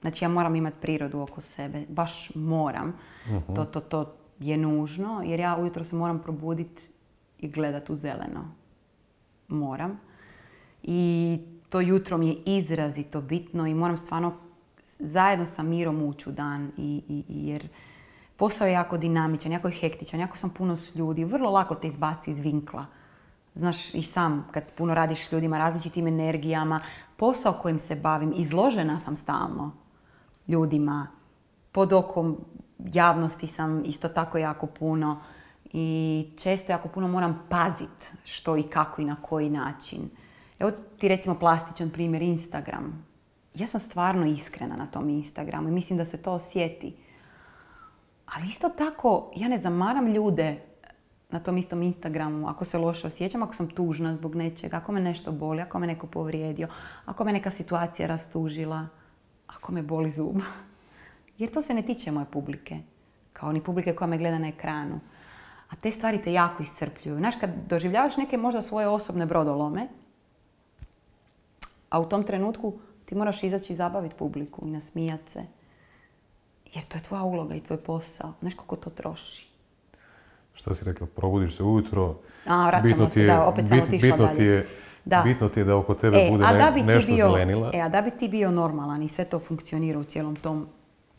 Znači 0.00 0.24
ja 0.24 0.28
moram 0.28 0.56
imati 0.56 0.76
prirodu 0.80 1.20
oko 1.20 1.40
sebe, 1.40 1.84
baš 1.88 2.34
moram. 2.34 2.96
To, 3.54 3.64
to, 3.64 3.80
to 3.80 4.14
je 4.38 4.56
nužno 4.56 5.22
jer 5.24 5.40
ja 5.40 5.56
ujutro 5.56 5.84
se 5.84 5.96
moram 5.96 6.22
probuditi 6.22 6.82
i 7.38 7.48
gledat 7.48 7.90
u 7.90 7.96
zeleno. 7.96 8.54
Moram. 9.48 10.00
I 10.82 11.38
to 11.68 11.80
jutro 11.80 12.18
mi 12.18 12.28
je 12.28 12.36
izrazito 12.46 13.20
bitno 13.20 13.66
i 13.66 13.74
moram 13.74 13.96
stvarno 13.96 14.32
zajedno 14.98 15.46
sa 15.46 15.62
mirom 15.62 16.02
ući 16.02 16.28
u 16.28 16.32
dan 16.32 16.72
i, 16.76 17.02
i, 17.08 17.24
i 17.28 17.48
jer 17.48 17.68
posao 18.36 18.66
je 18.66 18.72
jako 18.72 18.98
dinamičan, 18.98 19.52
jako 19.52 19.68
je 19.68 19.74
hektičan, 19.74 20.20
jako 20.20 20.36
sam 20.36 20.50
puno 20.50 20.76
s 20.76 20.94
ljudi, 20.94 21.24
vrlo 21.24 21.50
lako 21.50 21.74
te 21.74 21.86
izbaci 21.86 22.30
iz 22.30 22.40
vinkla. 22.40 22.86
Znaš 23.54 23.94
i 23.94 24.02
sam 24.02 24.48
kad 24.50 24.72
puno 24.72 24.94
radiš 24.94 25.26
s 25.26 25.32
ljudima, 25.32 25.58
različitim 25.58 26.06
energijama, 26.06 26.80
posao 27.16 27.52
kojim 27.52 27.78
se 27.78 27.96
bavim, 27.96 28.32
izložena 28.36 28.98
sam 28.98 29.16
stalno 29.16 29.72
ljudima. 30.48 31.06
Pod 31.72 31.92
okom 31.92 32.38
javnosti 32.78 33.46
sam 33.46 33.82
isto 33.84 34.08
tako 34.08 34.38
jako 34.38 34.66
puno 34.66 35.20
i 35.72 36.26
često 36.38 36.72
jako 36.72 36.88
puno 36.88 37.08
moram 37.08 37.46
pazit 37.48 38.12
što 38.24 38.56
i 38.56 38.62
kako 38.62 39.02
i 39.02 39.04
na 39.04 39.16
koji 39.22 39.50
način. 39.50 40.10
Evo 40.58 40.70
ti 40.70 41.08
recimo 41.08 41.34
plastičan 41.34 41.90
primjer 41.90 42.22
Instagram. 42.22 43.06
Ja 43.54 43.66
sam 43.66 43.80
stvarno 43.80 44.26
iskrena 44.26 44.76
na 44.76 44.86
tom 44.86 45.08
Instagramu 45.08 45.68
i 45.68 45.72
mislim 45.72 45.98
da 45.98 46.04
se 46.04 46.16
to 46.16 46.32
osjeti. 46.32 46.96
Ali 48.26 48.46
isto 48.46 48.68
tako, 48.68 49.30
ja 49.36 49.48
ne 49.48 49.58
zamaram 49.58 50.06
ljude 50.06 50.69
na 51.30 51.40
tom 51.40 51.58
istom 51.58 51.82
Instagramu, 51.82 52.48
ako 52.48 52.64
se 52.64 52.78
loše 52.78 53.06
osjećam, 53.06 53.42
ako 53.42 53.54
sam 53.54 53.68
tužna 53.68 54.14
zbog 54.14 54.34
nečega, 54.34 54.76
ako 54.76 54.92
me 54.92 55.00
nešto 55.00 55.32
boli, 55.32 55.62
ako 55.62 55.78
me 55.78 55.86
neko 55.86 56.06
povrijedio, 56.06 56.68
ako 57.04 57.24
me 57.24 57.32
neka 57.32 57.50
situacija 57.50 58.08
rastužila, 58.08 58.88
ako 59.46 59.72
me 59.72 59.82
boli 59.82 60.10
zub. 60.10 60.36
Jer 61.38 61.50
to 61.50 61.62
se 61.62 61.74
ne 61.74 61.82
tiče 61.82 62.12
moje 62.12 62.26
publike, 62.32 62.78
kao 63.32 63.52
ni 63.52 63.62
publike 63.64 63.94
koja 63.94 64.08
me 64.08 64.18
gleda 64.18 64.38
na 64.38 64.48
ekranu. 64.48 65.00
A 65.70 65.76
te 65.76 65.90
stvari 65.90 66.22
te 66.22 66.32
jako 66.32 66.62
iscrpljuju. 66.62 67.18
Znaš, 67.18 67.36
kad 67.36 67.50
doživljavaš 67.68 68.16
neke 68.16 68.38
možda 68.38 68.62
svoje 68.62 68.88
osobne 68.88 69.26
brodolome, 69.26 69.88
a 71.90 72.00
u 72.00 72.08
tom 72.08 72.22
trenutku 72.22 72.78
ti 73.04 73.14
moraš 73.14 73.42
izaći 73.42 73.72
i 73.72 73.76
zabaviti 73.76 74.14
publiku 74.14 74.66
i 74.66 74.70
nasmijat 74.70 75.20
se. 75.28 75.42
Jer 76.74 76.84
to 76.84 76.98
je 76.98 77.02
tvoja 77.02 77.22
uloga 77.22 77.54
i 77.54 77.60
tvoj 77.60 77.78
posao. 77.78 78.32
Znaš 78.40 78.54
koliko 78.54 78.76
to 78.76 78.90
troši. 78.90 79.49
Šta 80.54 80.74
si 80.74 80.84
rekla, 80.84 81.06
probudiš 81.06 81.56
se 81.56 81.62
ujutro, 81.62 82.14
A, 82.46 82.66
vraćamo 82.66 82.82
bitno 82.84 83.08
se, 83.08 83.14
ti 83.14 83.20
je, 83.20 83.26
da, 83.26 83.44
opet 83.44 83.64
bit- 83.64 83.90
bitno 83.92 84.16
dalje. 84.16 84.34
ti 84.34 84.44
je, 84.44 84.66
Da. 85.04 85.22
bitno 85.22 85.48
ti 85.48 85.60
je 85.60 85.64
da 85.64 85.76
oko 85.76 85.94
tebe 85.94 86.28
bude 86.30 86.44
a 86.44 86.52
da 86.54 86.70
bi 86.70 86.80
ti 86.80 86.86
nešto 86.86 87.12
bio, 87.12 87.26
zelenila. 87.26 87.70
E, 87.74 87.80
a 87.80 87.88
da 87.88 88.02
bi 88.02 88.10
ti 88.10 88.28
bio 88.28 88.50
normalan 88.50 89.02
i 89.02 89.08
sve 89.08 89.24
to 89.24 89.38
funkcionira 89.38 89.98
u 89.98 90.04
cijelom 90.04 90.36
tom 90.36 90.66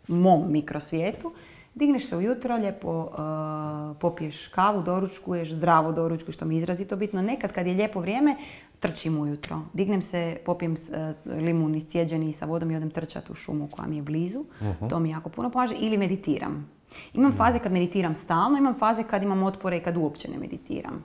mom 0.08 0.52
mikrosvijetu, 0.52 1.34
digneš 1.76 2.10
se 2.10 2.18
ujutro, 2.18 2.56
lijepo 2.56 3.02
uh, 3.02 3.98
popiješ 3.98 4.48
kavu, 4.48 4.82
doručkuješ, 4.82 5.52
zdravo 5.52 5.92
doručkuješ, 5.92 6.36
što 6.36 6.46
mi 6.46 6.56
je 6.56 6.58
izrazito 6.58 6.96
bitno. 6.96 7.22
Nekad 7.22 7.52
kad 7.52 7.68
je 7.68 7.74
lijepo 7.74 8.00
vrijeme, 8.00 8.36
trčim 8.80 9.18
ujutro. 9.18 9.62
Dignem 9.74 10.02
se, 10.02 10.38
popijem 10.46 10.74
uh, 10.74 11.34
limun 11.44 11.76
iscijeđeni 11.76 12.34
sa 12.34 12.46
vodom 12.46 12.72
i 12.72 12.76
odem 12.76 12.90
trčati 12.90 13.32
u 13.32 13.36
šumu 13.36 13.68
koja 13.72 13.88
mi 13.88 13.96
je 13.96 14.02
blizu. 14.02 14.44
To 14.90 15.00
mi 15.00 15.10
jako 15.10 15.30
puno 15.30 15.50
pomaže. 15.50 15.76
Ili 15.80 15.98
meditiram. 15.98 16.70
Imam 17.14 17.32
faze 17.32 17.60
kad 17.60 17.72
meditiram 17.72 18.16
stalno, 18.16 18.58
imam 18.58 18.76
faze 18.80 19.04
kad 19.04 19.24
imam 19.24 19.44
otpore 19.44 19.78
i 19.78 19.84
kad 19.84 19.98
uopće 19.98 20.32
ne 20.32 20.38
meditiram. 20.38 21.04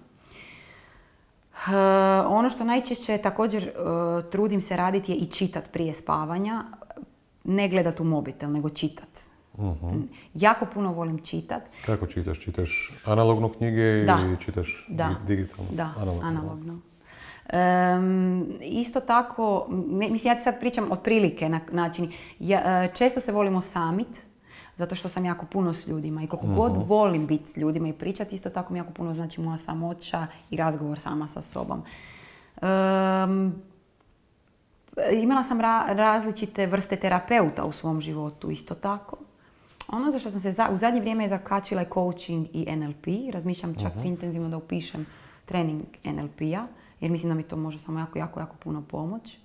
Uh, 1.66 1.72
ono 2.28 2.50
što 2.50 2.64
najčešće 2.64 3.18
također 3.18 3.62
uh, 3.68 4.30
trudim 4.30 4.60
se 4.60 4.76
raditi 4.76 5.12
je 5.12 5.18
i 5.18 5.26
čitat 5.26 5.72
prije 5.72 5.92
spavanja. 5.92 6.64
Ne 7.44 7.68
gledat 7.68 8.00
u 8.00 8.04
mobitel, 8.04 8.52
nego 8.52 8.68
čitat. 8.68 9.08
Mhm. 9.58 10.00
Jako 10.34 10.66
puno 10.66 10.92
volim 10.92 11.18
čitat. 11.18 11.62
Kako 11.86 12.06
čitaš? 12.06 12.40
Čitaš 12.40 12.92
analogno 13.04 13.48
knjige 13.48 14.04
Da. 14.04 14.18
ili 14.20 14.36
čitaš 14.38 14.86
Da, 14.88 15.08
di- 15.20 15.36
digitalno? 15.36 15.70
da, 15.72 15.90
Analogno. 15.96 16.22
analogno. 16.22 16.78
Em, 17.48 18.46
isto 18.62 19.00
tako, 19.00 19.66
mislim 19.90 20.20
ja 20.24 20.34
ti 20.34 20.42
sad 20.42 20.60
pričam 20.60 20.92
otprilike 20.92 21.48
na 21.48 21.60
način, 21.72 22.08
ja, 22.38 22.82
e, 22.82 22.88
često 22.88 23.20
se 23.20 23.32
volimo 23.32 23.60
samit, 23.60 24.08
zato 24.76 24.94
što 24.94 25.08
sam 25.08 25.24
jako 25.24 25.46
puno 25.46 25.72
s 25.72 25.86
ljudima 25.86 26.22
i 26.22 26.26
koliko 26.26 26.46
god 26.48 26.76
volim 26.78 27.26
biti 27.26 27.46
s 27.46 27.56
ljudima 27.56 27.88
i 27.88 27.92
pričati, 27.92 28.34
isto 28.34 28.50
tako 28.50 28.72
mi 28.72 28.78
jako 28.78 28.92
puno 28.92 29.14
znači 29.14 29.40
moja 29.40 29.56
samoća 29.56 30.26
i 30.50 30.56
razgovor 30.56 30.98
sama 30.98 31.26
sa 31.26 31.40
sobom. 31.40 31.82
Em, 32.62 33.54
imala 35.14 35.42
sam 35.42 35.58
ra- 35.58 35.86
različite 35.88 36.66
vrste 36.66 36.96
terapeuta 36.96 37.64
u 37.64 37.72
svom 37.72 38.00
životu, 38.00 38.50
isto 38.50 38.74
tako. 38.74 39.16
Ono 39.88 40.10
za 40.10 40.18
što 40.18 40.30
sam 40.30 40.40
se 40.40 40.52
za- 40.52 40.68
u 40.72 40.76
zadnje 40.76 41.00
vrijeme 41.00 41.28
zakačila 41.28 41.80
je 41.80 41.88
coaching 41.94 42.46
i 42.52 42.66
NLP. 42.68 43.06
Razmišljam 43.32 43.74
čak 43.74 43.92
intenzivno 44.04 44.48
da 44.48 44.56
upišem 44.56 45.06
trening 45.44 45.82
NLP-a, 46.04 46.66
jer 47.00 47.10
mislim 47.10 47.30
da 47.30 47.34
mi 47.34 47.42
to 47.42 47.56
može 47.56 47.78
samo 47.78 47.98
jako, 47.98 48.18
jako, 48.18 48.40
jako 48.40 48.56
puno 48.56 48.82
pomoć. 48.82 49.38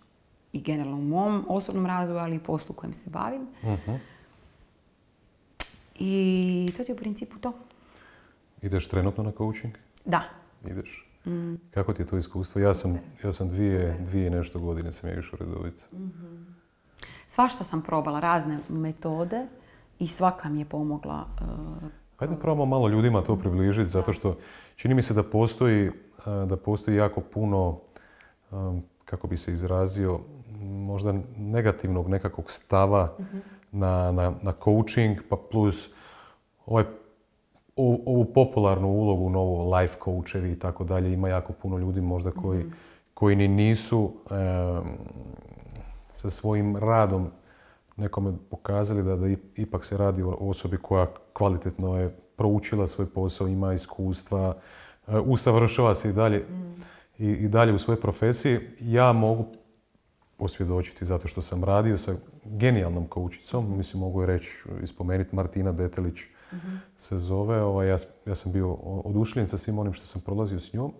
I 0.53 0.61
generalno 0.61 0.97
u 0.97 1.01
mom 1.01 1.45
osobnom 1.49 1.85
razvoju, 1.85 2.19
ali 2.19 2.35
i 2.35 2.39
poslu 2.39 2.75
kojim 2.75 2.93
se 2.93 3.09
bavim. 3.09 3.47
Mhm. 3.63 3.91
I 5.95 6.73
to 6.77 6.83
ti 6.83 6.91
je 6.91 6.95
u 6.95 6.97
principu 6.97 7.39
to. 7.39 7.53
Ideš 8.61 8.87
trenutno 8.87 9.23
na 9.23 9.31
coaching? 9.31 9.73
Da. 10.05 10.21
Ideš. 10.65 11.07
Mm. 11.25 11.55
Kako 11.71 11.93
ti 11.93 12.01
je 12.01 12.05
to 12.05 12.17
iskustvo? 12.17 12.61
Ja 12.61 12.73
sam, 12.73 12.99
ja 13.23 13.33
sam 13.33 13.49
dvije, 13.49 13.97
dvije 13.99 14.29
nešto 14.29 14.59
godine 14.59 14.91
sam 14.91 15.09
ja 15.09 15.19
išao 15.19 15.39
redovito. 15.39 15.83
Svašta 17.27 17.63
sam 17.63 17.81
probala, 17.81 18.19
razne 18.19 18.59
metode 18.69 19.47
i 20.01 20.07
svaka 20.07 20.49
mi 20.49 20.59
je 20.59 20.65
pomogla. 20.65 21.25
e, 21.41 22.01
Hajde 22.17 22.35
probamo 22.35 22.65
malo 22.65 22.87
ljudima 22.87 23.21
to 23.21 23.35
približiti, 23.35 23.89
zato 23.89 24.13
što 24.13 24.35
čini 24.75 24.93
mi 24.93 25.01
se 25.01 25.13
da 25.13 25.23
postoji, 25.23 25.87
eh, 25.87 25.91
da 26.45 26.57
postoji 26.57 26.97
jako 26.97 27.21
puno, 27.21 27.79
um, 28.51 28.83
kako 29.05 29.27
bi 29.27 29.37
se 29.37 29.53
izrazio, 29.53 30.19
možda 30.61 31.13
negativnog 31.37 32.09
nekakvog 32.09 32.51
stava 32.51 33.15
na, 33.71 34.11
na, 34.11 34.33
na 34.41 34.53
coaching, 34.63 35.17
pa 35.29 35.35
plus 35.51 35.89
ovaj, 36.65 36.85
ovu, 37.75 38.03
ovu 38.05 38.25
popularnu 38.25 38.87
ulogu 38.87 39.29
novo 39.29 39.77
life 39.77 39.97
coachevi 40.03 40.51
i 40.51 40.59
tako 40.59 40.83
dalje. 40.83 41.13
Ima 41.13 41.29
jako 41.29 41.53
puno 41.53 41.77
ljudi 41.77 42.01
možda 42.01 42.31
koji, 42.31 42.65
koji 43.13 43.35
ni 43.35 43.47
nisu 43.47 44.13
sa 46.07 46.29
svojim 46.29 46.77
radom 46.77 47.31
nekome 48.01 48.33
pokazali 48.49 49.03
da, 49.03 49.15
da 49.15 49.27
ipak 49.55 49.85
se 49.85 49.97
radi 49.97 50.23
o 50.23 50.37
osobi 50.39 50.77
koja 50.77 51.07
kvalitetno 51.33 51.97
je 51.97 52.09
proučila 52.35 52.87
svoj 52.87 53.09
posao, 53.09 53.47
ima 53.47 53.73
iskustva, 53.73 54.55
e, 55.07 55.19
usavršava 55.19 55.95
se 55.95 56.09
i 56.09 56.13
dalje, 56.13 56.45
i, 57.17 57.27
i 57.27 57.47
dalje 57.47 57.73
u 57.73 57.79
svojoj 57.79 58.01
profesiji. 58.01 58.59
Ja 58.79 59.13
mogu 59.13 59.45
posvjedočiti 60.37 61.05
zato 61.05 61.27
što 61.27 61.41
sam 61.41 61.63
radio 61.63 61.97
sa 61.97 62.15
genijalnom 62.45 63.07
koučicom, 63.07 63.77
mislim 63.77 63.99
mogu 63.99 64.21
je 64.21 64.27
reći 64.27 64.49
i 64.83 64.87
spomenuti 64.87 65.35
Martina 65.35 65.71
Detelić 65.71 66.19
se 66.97 67.17
zove, 67.19 67.61
ovaj, 67.61 67.87
ja, 67.87 67.97
ja 68.25 68.35
sam 68.35 68.51
bio 68.51 68.73
oduševljen 68.83 69.47
sa 69.47 69.57
svim 69.57 69.79
onim 69.79 69.93
što 69.93 70.05
sam 70.05 70.21
prolazio 70.21 70.59
s 70.59 70.73
njom. 70.73 70.93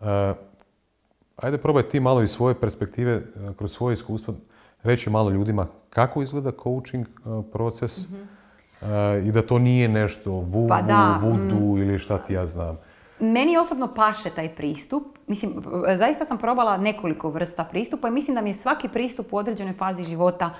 E, 0.00 0.34
Ajde 1.36 1.58
probaj 1.58 1.88
ti 1.88 2.00
malo 2.00 2.22
iz 2.22 2.30
svoje 2.30 2.54
perspektive, 2.60 3.12
e, 3.12 3.22
kroz 3.56 3.72
svoje 3.72 3.92
iskustvo, 3.92 4.34
reći 4.82 5.10
malo 5.10 5.30
ljudima 5.30 5.66
kako 5.90 6.22
izgleda 6.22 6.52
coaching 6.62 7.06
e, 7.06 7.10
proces 7.52 8.04
e, 8.04 8.08
i 9.24 9.32
da 9.32 9.42
to 9.42 9.58
nije 9.58 9.88
nešto 9.88 10.30
vuvu, 10.30 10.68
Pa 10.68 10.82
da, 10.82 11.18
vudu 11.22 11.78
ili 11.78 11.98
šta 11.98 12.18
ti 12.18 12.34
ja 12.34 12.46
znam. 12.46 12.78
Meni 13.20 13.56
osobno 13.56 13.94
paše 13.94 14.30
taj 14.30 14.54
pristup. 14.54 15.04
Mislim, 15.26 15.62
zaista 15.96 16.24
sam 16.24 16.38
probala 16.38 16.76
nekoliko 16.76 17.30
vrsta 17.30 17.64
pristupa 17.64 18.08
i 18.08 18.10
mislim 18.10 18.34
da 18.34 18.40
mi 18.40 18.50
je 18.50 18.54
svaki 18.54 18.88
pristup 18.88 19.32
u 19.32 19.36
određenoj 19.36 19.72
fazi 19.72 20.04
života 20.04 20.50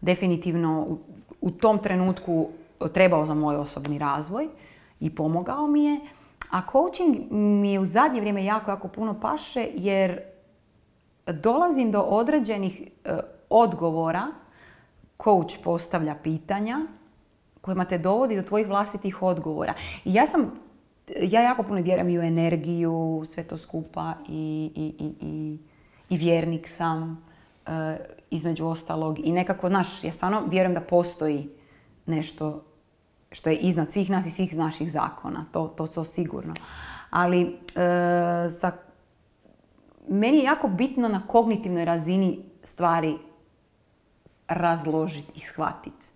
definitivno 0.00 0.86
u, 0.88 0.98
u 1.40 1.50
tom 1.50 1.78
trenutku 1.78 2.48
trebao 2.92 3.26
za 3.26 3.34
moj 3.34 3.56
osobni 3.56 3.98
razvoj 3.98 4.48
i 5.00 5.14
pomogao 5.14 5.66
mi 5.66 5.84
je. 5.84 6.00
A 6.50 6.60
coaching 6.72 7.16
mi 7.30 7.72
je 7.72 7.80
u 7.80 7.84
zadnje 7.84 8.20
vrijeme 8.20 8.44
jako, 8.44 8.70
jako 8.70 8.88
puno 8.88 9.20
paše 9.20 9.68
jer 9.74 10.20
dolazim 11.26 11.90
do 11.90 12.00
određenih 12.00 12.82
e, 13.04 13.18
odgovora, 13.50 14.26
coach 15.24 15.58
postavlja 15.64 16.14
pitanja 16.22 16.80
kojima 17.66 17.84
te 17.84 17.98
dovodi 17.98 18.36
do 18.36 18.42
tvojih 18.42 18.68
vlastitih 18.68 19.22
odgovora. 19.22 19.74
I 20.04 20.14
ja 20.14 20.26
sam, 20.26 20.52
ja 21.22 21.42
jako 21.42 21.62
puno 21.62 21.82
vjerujem 21.82 22.08
i 22.08 22.18
u 22.18 22.22
energiju, 22.22 23.22
sve 23.26 23.42
to 23.42 23.58
skupa 23.58 24.14
i, 24.28 24.70
i, 24.74 25.04
i, 25.04 25.14
i, 25.20 25.58
i 26.08 26.16
vjernik 26.16 26.68
sam, 26.68 27.24
e, 27.66 27.96
između 28.30 28.66
ostalog. 28.66 29.18
I 29.18 29.32
nekako, 29.32 29.68
znaš, 29.68 30.04
ja 30.04 30.12
stvarno 30.12 30.42
vjerujem 30.46 30.74
da 30.74 30.80
postoji 30.80 31.48
nešto 32.06 32.62
što 33.32 33.50
je 33.50 33.56
iznad 33.56 33.92
svih 33.92 34.10
nas 34.10 34.26
i 34.26 34.30
svih 34.30 34.56
naših 34.56 34.92
zakona, 34.92 35.44
to, 35.52 35.66
to, 35.66 35.86
to 35.86 36.04
sigurno. 36.04 36.54
Ali 37.10 37.42
e, 37.42 37.50
sa 38.50 38.72
meni 40.08 40.38
je 40.38 40.44
jako 40.44 40.68
bitno 40.68 41.08
na 41.08 41.26
kognitivnoj 41.26 41.84
razini 41.84 42.38
stvari 42.64 43.18
razložiti 44.48 45.32
i 45.34 45.40
shvatiti. 45.40 46.06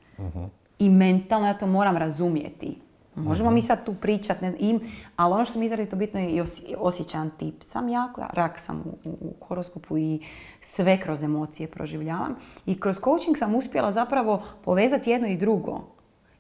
I 0.79 0.91
mentalno 0.91 1.47
ja 1.47 1.55
to 1.55 1.67
moram 1.67 1.97
razumjeti. 1.97 2.79
Možemo 3.17 3.51
mi 3.51 3.63
sad 3.63 3.87
tu 3.87 3.95
pričat, 3.95 4.41
ne 4.41 4.51
znam, 4.51 4.71
im, 4.71 4.81
ali 5.17 5.35
ono 5.35 5.45
što 5.45 5.59
mi 5.59 5.65
je 5.65 5.67
izrazito 5.67 5.97
bitno 5.97 6.21
je 6.21 6.29
i 6.29 6.41
osje- 6.41 6.77
osjećajan 6.79 7.31
tip. 7.31 7.55
Sam 7.61 7.89
jako, 7.89 8.25
rak 8.33 8.59
sam 8.59 8.83
u, 9.05 9.11
u, 9.11 9.35
horoskopu 9.41 9.99
i 9.99 10.21
sve 10.61 11.01
kroz 11.01 11.23
emocije 11.23 11.69
proživljavam. 11.69 12.35
I 12.67 12.81
kroz 12.81 12.97
coaching 12.99 13.37
sam 13.37 13.55
uspjela 13.55 13.93
zapravo 13.93 14.43
povezati 14.65 15.11
jedno 15.11 15.29
i 15.29 15.37
drugo. 15.37 15.81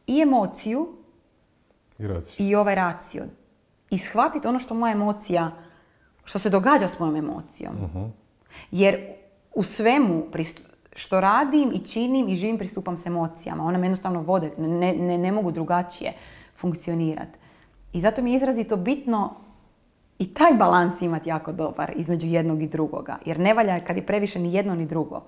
I 0.07 0.21
emociju 0.21 0.89
I 1.99 2.07
raciju. 2.07 2.47
i 2.47 2.55
ovaj 2.55 2.75
racio. 2.75 3.25
I 3.91 3.99
shvatiti 3.99 4.49
ono 4.49 4.59
što 4.59 4.75
moja 4.75 4.93
emocija, 4.93 5.51
što 6.25 6.39
se 6.39 6.51
događa 6.51 6.89
s 6.89 6.99
mojom 6.99 7.17
emocijom. 7.17 7.75
Jer 8.71 9.01
u 9.55 9.63
svemu 9.63 10.25
pristu- 10.33 10.63
što 10.97 11.21
radim 11.21 11.73
i 11.75 11.79
činim 11.79 12.29
i 12.29 12.37
živim 12.37 12.59
pristupam 12.59 12.97
s 12.97 13.07
emocijama. 13.07 13.65
One 13.65 13.79
me 13.79 13.87
jednostavno 13.87 14.23
vode, 14.23 14.51
ne, 14.59 14.95
ne, 14.95 15.19
ne 15.19 15.33
mogu 15.33 15.51
drugačije 15.51 16.13
funkcionirati. 16.57 17.39
I 17.93 18.01
zato 18.01 18.23
mi 18.23 18.31
je 18.31 18.37
izrazito 18.37 18.77
bitno 18.77 19.35
i 20.19 20.35
taj 20.35 20.55
balans 20.55 21.03
imati 21.03 21.29
jako 21.29 21.53
dobar 21.53 21.93
između 21.97 22.27
jednog 22.27 22.63
i 22.63 22.69
drugoga. 22.69 23.19
Jer 23.25 23.39
ne 23.39 23.55
valja 23.55 23.81
kad 23.81 23.97
je 23.97 24.07
previše 24.07 24.39
ni 24.39 24.55
jedno 24.55 24.75
ni 24.75 24.87
drugo. 24.87 25.23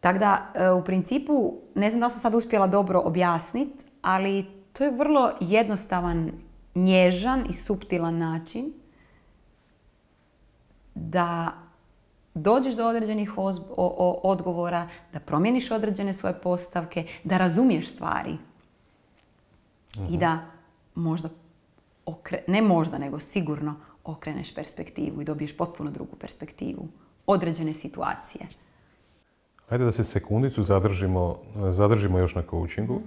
Tako 0.00 0.18
da, 0.18 0.46
e, 0.54 0.70
u 0.70 0.84
principu, 0.84 1.54
ne 1.74 1.90
znam 1.90 2.00
da 2.00 2.08
sam 2.08 2.20
sad 2.20 2.34
uspjela 2.34 2.66
dobro 2.66 3.02
objasniti, 3.04 3.84
ali 4.02 4.46
to 4.72 4.84
je 4.84 4.90
vrlo 4.90 5.30
jednostavan 5.40 6.32
nježan 6.74 7.44
i 7.48 7.52
suptilan 7.52 8.18
način 8.18 8.72
da 10.94 11.52
dođeš 12.36 12.74
do 12.74 12.86
određenih 12.88 13.32
odgovora, 14.22 14.88
da 15.12 15.20
promijeniš 15.20 15.70
određene 15.70 16.12
svoje 16.12 16.34
postavke, 16.34 17.04
da 17.24 17.38
razumiješ 17.38 17.88
stvari 17.88 18.36
i 19.96 20.00
Mhm. 20.00 20.18
da 20.18 20.38
možda, 20.94 21.28
okre, 22.06 22.44
ne 22.46 22.62
možda, 22.62 22.98
nego 22.98 23.20
sigurno 23.20 23.74
okreneš 24.04 24.54
perspektivu 24.54 25.22
i 25.22 25.24
dobiješ 25.24 25.56
potpuno 25.56 25.90
drugu 25.90 26.16
perspektivu 26.16 26.88
određene 27.26 27.74
situacije. 27.74 28.46
Ajde 29.68 29.84
da 29.84 29.92
se 29.92 30.04
sekundicu 30.04 30.62
zadržimo, 30.62 31.38
zadržimo 31.70 32.18
još 32.18 32.34
na 32.34 32.42
coachingu. 32.50 33.00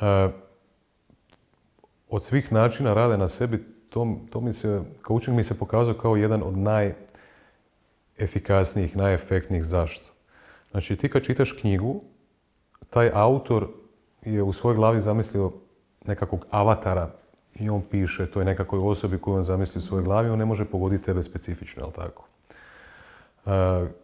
E, 0.00 0.28
od 2.08 2.22
svih 2.22 2.52
načina 2.52 2.94
rada 2.94 3.16
na 3.16 3.28
sebi, 3.28 3.64
to, 3.90 4.16
to 4.30 4.40
mi 4.40 4.52
se, 4.52 4.82
coaching 5.06 5.36
mi 5.36 5.44
se 5.44 5.58
pokazao 5.58 5.94
kao 5.94 6.16
jedan 6.16 6.42
od 6.42 6.58
najefikasnijih, 8.18 8.96
najefektnijih. 8.96 9.64
Zašto? 9.64 10.12
Znači, 10.70 10.96
ti 10.96 11.08
kad 11.08 11.22
čitaš 11.22 11.52
knjigu, 11.52 12.02
taj 12.90 13.10
autor 13.14 13.68
je 14.22 14.42
u 14.42 14.52
svojoj 14.52 14.76
glavi 14.76 15.00
zamislio 15.00 15.52
nekakvog 16.04 16.46
avatara 16.50 17.10
i 17.54 17.68
on 17.68 17.82
piše 17.90 18.26
toj 18.26 18.44
nekakvoj 18.44 18.80
osobi 18.80 19.18
koju 19.18 19.34
on 19.34 19.44
zamisli 19.44 19.78
u 19.78 19.82
svojoj 19.82 20.04
glavi, 20.04 20.30
on 20.30 20.38
ne 20.38 20.44
može 20.44 20.64
pogoditi 20.64 21.04
tebe 21.04 21.22
specifično, 21.22 21.82
jel 21.82 21.90
tako? 21.92 22.26
Uh, 23.44 23.52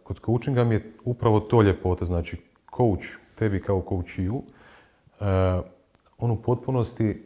kod 0.03 0.19
coachinga 0.25 0.63
mi 0.63 0.75
je 0.75 0.93
upravo 1.03 1.39
to 1.39 1.61
ljepota, 1.61 2.05
znači 2.05 2.37
coach, 2.77 3.05
tebi 3.35 3.61
kao 3.61 3.85
coachiju, 3.89 4.35
uh, 4.35 5.25
on 6.17 6.31
u 6.31 6.41
potpunosti 6.41 7.23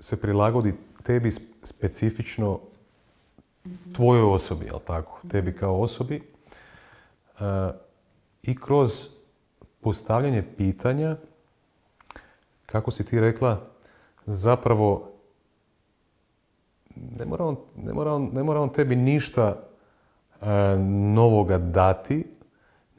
se 0.00 0.20
prilagodi 0.20 0.74
tebi 1.02 1.30
specifično 1.62 2.60
tvojoj 3.92 4.34
osobi, 4.34 4.66
jel 4.66 4.78
tako? 4.86 5.20
Tebi 5.30 5.52
kao 5.52 5.80
osobi. 5.80 6.20
Uh, 7.40 7.44
I 8.42 8.56
kroz 8.56 9.08
postavljanje 9.80 10.44
pitanja, 10.56 11.16
kako 12.66 12.90
si 12.90 13.04
ti 13.04 13.20
rekla, 13.20 13.60
zapravo 14.26 15.16
ne 17.18 17.26
mora 17.26 17.44
on, 17.44 17.56
ne 17.76 17.92
mora 17.92 18.14
on, 18.14 18.30
ne 18.32 18.42
mora 18.42 18.60
on 18.60 18.72
tebi 18.72 18.96
ništa 18.96 19.54
e, 20.40 20.46
novoga 21.14 21.58
dati, 21.58 22.24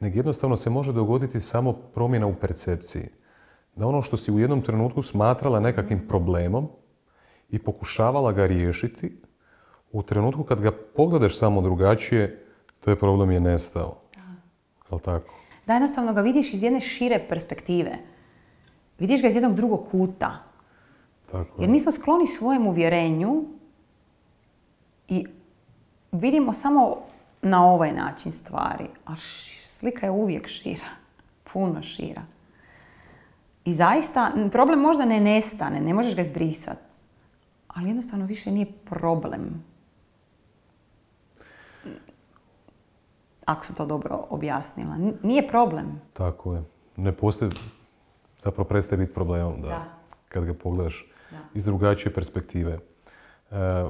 nego 0.00 0.18
jednostavno 0.18 0.56
se 0.56 0.70
može 0.70 0.92
dogoditi 0.92 1.40
samo 1.40 1.72
promjena 1.72 2.26
u 2.26 2.34
percepciji. 2.34 3.08
Da 3.76 3.86
ono 3.86 4.02
što 4.02 4.16
si 4.16 4.32
u 4.32 4.38
jednom 4.38 4.62
trenutku 4.62 5.02
smatrala 5.02 5.60
nekakvim 5.60 6.08
problemom 6.08 6.68
i 7.50 7.58
pokušavala 7.58 8.32
ga 8.32 8.46
riješiti, 8.46 9.16
u 9.92 10.02
trenutku 10.02 10.44
kad 10.44 10.60
ga 10.60 10.72
pogledaš 10.96 11.38
samo 11.38 11.60
drugačije, 11.60 12.44
taj 12.80 12.96
problem 12.96 13.30
je 13.30 13.40
nestao. 13.40 13.96
Jel 14.90 14.98
tako? 15.00 15.34
Da 15.66 15.72
jednostavno 15.72 16.12
ga 16.12 16.20
vidiš 16.20 16.54
iz 16.54 16.62
jedne 16.62 16.80
šire 16.80 17.26
perspektive. 17.28 17.98
Vidiš 18.98 19.22
ga 19.22 19.28
iz 19.28 19.34
jednog 19.34 19.54
drugog 19.54 19.88
kuta. 19.90 20.30
Tako 21.30 21.62
Jer 21.62 21.68
je. 21.68 21.72
mi 21.72 21.80
smo 21.80 21.92
skloni 21.92 22.26
svojem 22.26 22.66
uvjerenju 22.66 23.44
i 25.08 25.26
vidimo 26.12 26.52
samo 26.52 26.96
na 27.42 27.66
ovaj 27.66 27.92
način 27.92 28.32
stvari. 28.32 28.86
A 29.06 29.16
slika 29.64 30.06
je 30.06 30.10
uvijek 30.10 30.48
šira. 30.48 30.88
Puno 31.52 31.82
šira. 31.82 32.22
I 33.64 33.74
zaista, 33.74 34.32
problem 34.52 34.80
možda 34.80 35.04
ne 35.04 35.20
nestane, 35.20 35.80
ne 35.80 35.94
možeš 35.94 36.16
ga 36.16 36.22
izbrisati. 36.22 36.96
Ali 37.68 37.88
jednostavno 37.88 38.26
više 38.26 38.50
nije 38.50 38.66
problem. 38.84 39.64
Ako 43.48 43.64
sam 43.64 43.74
to 43.76 43.86
dobro 43.86 44.24
objasnila. 44.30 44.98
Nije 45.22 45.48
problem. 45.48 46.00
Tako 46.12 46.54
je. 46.54 46.62
Ne 46.96 47.12
postoji, 47.12 47.50
zapravo 48.38 48.68
prestaje 48.68 48.98
biti 48.98 49.14
problemom 49.14 49.60
da, 49.60 49.68
Da. 49.68 49.84
kad 50.28 50.44
ga 50.44 50.54
pogledaš 50.54 51.06
Da. 51.30 51.36
iz 51.54 51.64
drugačije 51.64 52.14
perspektive. 52.14 52.78
E, 53.50 53.86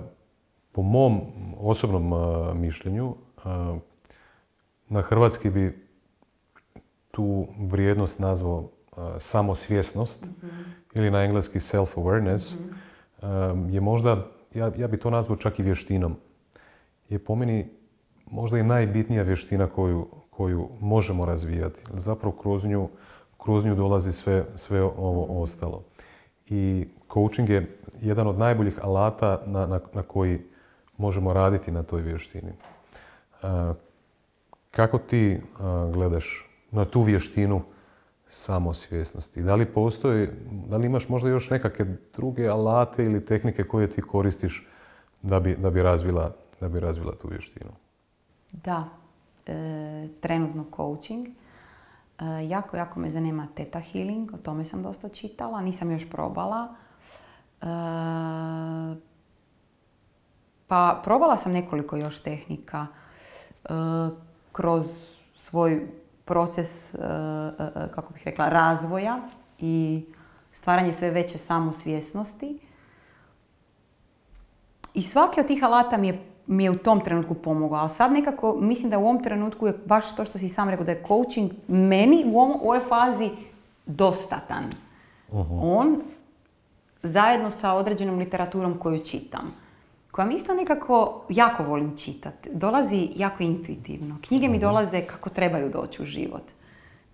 po 0.72 0.82
mom 0.82 1.20
osobnom 1.60 2.12
e, 2.12 2.16
mišljenju, 2.54 3.14
e, 3.14 3.48
na 4.88 5.00
hrvatski 5.00 5.50
bi 5.50 5.88
tu 7.10 7.46
vrijednost 7.58 8.18
nazvao 8.18 8.64
e, 8.96 9.00
samosvjesnost 9.18 10.30
ili 10.94 11.10
na 11.10 11.24
engleski 11.24 11.58
self-awareness 11.58 12.54
e, 12.54 13.26
je 13.70 13.80
možda, 13.80 14.26
ja, 14.54 14.72
ja 14.76 14.88
bi 14.88 15.00
to 15.00 15.10
nazvao 15.10 15.36
čak 15.36 15.58
i 15.58 15.62
vještinom. 15.62 16.16
Je 17.08 17.18
po 17.18 17.34
meni 17.34 17.77
možda 18.30 18.58
i 18.58 18.62
najbitnija 18.62 19.22
vještina 19.22 19.66
koju, 19.66 20.06
koju 20.30 20.68
možemo 20.80 21.24
razvijati. 21.24 21.84
Zapravo 21.94 22.36
kroz 22.36 22.64
nju, 22.64 22.88
kroz 23.38 23.64
nju 23.64 23.74
dolazi 23.74 24.12
sve, 24.12 24.44
sve 24.54 24.82
ovo 24.82 25.42
ostalo. 25.42 25.82
I 26.46 26.88
coaching 27.12 27.48
je 27.48 27.78
jedan 28.00 28.26
od 28.26 28.38
najboljih 28.38 28.78
alata 28.82 29.42
na, 29.46 29.66
na, 29.66 29.80
na 29.94 30.02
koji 30.02 30.40
možemo 30.96 31.32
raditi 31.32 31.72
na 31.72 31.82
toj 31.82 32.02
vještini. 32.02 32.52
E, 33.42 33.46
kako 34.70 34.98
ti 34.98 35.32
e, 35.32 35.38
gledaš 35.92 36.50
na 36.70 36.84
tu 36.84 37.02
vještinu 37.02 37.62
samosvjesnosti? 38.26 39.42
Da 39.42 39.54
li 39.54 39.66
postoji, 39.66 40.28
da 40.68 40.76
li 40.76 40.86
imaš 40.86 41.08
možda 41.08 41.28
još 41.28 41.50
nekakve 41.50 41.96
druge 42.16 42.48
alate 42.48 43.04
ili 43.04 43.24
tehnike 43.24 43.64
koje 43.64 43.90
ti 43.90 44.02
koristiš 44.02 44.68
da 45.22 45.40
bi, 45.40 45.56
da 45.56 45.70
bi, 45.70 45.82
razvila, 45.82 46.34
da 46.60 46.68
bi 46.68 46.80
razvila 46.80 47.12
tu 47.12 47.28
vještinu? 47.28 47.70
Da, 48.52 48.88
e, 49.46 50.08
trenutno 50.20 50.64
coaching. 50.76 51.28
E, 51.28 52.48
jako, 52.48 52.76
jako 52.76 53.00
me 53.00 53.10
zanima 53.10 53.48
Theta 53.54 53.80
Healing, 53.80 54.34
o 54.34 54.36
tome 54.38 54.64
sam 54.64 54.82
dosta 54.82 55.08
čitala, 55.08 55.60
nisam 55.60 55.90
još 55.90 56.10
probala. 56.10 56.74
E, 57.62 57.66
pa 60.66 61.00
probala 61.04 61.36
sam 61.36 61.52
nekoliko 61.52 61.96
još 61.96 62.22
tehnika 62.22 62.86
e, 63.64 63.68
kroz 64.52 64.84
svoj 65.34 65.88
proces, 66.24 66.94
e, 66.94 66.98
e, 66.98 67.88
kako 67.94 68.12
bih 68.12 68.22
rekla, 68.24 68.48
razvoja 68.48 69.20
i 69.58 70.04
stvaranje 70.52 70.92
sve 70.92 71.10
veće 71.10 71.38
samosvjesnosti. 71.38 72.58
I 74.94 75.02
svaki 75.02 75.40
od 75.40 75.46
tih 75.46 75.64
alata 75.64 75.96
mi 75.96 76.08
je, 76.08 76.26
mi 76.48 76.64
je 76.64 76.70
u 76.70 76.78
tom 76.78 77.00
trenutku 77.00 77.34
pomogao, 77.34 77.78
ali 77.78 77.88
sad 77.88 78.12
nekako 78.12 78.56
mislim 78.60 78.90
da 78.90 78.98
u 78.98 79.04
ovom 79.04 79.22
trenutku 79.22 79.66
je 79.66 79.74
baš 79.84 80.16
to 80.16 80.24
što 80.24 80.38
si 80.38 80.48
sam 80.48 80.70
rekao, 80.70 80.84
da 80.84 80.92
je 80.92 81.04
coaching 81.08 81.52
meni 81.68 82.24
u, 82.26 82.38
ovom, 82.38 82.60
ovoj 82.62 82.80
fazi 82.80 83.30
dostatan. 83.86 84.64
On, 85.62 86.02
zajedno 87.02 87.50
sa 87.50 87.74
određenom 87.74 88.18
literaturom 88.18 88.78
koju 88.78 89.04
čitam, 89.04 89.54
koja 90.10 90.26
mi 90.26 90.34
isto 90.34 90.54
nekako 90.54 91.24
jako 91.28 91.62
volim 91.62 91.96
čitati, 91.96 92.50
dolazi 92.52 93.08
jako 93.16 93.42
intuitivno. 93.42 94.18
Knjige 94.28 94.48
mi 94.48 94.58
dolaze 94.58 95.00
kako 95.00 95.30
trebaju 95.30 95.70
doći 95.70 96.02
u 96.02 96.06
život. 96.06 96.42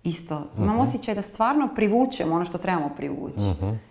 Isto, 0.05 0.41
imam 0.57 0.79
osjećaj 0.79 1.15
da 1.15 1.21
stvarno 1.21 1.69
privučemo 1.75 2.35
ono 2.35 2.45
što 2.45 2.57
trebamo 2.57 2.89
privući. 2.97 3.39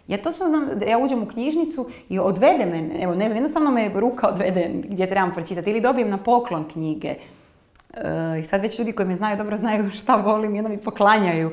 Ja 0.08 0.18
točno 0.18 0.48
znam 0.48 0.68
da 0.78 0.84
ja 0.84 0.98
uđem 0.98 1.22
u 1.22 1.26
knjižnicu 1.26 1.88
i 2.08 2.18
odvede 2.18 2.66
me, 2.66 3.02
evo 3.02 3.14
ne 3.14 3.24
znam, 3.24 3.36
jednostavno 3.36 3.70
me 3.70 3.88
ruka 3.88 4.28
odvede 4.28 4.70
gdje 4.84 5.08
trebam 5.08 5.32
pročitati 5.32 5.70
ili 5.70 5.80
dobijem 5.80 6.10
na 6.10 6.18
poklon 6.18 6.68
knjige. 6.72 7.08
E, 7.08 8.40
I 8.40 8.42
sad 8.42 8.62
već 8.62 8.78
ljudi 8.78 8.92
koji 8.92 9.08
me 9.08 9.16
znaju 9.16 9.36
dobro 9.36 9.56
znaju 9.56 9.90
šta 10.00 10.16
volim 10.16 10.54
i 10.54 10.58
onda 10.58 10.68
mi 10.68 10.78
poklanjaju 10.78 11.50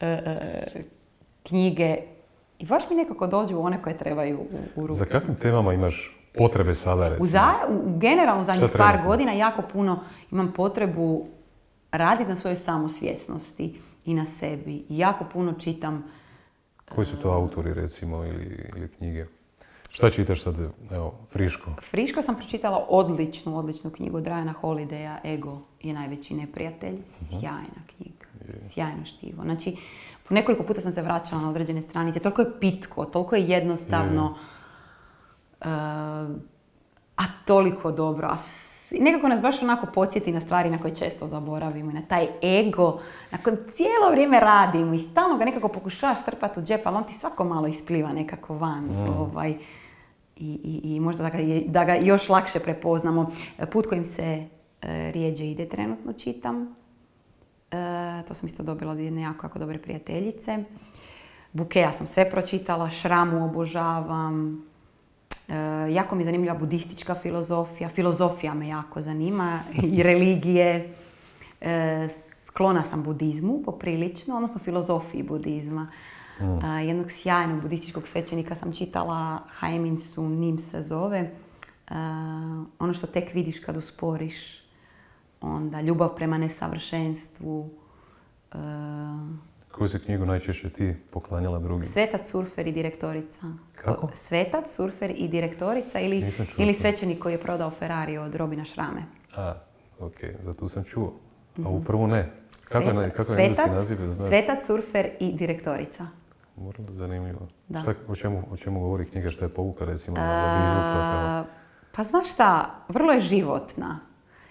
e, 0.00 0.06
e, 0.06 0.82
knjige. 1.42 1.96
I 2.58 2.66
baš 2.66 2.82
mi 2.90 2.96
nekako 2.96 3.26
dođu 3.26 3.58
one 3.58 3.82
koje 3.82 3.98
trebaju 3.98 4.38
u, 4.38 4.80
u 4.80 4.86
ruke. 4.86 4.98
Za 4.98 5.04
kakvim 5.04 5.36
temama 5.36 5.72
imaš 5.72 6.16
potrebe 6.38 6.74
sada, 6.74 7.08
recimo? 7.08 7.24
U, 7.24 7.26
za, 7.26 7.52
u 7.68 7.98
generalno 7.98 8.44
zadnjih 8.44 8.70
par 8.78 8.98
godina 9.06 9.32
jako 9.32 9.62
puno 9.72 10.00
imam 10.30 10.52
potrebu 10.56 11.26
raditi 11.92 12.30
na 12.30 12.36
svojoj 12.36 12.56
samosvjesnosti 12.56 13.80
i 14.04 14.14
na 14.14 14.24
sebi. 14.24 14.84
I 14.88 14.98
jako 14.98 15.24
puno 15.32 15.52
čitam 15.52 16.04
Koji 16.94 17.06
su 17.06 17.16
to 17.16 17.30
autori, 17.30 17.74
recimo, 17.74 18.24
ili, 18.24 18.70
ili 18.76 18.88
knjige? 18.88 19.26
Šta 19.90 20.10
čitaš 20.10 20.42
sad, 20.42 20.54
evo, 20.90 21.14
friško? 21.30 21.70
Friško 21.90 22.22
sam 22.22 22.36
pročitala 22.36 22.86
odličnu, 22.88 23.58
odličnu 23.58 23.90
knjigu 23.90 24.20
Drajana 24.20 24.54
Holidaya, 24.62 25.16
Ego 25.24 25.60
je 25.82 25.94
najveći 25.94 26.34
neprijatelj. 26.34 26.98
Sjajna 27.06 27.82
knjiga, 27.96 28.26
sjajno 28.70 29.04
štivo. 29.04 29.42
Znači, 29.42 29.76
nekoliko 30.30 30.64
puta 30.64 30.80
sam 30.80 30.92
se 30.92 31.02
vraćala 31.02 31.42
na 31.42 31.50
određene 31.50 31.82
stranice. 31.82 32.20
Toliko 32.20 32.42
je 32.42 32.60
pitko, 32.60 33.04
toliko 33.04 33.36
je 33.36 33.48
jednostavno, 33.48 34.36
eh, 35.60 35.66
a 37.16 37.24
toliko 37.44 37.92
dobro. 37.92 38.28
A 38.30 38.36
nekako 39.00 39.28
nas 39.28 39.40
baš 39.40 39.62
onako 39.62 39.86
podsjeti 39.86 40.32
na 40.32 40.40
stvari 40.40 40.70
na 40.70 40.78
koje 40.78 40.94
često 40.94 41.26
zaboravimo. 41.26 41.90
i 41.90 41.94
Na 41.94 42.02
taj 42.02 42.26
ego 42.42 43.00
na 43.30 43.38
kojem 43.38 43.58
cijelo 43.72 44.10
vrijeme 44.10 44.40
radimo 44.40 44.94
i 44.94 44.98
stalno 44.98 45.38
ga 45.38 45.44
nekako 45.44 45.68
pokušavaš 45.68 46.20
strpati 46.20 46.60
u 46.60 46.62
džep, 46.62 46.80
ali 46.86 46.96
on 46.96 47.04
ti 47.04 47.12
svako 47.14 47.44
malo 47.44 47.66
ispliva 47.66 48.12
nekako 48.12 48.54
van. 48.54 48.88
Ovaj, 49.18 49.54
i, 50.36 50.60
i, 50.64 50.94
i 50.94 51.00
možda 51.00 51.22
da 51.22 51.30
ga, 51.30 51.38
da 51.66 51.84
ga 51.84 51.94
još 51.94 52.28
lakše 52.28 52.58
prepoznamo. 52.58 53.30
Put 53.72 53.86
kojim 53.86 54.04
se 54.04 54.22
e, 54.22 54.46
rijeđe 55.12 55.44
ide 55.44 55.68
trenutno 55.68 56.12
čitam. 56.12 56.74
E, 57.70 58.22
to 58.28 58.34
sam 58.34 58.46
isto 58.46 58.62
dobila 58.62 58.92
od 58.92 58.98
jedne 58.98 59.22
jako, 59.22 59.46
jako 59.46 59.58
dobre 59.58 59.78
prijateljice. 59.78 60.58
Bukeja 61.52 61.92
sam 61.92 62.06
sve 62.06 62.30
pročitala, 62.30 62.90
Šramu 62.90 63.44
obožavam. 63.44 64.64
E, 65.48 65.54
jako 65.92 66.14
mi 66.14 66.22
je 66.22 66.24
zanimljiva 66.24 66.54
budistička 66.54 67.14
filozofija. 67.14 67.88
Filozofija 67.88 68.54
me 68.54 68.68
jako 68.68 69.00
zanima 69.00 69.58
i 69.82 70.02
religije. 70.02 70.94
E, 71.60 72.08
sklona 72.46 72.82
sam 72.82 73.02
budizmu 73.02 73.62
poprilično, 73.64 74.36
odnosno 74.36 74.58
filozofiji 74.58 75.22
budizma. 75.22 75.88
A, 76.62 76.80
jednog 76.80 77.10
sjajnog 77.10 77.62
budističkog 77.62 78.08
svećenika 78.08 78.54
sam 78.54 78.72
čitala, 78.72 79.38
Haimin 79.48 79.98
Sun 79.98 80.32
Nim 80.32 80.58
se 80.58 80.82
zove. 80.82 81.30
Ono 82.78 82.92
što 82.92 83.06
tek 83.06 83.34
vidiš 83.34 83.58
kad 83.58 83.76
usporiš, 83.76 84.62
onda 85.40 85.80
ljubav 85.80 86.14
prema 86.16 86.38
nesavršenstvu, 86.38 87.70
e, 88.52 88.56
Koju 89.72 89.88
si 89.88 89.98
knjigu 89.98 90.26
najčešće 90.26 90.70
ti 90.70 90.94
poklanjala 91.10 91.58
drugim? 91.58 91.86
Svetac, 91.86 92.20
surfer 92.22 92.66
i 92.66 92.72
direktorica. 92.72 93.40
Kako? 93.74 94.08
Svetac, 94.16 94.64
surfer 94.66 95.12
i 95.16 95.28
direktorica 95.28 96.00
ili, 96.00 96.24
ili 96.58 96.74
svećenik 96.74 97.18
koji 97.18 97.32
je 97.32 97.40
prodao 97.40 97.70
Ferrari 97.70 98.18
od 98.18 98.34
Robina 98.34 98.64
Šrame. 98.64 99.02
A, 99.36 99.54
ok, 99.98 100.14
za 100.40 100.54
tu 100.54 100.68
sam 100.68 100.84
čuo. 100.84 101.12
A 101.56 101.68
u 101.68 101.84
prvu 101.84 102.06
ne. 102.06 102.30
Kako 102.64 102.78
je, 102.80 102.88
Mhm. 102.88 102.98
Svetac- 102.98 103.10
kako 103.10 103.32
je 103.32 103.38
engleski 103.38 103.62
svetac- 103.62 103.74
naziv, 103.74 103.98
znaš? 104.08 104.28
Svetac, 104.28 104.66
surfer 104.66 105.08
i 105.20 105.32
direktorica. 105.32 106.06
Vrlo 106.56 106.72
zanimljivo. 106.88 107.48
Da. 107.68 107.80
Šta, 107.80 107.94
o, 108.08 108.16
čemu, 108.16 108.42
o 108.50 108.56
čemu 108.56 108.80
govori 108.80 109.06
knjiga, 109.06 109.30
šta 109.30 109.44
je 109.44 109.48
povuka 109.50 109.84
recimo, 109.84 110.16
da 110.16 110.22
bi 110.22 110.72
kao... 110.72 110.80
A, 110.92 111.44
Pa 111.92 112.04
znaš 112.04 112.30
šta, 112.30 112.74
vrlo 112.88 113.12
je 113.12 113.20
životna 113.20 114.00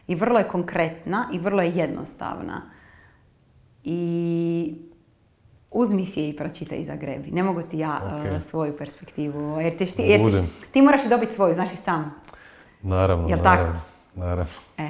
i 0.07 0.15
vrlo 0.15 0.39
je 0.39 0.47
konkretna 0.47 1.29
i 1.33 1.39
vrlo 1.39 1.61
je 1.61 1.71
jednostavna. 1.71 2.61
I 3.83 4.81
uzmi 5.71 6.05
si 6.05 6.19
je 6.19 6.29
i 6.29 6.37
pročitaj 6.37 6.77
i 6.77 6.85
zagrebi. 6.85 7.31
Ne 7.31 7.43
mogu 7.43 7.61
ti 7.61 7.79
ja 7.79 8.01
Ok. 8.19 8.25
a, 8.27 8.39
svoju 8.39 8.77
perspektivu, 8.77 9.59
jer, 9.59 9.77
ćeš 9.77 9.91
ti, 9.91 10.01
jer 10.01 10.21
ćeš- 10.21 10.45
ti 10.71 10.81
moraš 10.81 11.03
dobiti 11.03 11.33
svoju, 11.33 11.53
znaš 11.53 11.71
i 11.71 11.75
sam. 11.75 12.15
Naravno, 12.81 13.27
Jel 13.29 13.37
tako? 13.37 13.47
naravno. 13.55 13.79
Naravno. 14.15 14.53
E. 14.77 14.89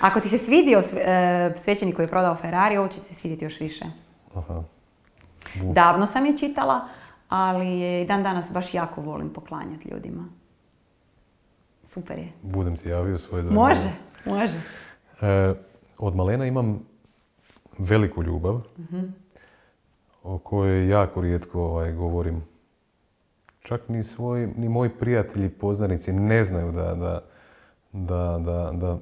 Ako 0.00 0.20
ti 0.20 0.28
se 0.28 0.38
svidio 0.38 0.82
sve- 0.82 1.02
e, 1.02 1.54
svećenik 1.56 1.96
koji 1.96 2.04
je 2.04 2.10
prodao 2.10 2.34
Ferrari, 2.36 2.76
ovo 2.76 2.88
će 2.88 3.00
ti 3.00 3.06
se 3.06 3.14
svidjeti 3.14 3.44
još 3.44 3.60
više. 3.60 3.84
Aha. 4.34 4.62
Davno 5.64 6.06
sam 6.06 6.26
je 6.26 6.38
čitala, 6.38 6.88
ali 7.28 7.68
je 7.70 8.02
i 8.02 8.06
dan 8.06 8.22
danas 8.22 8.50
baš 8.50 8.74
jako 8.74 9.00
volim 9.00 9.28
poklanjati 9.30 9.88
ljudima. 9.88 10.24
Super 11.84 12.18
je. 12.18 12.32
Budem 12.42 12.76
ti 12.76 12.88
javio 12.88 13.18
svoje 13.18 13.42
dojmove. 13.42 13.68
Može, 13.68 13.92
može. 14.26 14.60
E, 15.22 15.54
od 15.98 16.16
malena 16.16 16.46
imam 16.46 16.80
veliku 17.78 18.22
ljubav 18.22 18.62
o 20.22 20.38
kojoj 20.38 20.88
jako 20.88 21.20
rijetko 21.20 21.62
ovaj, 21.62 21.92
govorim. 21.92 22.42
Čak 23.60 23.88
ni, 23.88 24.02
svoj, 24.04 24.46
ni 24.56 24.68
moji 24.68 24.90
prijatelji, 24.90 25.48
poznanici 25.48 26.12
ne 26.12 26.44
znaju 26.44 26.72
da, 26.72 26.94
da, 26.94 27.20
da, 27.92 28.38
da, 28.72 28.98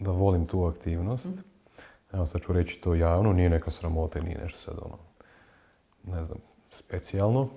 da, 0.00 0.10
volim 0.10 0.46
tu 0.46 0.64
aktivnost. 0.64 1.42
Evo 2.12 2.26
sad 2.26 2.40
ću 2.40 2.52
reći 2.52 2.80
to 2.80 2.94
javno, 2.94 3.32
nije 3.32 3.50
neka 3.50 3.70
sramota, 3.70 4.18
i 4.18 4.22
nije 4.22 4.38
nešto 4.38 4.58
sad 4.60 4.74
ono, 4.82 4.98
ne 6.16 6.24
znam, 6.24 6.38
specijalno. 6.70 7.48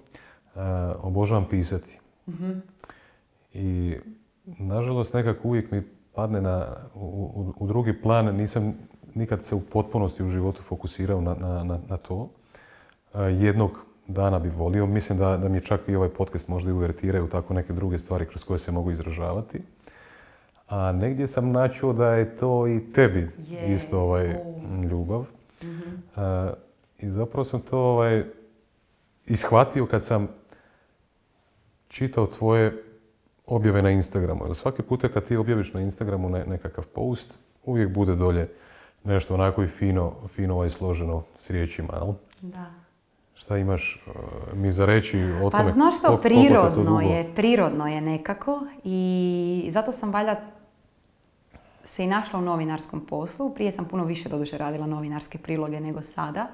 E, 0.56 0.60
obožavam 1.02 1.46
pisati. 1.50 2.00
I 3.54 3.96
nažalost 4.46 5.14
nekako 5.14 5.48
uvijek 5.48 5.72
mi 5.72 5.82
padne 6.14 6.42
na, 6.42 6.76
u, 6.96 7.00
u- 7.36 7.54
u 7.64 7.68
drugi 7.68 8.02
plan, 8.02 8.36
nisam 8.36 8.74
nikad 9.16 9.44
se 9.46 9.56
u 9.56 9.62
potpunosti 9.62 10.24
u 10.24 10.28
životu 10.28 10.62
fokusirao 10.62 11.22
na, 11.22 11.34
na, 11.36 11.64
na, 11.64 11.80
na 11.90 11.98
to. 11.98 12.30
Jednog 13.14 13.72
dana 14.08 14.40
bi 14.40 14.50
volio, 14.50 14.86
mislim 14.86 15.18
da, 15.18 15.38
da 15.38 15.50
mi 15.50 15.62
čak 15.62 15.82
i 15.88 15.96
ovaj 15.96 16.10
podcast 16.10 16.48
možda 16.48 16.70
i 16.70 16.74
uvertiraju 16.74 17.28
tako 17.28 17.54
neke 17.54 17.74
druge 17.74 17.98
stvari 17.98 18.26
kroz 18.26 18.44
koje 18.44 18.60
se 18.60 18.72
mogu 18.72 18.92
izražavati. 18.92 19.62
A 20.70 20.92
negdje 20.92 21.28
sam 21.28 21.52
načuo 21.52 21.94
da 21.94 22.14
je 22.14 22.36
to 22.36 22.68
i 22.68 22.94
tebi 22.94 23.30
Je, 23.50 23.74
isto 23.74 24.02
ovaj, 24.02 24.36
ljubav. 24.92 25.26
E, 25.62 26.54
I 27.00 27.12
zapravo 27.12 27.44
sam 27.46 27.62
to 27.62 27.80
ovaj, 27.80 28.24
ishvatio 29.26 29.86
kad 29.86 30.04
sam 30.04 30.28
čitao 31.88 32.28
tvoje 32.28 32.84
objave 33.46 33.82
na 33.82 33.92
Instagramu. 33.92 34.46
Jer 34.46 34.56
svaki 34.56 34.82
puta 34.82 35.10
kad 35.10 35.24
ti 35.24 35.38
objaviš 35.38 35.74
na 35.74 35.82
Instagramu 35.82 36.30
ne- 36.30 36.46
nekakav 36.46 36.88
post, 36.88 37.40
uvijek 37.66 37.90
bude 37.90 38.16
dolje 38.16 38.50
nešto 39.04 39.34
onako 39.34 39.64
i 39.64 39.68
fino, 39.68 40.14
fino 40.28 40.54
ovaj 40.54 40.70
složeno 40.70 41.24
s 41.38 41.50
riječima, 41.50 41.94
jel? 41.94 42.14
Da. 42.42 42.87
Šta 43.38 43.58
imaš 43.58 44.04
uh, 44.08 44.14
mi 44.54 44.72
za 44.72 44.86
reći 44.86 45.18
o 45.44 45.50
Pa 45.50 45.58
tome? 45.60 45.72
znaš 45.72 45.98
što, 45.98 46.18
prirodno 46.18 47.02
je, 47.02 47.32
prirodno 47.36 47.88
je 47.88 48.02
nekako 48.02 48.62
i 48.84 49.00
zato 49.70 49.92
sam 49.92 50.12
valjda 50.12 50.42
se 51.84 52.04
i 52.04 52.08
našla 52.08 52.40
u 52.40 52.44
novinarskom 52.44 53.00
poslu. 53.02 53.50
Prije 53.50 53.72
sam 53.72 53.86
puno 53.86 54.04
više 54.06 54.30
doduše 54.30 54.58
radila 54.58 54.88
novinarske 54.88 55.38
priloge 55.38 55.80
nego 55.80 56.02
sada, 56.02 56.48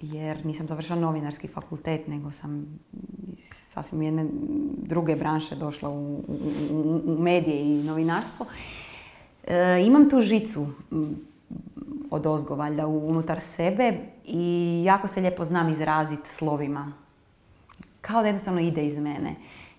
jer 0.00 0.46
nisam 0.46 0.68
završila 0.68 0.98
novinarski 0.98 1.48
fakultet, 1.48 2.06
nego 2.08 2.30
sam 2.30 2.80
sasvim 3.42 4.02
jedne 4.02 4.26
druge 4.78 5.16
branše 5.16 5.56
došla 5.56 5.88
u, 5.88 6.24
u- 6.72 7.16
medije 7.18 7.60
i 7.60 7.84
novinarstvo. 7.84 8.46
E, 9.44 9.82
imam 9.86 10.10
tu 10.10 10.20
žicu 10.20 10.66
od 12.10 12.26
ozgo 12.26 12.54
valjda 12.54 12.86
unutar 12.86 13.40
sebe 13.40 13.92
i 14.24 14.82
jako 14.86 15.08
se 15.08 15.20
lijepo 15.20 15.44
znam 15.44 15.68
izraziti 15.68 16.28
slovima. 16.38 16.92
Kao 18.00 18.20
da 18.20 18.26
jednostavno 18.26 18.60
ide 18.60 18.86
iz 18.86 18.98
mene. 18.98 19.34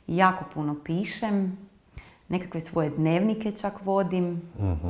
Jako 0.08 0.44
puno 0.54 0.76
pišem, 0.84 1.58
nekakve 2.28 2.60
svoje 2.60 2.90
dnevnike 2.90 3.52
čak 3.52 3.74
vodim. 3.86 4.42
Mhm. 4.60 4.90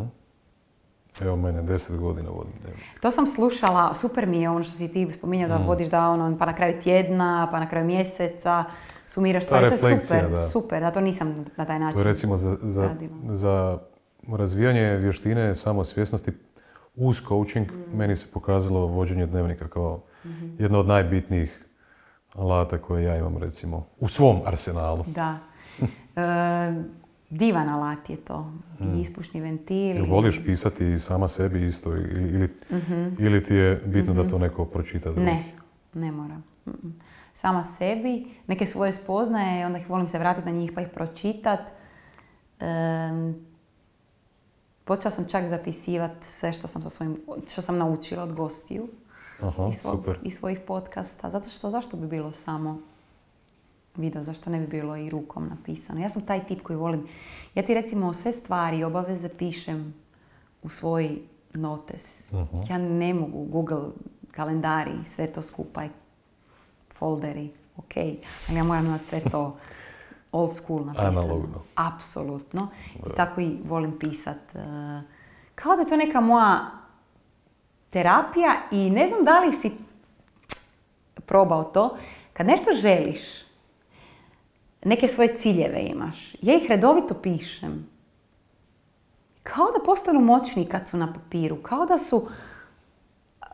Evo 1.22 1.36
mene, 1.36 1.62
deset 1.62 1.98
godina 1.98 2.30
vodim 2.30 2.54
dnevnik. 2.62 2.84
To 3.02 3.12
sam 3.12 3.28
slušala, 3.28 3.94
super 3.94 4.28
mi 4.28 4.42
je 4.42 4.50
ono 4.50 4.64
što 4.64 4.76
si 4.76 4.88
ti 4.88 5.12
spominjao 5.12 5.50
da 5.50 5.58
vodiš 5.58 5.88
da 5.88 6.10
ono, 6.10 6.38
pa 6.38 6.46
na 6.46 6.56
kraju 6.56 6.82
tjedna, 6.82 7.48
pa 7.52 7.60
na 7.60 7.70
kraju 7.70 7.86
mjeseca, 7.86 8.64
sumiraš 9.06 9.44
stvari, 9.44 9.68
to 9.80 9.88
je 9.88 10.00
super, 10.00 10.30
da. 10.30 10.38
super, 10.38 10.82
da 10.82 10.92
to 10.92 11.02
nisam 11.02 11.46
na 11.58 11.66
taj 11.66 11.80
način 11.80 11.96
To 11.96 12.02
je 12.02 12.08
recimo 12.08 12.38
za, 12.38 12.58
za, 12.62 12.90
za 13.32 13.80
razvijanje 14.28 14.98
vještine 14.98 15.56
samosvjesnosti 15.56 16.32
uz 16.96 17.22
coaching 17.22 17.72
Mm. 17.72 17.98
meni 17.98 18.16
se 18.16 18.28
pokazalo 18.28 18.88
vođenje 18.88 19.26
dnevnika 19.26 19.68
kao 19.68 20.02
Mhm. 20.26 20.50
jedno 20.60 20.80
od 20.80 20.88
najbitnijih 20.88 21.66
alata 22.34 22.78
koje 22.78 23.04
ja 23.04 23.18
imam 23.18 23.38
recimo 23.38 23.88
u 24.00 24.08
svom 24.08 24.38
arsenalu. 24.46 25.04
Da. 25.08 25.38
E, 26.16 26.74
divan 27.32 27.70
alat 27.70 28.10
je 28.10 28.16
to. 28.18 28.52
I 28.82 29.02
ispušni 29.02 29.42
ventil. 29.42 29.78
Jel 29.96 30.06
voliš 30.06 30.44
pisati 30.46 31.00
sama 31.00 31.28
sebi 31.28 31.66
isto 31.66 31.90
ili, 31.90 32.30
ili, 32.30 32.50
ili 33.20 33.44
ti 33.44 33.56
je 33.56 33.84
bitno 33.86 34.14
da 34.14 34.28
to 34.28 34.38
neko 34.38 34.66
pročita 34.66 35.12
drugi? 35.12 35.22
Mhm. 35.22 35.30
Ne, 35.30 35.44
ne 35.96 36.12
moram. 36.12 36.44
Sama 37.34 37.64
sebi, 37.64 38.28
neke 38.48 38.66
svoje 38.66 38.92
spoznaje, 38.94 39.66
onda 39.66 39.80
ih 39.80 39.90
volim 39.90 40.08
se 40.08 40.20
vratiti 40.20 40.46
na 40.46 40.52
njih 40.52 40.72
pa 40.76 40.82
ih 40.82 40.88
pročitat. 40.90 41.60
Em, 42.60 43.36
počela 44.86 45.12
sam 45.12 45.28
čak 45.28 45.48
zapisivati 45.48 46.26
sve 46.28 46.54
što 46.54 46.68
sam, 46.68 46.82
sa 46.82 46.90
svojim, 46.90 47.18
što 47.52 47.62
sam 47.62 47.78
naučila 47.78 48.24
od 48.24 48.34
gostiju 48.34 48.88
Aha, 49.42 49.70
i, 49.70 49.78
svog, 49.78 49.96
super. 49.96 50.20
i 50.24 50.32
svojih 50.32 50.60
podcasta. 50.68 51.30
Zato 51.30 51.50
što, 51.50 51.70
zašto 51.70 51.98
bi 51.98 52.08
bilo 52.08 52.32
samo 52.32 52.80
video, 53.96 54.24
zašto 54.24 54.50
ne 54.50 54.60
bi 54.60 54.68
bilo 54.68 54.98
i 54.98 55.10
rukom 55.10 55.48
napisano. 55.50 56.00
Ja 56.00 56.10
sam 56.10 56.22
taj 56.22 56.48
tip 56.48 56.62
koji 56.64 56.78
volim. 56.78 57.08
Ja 57.56 57.64
ti 57.64 57.74
recimo 57.74 58.14
sve 58.14 58.32
stvari 58.32 58.78
i 58.78 58.84
obaveze 58.84 59.30
pišem 59.30 59.94
u 60.64 60.70
svoj 60.70 61.20
notes. 61.54 62.32
Mhm. 62.32 62.58
Ja 62.70 62.78
ne 62.78 63.14
mogu 63.14 63.44
Google 63.44 63.90
kalendari, 64.32 65.06
sve 65.06 65.28
to 65.28 65.42
skupa 65.42 65.86
i 65.86 65.90
folderi, 66.90 67.52
ok, 67.78 67.98
ali 68.50 68.58
ja 68.58 68.64
moram 68.64 68.86
imati 68.86 69.06
sve 69.06 69.20
to 69.20 69.58
old 70.32 70.54
school 70.56 70.86
napisano. 70.86 71.10
Analogno. 71.22 71.62
Apsolutno. 71.76 72.68
I 72.96 73.16
tako 73.16 73.42
i 73.42 73.58
volim 73.66 74.00
pisat. 74.00 74.56
e, 74.56 75.02
Kao 75.56 75.76
da 75.76 75.82
je 75.82 75.88
to 75.88 75.98
neka 75.98 76.22
moja 76.22 76.72
terapija 77.90 78.56
i 78.72 78.90
ne 78.90 79.08
znam 79.08 79.24
da 79.24 79.40
li 79.40 79.54
si 79.54 79.72
probao 81.26 81.64
to. 81.64 81.98
Kad 82.34 82.48
nešto 82.48 82.72
želiš, 82.74 83.22
neke 84.84 85.08
svoje 85.08 85.38
ciljeve 85.38 85.82
imaš, 85.82 86.36
ja 86.42 86.56
ih 86.56 86.66
redovito 86.70 87.14
pišem. 87.14 87.90
Kao 89.44 89.66
da 89.66 89.84
postanu 89.86 90.22
moćni 90.22 90.66
kad 90.66 90.88
su 90.88 90.98
na 90.98 91.14
papiru, 91.14 91.56
kao 91.64 91.86
da 91.86 91.98
su 91.98 92.28
a, 93.42 93.46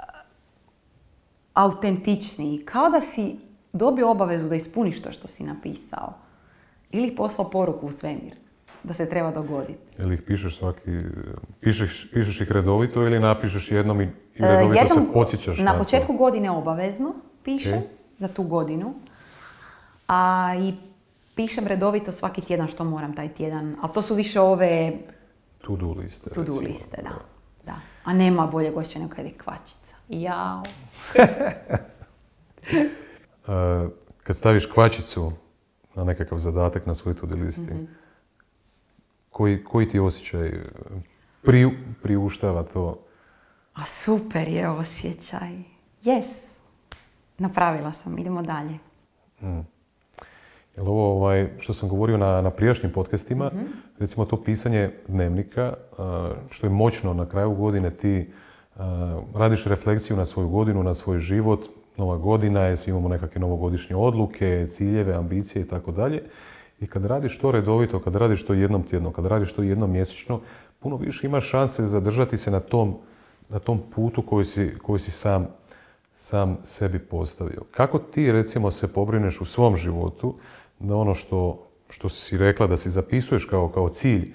autentičniji, 1.54 2.66
kao 2.66 2.90
da 2.90 3.02
si 3.02 3.40
dobio 3.74 4.10
obavezu 4.12 4.50
da 4.50 4.56
ispuniš 4.56 5.02
to 5.02 5.12
što 5.12 5.28
si 5.28 5.44
napisao. 5.44 6.14
Ili 6.92 7.08
ih 7.08 7.14
poslao 7.18 7.50
poruku 7.50 7.88
u 7.88 7.92
svemir 7.92 8.36
da 8.84 8.94
se 8.94 9.10
treba 9.10 9.32
dogoditi. 9.32 9.96
Ili 10.02 10.14
ih 10.14 10.22
pišeš 10.22 10.58
svaki, 10.58 10.92
pišeš, 11.60 12.12
pišeš 12.14 12.42
ih 12.42 12.52
redovito 12.52 13.04
ili 13.04 13.20
napišeš 13.20 13.72
jednom 13.72 14.02
i, 14.02 14.04
i 14.04 14.12
redovito 14.40 14.82
Jednom 14.82 15.06
se 15.06 15.14
podsjećaš 15.14 15.58
Na 15.58 15.72
to? 15.74 15.78
početku 15.80 16.14
godine 16.14 16.52
obavezno 16.52 17.14
pišem 17.44 17.82
za 18.18 18.28
tu 18.28 18.44
godinu. 18.44 18.94
A 20.08 20.52
i 20.60 20.74
pišem 21.36 21.68
redovito 21.68 22.12
svaki 22.12 22.42
tjedan 22.42 22.68
što 22.68 22.84
moram 22.84 23.16
taj 23.16 23.34
tjedan. 23.34 23.76
Ali 23.82 23.94
to 23.94 24.02
su 24.02 24.16
više 24.16 24.40
ove 24.40 24.94
To-do 25.62 25.92
liste. 25.92 26.30
to-do 26.30 26.42
recimo. 26.54 26.70
liste, 26.70 27.02
da. 27.04 27.10
da. 27.66 27.76
A 28.04 28.14
nema 28.14 28.48
bolje 28.48 28.72
gošća 28.72 29.00
nego 29.00 29.16
kad 29.16 29.26
je 29.26 29.32
kvačica. 29.44 29.96
Jao. 30.10 30.64
E, 33.48 33.88
kad 34.24 34.36
staviš 34.36 34.66
kvačicu 34.66 35.32
na 35.98 36.04
nekakav 36.04 36.38
zadatak 36.38 36.86
na 36.86 36.96
svoj 36.96 37.14
to-do 37.14 37.36
listi, 37.36 37.74
Mhm. 37.74 37.86
koji, 39.30 39.64
koji 39.64 39.88
ti 39.88 40.00
osjećaj 40.00 40.48
e, 40.48 40.64
pri, 41.42 41.70
priuštava 42.04 42.64
to? 42.64 43.00
A 43.74 43.84
super 43.84 44.48
je 44.48 44.70
osjećaj. 44.70 45.54
Yes. 46.04 46.26
Napravila 47.38 47.92
sam, 47.94 48.18
idemo 48.18 48.42
dalje. 48.42 48.78
Jel 50.76 50.88
ovo 50.88 51.12
ovaj, 51.12 51.50
što 51.60 51.74
sam 51.74 51.90
govorio 51.90 52.18
na, 52.18 52.42
na 52.42 52.50
prijašnjim 52.50 52.92
podcastima, 52.92 53.52
Mhm. 53.54 53.66
recimo 54.00 54.26
to 54.26 54.44
pisanje 54.44 54.92
dnevnika, 55.08 55.62
e, 55.64 55.76
što 56.50 56.68
je 56.68 56.72
moćno 56.72 57.14
na 57.14 57.26
kraju 57.26 57.52
godine 57.52 57.92
ti 57.92 58.16
e, 58.16 58.80
radiš 59.36 59.66
refleksiju 59.66 60.18
na 60.18 60.26
svoju 60.26 60.50
godinu, 60.50 60.84
na 60.84 60.94
svoj 60.94 61.20
život, 61.20 61.66
nova 61.98 62.18
godina 62.18 62.62
je, 62.62 62.78
svi 62.78 62.92
imamo 62.92 63.08
nekakve 63.08 63.42
novogodišnje 63.42 63.96
odluke, 63.96 64.68
ciljeve, 64.68 65.14
ambicije 65.14 65.62
i 65.62 65.68
tako 65.68 65.92
dalje. 65.92 66.24
I 66.80 66.88
kad 66.88 67.06
radiš 67.06 67.38
to 67.38 67.52
redovito, 67.52 68.00
kad 68.00 68.16
radiš 68.16 68.46
to 68.46 68.54
jednom 68.54 68.84
tjedno, 68.84 69.12
kad 69.12 69.26
radiš 69.26 69.54
to 69.54 69.64
jednom 69.64 69.92
mjesečno, 69.92 70.40
puno 70.80 70.98
više 70.98 71.28
imaš 71.28 71.50
šanse 71.50 71.88
zadržati 71.88 72.38
se 72.38 72.52
na 72.52 72.60
tom, 72.60 72.98
na 73.50 73.60
tom 73.60 73.82
putu 73.96 74.22
koji 74.22 74.46
si, 74.46 74.74
koji 74.82 75.00
si 75.00 75.12
sam, 75.12 75.48
sam 76.16 76.58
sebi 76.64 77.00
postavio. 77.00 77.64
Kako 77.72 78.00
ti 78.00 78.32
recimo 78.32 78.72
se 78.72 78.94
pobrineš 78.94 79.42
u 79.42 79.46
svom 79.46 79.76
životu 79.76 80.36
da 80.80 80.96
ono 80.96 81.16
što, 81.16 81.64
što 81.90 82.10
si 82.10 82.38
rekla 82.38 82.68
da 82.68 82.78
si 82.78 82.90
zapisuješ 82.90 83.46
kao, 83.46 83.70
kao 83.70 83.90
cilj 83.90 84.34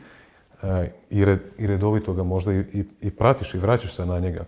e, 0.62 0.92
i, 1.10 1.24
i 1.58 1.66
redovito 1.66 2.12
ga 2.12 2.22
možda 2.22 2.52
i, 2.52 2.84
i 3.00 3.10
pratiš 3.10 3.54
i 3.54 3.58
vraćaš 3.58 3.94
se 3.94 4.06
na 4.06 4.18
njega. 4.18 4.44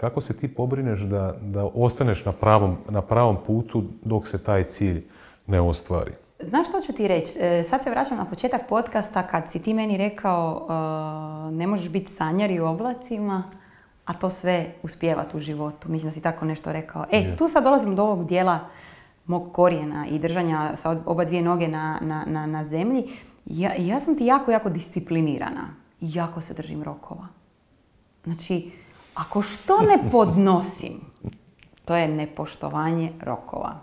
Kako 0.00 0.20
se 0.20 0.36
ti 0.36 0.54
pobrineš 0.54 1.00
da, 1.00 1.34
da 1.40 1.64
ostaneš 1.74 2.24
na 2.24 2.32
pravom, 2.32 2.76
na 2.88 3.02
pravom 3.02 3.36
putu 3.46 3.84
dok 4.02 4.28
se 4.28 4.42
taj 4.42 4.64
cilj 4.64 5.04
ne 5.46 5.60
ostvari? 5.60 6.12
Znaš 6.42 6.68
što 6.68 6.80
ću 6.80 6.92
ti 6.92 7.08
reći? 7.08 7.38
E, 7.40 7.62
Sad 7.62 7.82
se 7.82 7.90
vraćam 7.90 8.16
na 8.16 8.24
početak 8.24 8.68
podcasta 8.68 9.22
kad 9.26 9.50
si 9.50 9.62
ti 9.62 9.74
meni 9.74 9.96
rekao 9.96 10.66
e, 10.68 11.52
ne 11.52 11.66
možeš 11.66 11.90
biti 11.90 12.12
sanjar 12.12 12.50
i 12.50 12.60
u 12.60 12.66
oblacima, 12.66 13.42
a 14.04 14.12
to 14.12 14.30
sve 14.30 14.72
uspjevati 14.82 15.36
u 15.36 15.40
životu. 15.40 15.88
Mislim 15.90 16.10
da 16.10 16.14
si 16.14 16.20
tako 16.20 16.44
nešto 16.44 16.72
rekao. 16.72 17.04
E, 17.10 17.18
Je. 17.18 17.36
tu 17.36 17.48
sad 17.48 17.64
dolazim 17.64 17.96
do 17.96 18.02
ovog 18.02 18.26
dijela 18.26 18.58
mog 19.26 19.52
korijena 19.52 20.06
i 20.06 20.18
držanja 20.18 20.76
sa 20.76 20.96
oba 21.06 21.24
dvije 21.24 21.42
noge 21.42 21.68
na, 21.68 21.98
na, 22.02 22.24
na, 22.26 22.46
na 22.46 22.64
zemlji. 22.64 23.10
Ja, 23.46 23.72
ja 23.78 24.00
sam 24.00 24.18
ti 24.18 24.26
jako, 24.26 24.50
jako 24.50 24.70
disciplinirana. 24.70 25.74
I 26.00 26.10
jako 26.14 26.40
se 26.40 26.54
držim 26.54 26.82
rokova. 26.82 27.26
Znači, 28.24 28.70
ako 29.14 29.42
što 29.42 29.80
ne 29.80 30.10
podnosim, 30.10 31.00
to 31.84 31.96
je 31.96 32.08
nepoštovanje 32.08 33.12
rokova. 33.22 33.80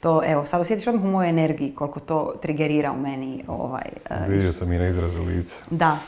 To, 0.00 0.22
evo, 0.26 0.44
sad 0.44 0.60
osjetiš 0.60 0.86
odmah 0.86 1.04
u 1.04 1.08
mojoj 1.10 1.30
energiji 1.30 1.74
koliko 1.74 2.00
to 2.00 2.34
trigerira 2.42 2.92
u 2.92 3.00
meni. 3.00 3.44
Ovaj, 3.48 3.88
e, 4.10 4.28
Vidio 4.28 4.52
sam 4.52 4.72
i 4.72 4.78
na 4.78 4.88
izrazu 4.88 5.22
lica. 5.22 5.60
da. 5.70 5.98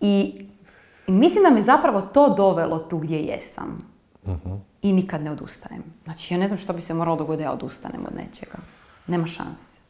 I 0.00 0.44
mislim 1.06 1.44
da 1.44 1.50
me 1.50 1.62
zapravo 1.62 2.00
to 2.00 2.34
dovelo 2.34 2.78
tu 2.78 2.98
gdje 2.98 3.20
jesam. 3.20 3.96
I 4.82 4.92
nikad 4.92 5.22
ne 5.22 5.30
odustajem. 5.30 5.82
Znači, 6.04 6.34
ja 6.34 6.38
ne 6.38 6.46
znam 6.46 6.58
što 6.58 6.72
bi 6.72 6.80
se 6.80 6.94
moralo 6.94 7.16
dogoditi 7.16 7.42
da 7.42 7.48
ja 7.48 7.52
odustanem 7.52 8.00
od 8.06 8.14
nečega. 8.16 8.58
Nema 9.06 9.26
šanse. 9.26 9.80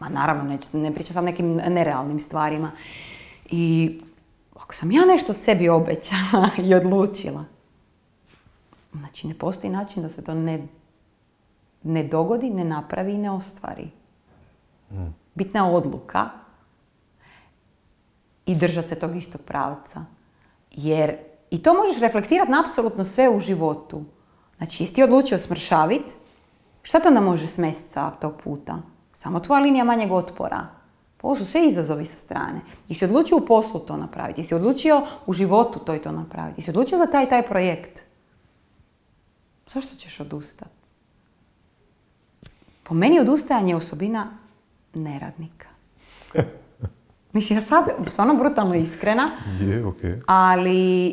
Ma 0.00 0.08
naravno, 0.08 0.44
ne, 0.44 0.58
ne 0.72 0.94
pričam 0.94 1.14
sad 1.14 1.24
nekim 1.24 1.56
nerealnim 1.56 2.20
stvarima. 2.20 2.70
I 3.50 4.00
ako 4.62 4.74
sam 4.74 4.92
ja 4.92 5.04
nešto 5.04 5.32
sebi 5.32 5.68
obećala 5.68 6.48
i 6.68 6.74
odlučila, 6.74 7.44
znači 8.92 9.28
ne 9.28 9.34
postoji 9.34 9.72
način 9.72 10.02
da 10.02 10.08
se 10.08 10.24
to 10.24 10.34
ne, 10.34 10.66
ne 11.82 12.04
dogodi, 12.04 12.50
ne 12.50 12.64
napravi 12.64 13.14
i 13.14 13.18
ne 13.18 13.30
ostvari. 13.30 13.90
Bitna 15.34 15.60
je 15.60 15.74
odluka 15.74 16.30
i 18.46 18.54
držati 18.54 18.88
se 18.88 18.94
tog 18.94 19.16
istog 19.16 19.40
pravca. 19.40 20.04
Jer 20.70 21.16
i 21.50 21.62
to 21.62 21.74
možeš 21.74 22.00
reflektirati 22.00 22.50
na 22.50 22.60
apsolutno 22.60 23.04
sve 23.04 23.28
u 23.28 23.40
životu. 23.40 24.04
Znači, 24.56 24.82
jesi 24.82 24.94
ti 24.94 25.02
odlučio 25.02 25.38
smršavit, 25.38 26.04
šta 26.82 27.00
to 27.00 27.08
onda 27.08 27.20
može 27.20 27.46
smesti 27.46 27.88
sa 27.88 28.10
tog 28.10 28.40
puta? 28.44 28.78
Samo 29.12 29.40
tvoja 29.40 29.60
linija 29.60 29.84
manjeg 29.84 30.12
otpora. 30.12 30.81
Ovo 31.22 31.36
su 31.36 31.44
sve 31.44 31.66
izazovi 31.66 32.04
sa 32.04 32.18
strane. 32.18 32.60
Jesi 32.88 33.04
odlučio 33.04 33.36
u 33.36 33.46
poslu 33.46 33.80
to 33.80 33.96
napraviti? 33.96 34.40
Jesi 34.40 34.54
odlučio 34.54 35.02
u 35.26 35.32
životu 35.32 35.78
to 35.78 35.94
i 35.94 35.98
to 35.98 36.12
napraviti? 36.12 36.60
Jesi 36.60 36.70
odlučio 36.70 36.98
za 36.98 37.06
taj 37.06 37.24
i 37.24 37.28
taj 37.28 37.42
projekt? 37.42 38.00
Zašto 39.66 39.96
ćeš 39.96 40.20
odustati? 40.20 40.70
Po 42.82 42.94
meni 42.94 43.20
odustajanje 43.20 43.72
je 43.72 43.76
osobina 43.76 44.26
neradnika. 44.94 45.68
Mislim, 47.32 47.58
ja 47.58 47.62
sad 47.62 47.84
stvarno 48.08 48.34
brutalno 48.34 48.74
iskrena, 48.74 49.28
Je, 49.60 49.86
okej. 49.86 50.20
ali 50.26 51.12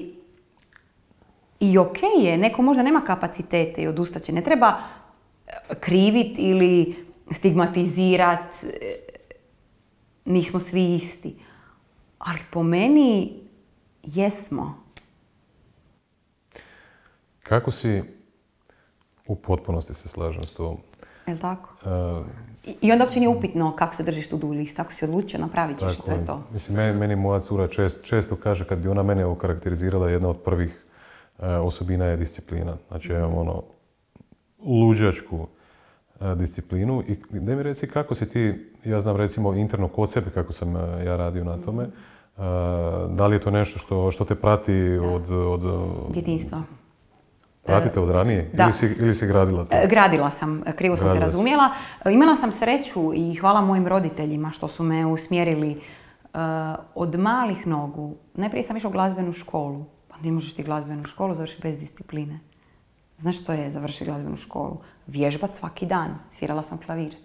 i 1.60 1.78
ok 1.78 1.98
je, 2.20 2.38
neko 2.38 2.62
možda 2.62 2.84
nema 2.84 3.02
kapacitete 3.02 3.82
i 3.82 3.88
odustaće. 3.88 4.32
Ne 4.34 4.42
treba 4.42 4.68
e, 5.48 5.52
krivit 5.80 6.36
ili 6.38 6.96
stigmatizirat, 7.32 8.56
e, 8.64 9.09
nismo 10.30 10.60
svi 10.60 10.96
isti. 10.96 11.36
Ali 12.20 12.40
po 12.52 12.64
meni 12.64 13.40
jesmo. 14.04 14.84
Kako 17.44 17.72
si, 17.72 18.04
u 19.28 19.36
potpunosti 19.36 19.94
se 19.94 20.08
slažem 20.10 20.44
s 20.44 20.54
tobom, 20.54 20.78
Jel 21.28 21.38
tako? 21.38 21.70
E, 21.86 22.24
I- 22.66 22.78
I 22.82 22.92
onda 22.92 23.04
uopće 23.04 23.20
nije 23.20 23.30
upitno 23.30 23.76
kako 23.76 23.96
se 23.96 24.04
držiš 24.04 24.30
tu 24.30 24.38
do 24.38 24.48
list. 24.50 24.80
Ako 24.80 24.94
si 24.94 25.06
odlučio, 25.06 25.40
napravit 25.40 25.78
ćeš 25.80 25.98
to 25.98 26.12
je. 26.12 26.18
je 26.18 26.26
to. 26.26 26.44
Mislim, 26.52 26.78
meni, 26.78 27.00
meni 27.00 27.16
moja 27.16 27.40
cura 27.40 27.68
čest- 27.68 28.04
često 28.04 28.36
kaže 28.36 28.68
kad 28.68 28.80
bi 28.80 28.88
ona 28.88 29.04
mene 29.04 29.26
okarakterizirala, 29.26 30.10
jedna 30.10 30.30
od 30.30 30.38
prvih 30.38 30.84
e, 31.40 31.48
osobina 31.48 32.06
je 32.06 32.18
disciplina. 32.18 32.78
Znači, 32.88 33.12
ja 33.12 33.18
imam 33.20 33.36
ono 33.36 33.64
luđačku 34.60 35.48
e, 36.22 36.36
disciplinu. 36.36 37.04
I 37.08 37.16
da 37.32 37.56
mi 37.56 37.64
reci 37.64 37.88
kako 37.88 38.16
si 38.16 38.30
ti, 38.30 38.69
ja 38.86 39.02
znam 39.02 39.16
recimo 39.16 39.54
interno 39.54 39.88
kod 39.88 40.12
sebe 40.12 40.32
kako 40.32 40.54
sam 40.54 40.76
e, 40.76 41.06
ja 41.06 41.16
radio 41.16 41.44
na 41.44 41.58
tome, 41.58 41.88
E, 42.40 42.42
da 43.10 43.28
li 43.28 43.36
je 43.36 43.40
to 43.40 43.52
nešto 43.52 43.80
što, 43.80 44.12
što 44.12 44.26
te 44.26 44.36
prati 44.36 44.74
od, 45.14 45.32
od, 45.32 45.62
Djetinstvo. 46.14 46.62
pratite 47.66 48.00
od 48.00 48.10
ranije? 48.10 48.52
da. 48.54 48.64
Ili, 48.64 48.74
si, 48.74 48.86
ili 49.00 49.14
si 49.14 49.28
gradila 49.28 49.66
to? 49.66 49.76
E, 49.76 49.88
Gradila 49.90 50.30
sam, 50.30 50.64
e, 50.66 50.76
krivo 50.76 50.98
sam 50.98 51.08
te 51.08 51.10
Gradila 51.10 51.26
razumjela. 51.26 51.70
E, 52.06 52.12
Imala 52.12 52.36
sam 52.36 52.52
sreću 52.52 53.14
i 53.16 53.36
hvala 53.36 53.62
mojim 53.62 53.88
roditeljima 53.88 54.52
što 54.52 54.68
su 54.68 54.84
me 54.84 55.06
usmjerili 55.06 55.72
e, 55.72 55.78
od 56.96 57.20
malih 57.20 57.68
nogu. 57.68 58.16
Najprije 58.34 58.64
sam 58.64 58.78
išla 58.78 58.90
u 58.90 58.94
glazbenu 58.94 59.34
školu. 59.34 59.86
Pa 60.08 60.16
ne 60.24 60.32
možeš 60.32 60.54
ti 60.54 60.64
glazbenu 60.64 61.04
školu 61.04 61.34
završiti 61.34 61.62
bez 61.62 61.80
discipline. 61.80 62.40
Znaš 63.18 63.40
što 63.42 63.54
je 63.54 63.72
završiti 63.72 64.06
glazbenu 64.06 64.36
školu? 64.36 64.78
Vježbat 65.08 65.56
svaki 65.56 65.86
dan. 65.86 66.16
Svirala 66.32 66.64
sam 66.64 66.78
klavir. 66.78 67.16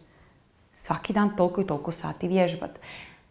Svaki 0.75 1.13
dan 1.13 1.37
toliko 1.37 1.61
i 1.61 1.67
toliko 1.67 1.91
sati 1.91 2.29
vježbat. 2.29 2.79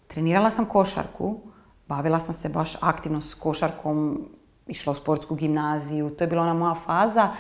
Trenirala 0.08 0.52
sam 0.52 0.66
košarku. 0.66 1.40
Bavila 1.88 2.20
sam 2.20 2.34
se 2.34 2.50
baš 2.50 2.76
aktivno 2.82 3.22
s 3.22 3.34
košarkom. 3.34 4.28
Išla 4.68 4.92
u 4.92 4.96
sportsku 4.96 5.36
gimnaziju. 5.36 6.10
To 6.10 6.24
je 6.24 6.28
bila 6.28 6.42
ona 6.42 6.54
moja 6.54 6.76
faza 6.76 7.32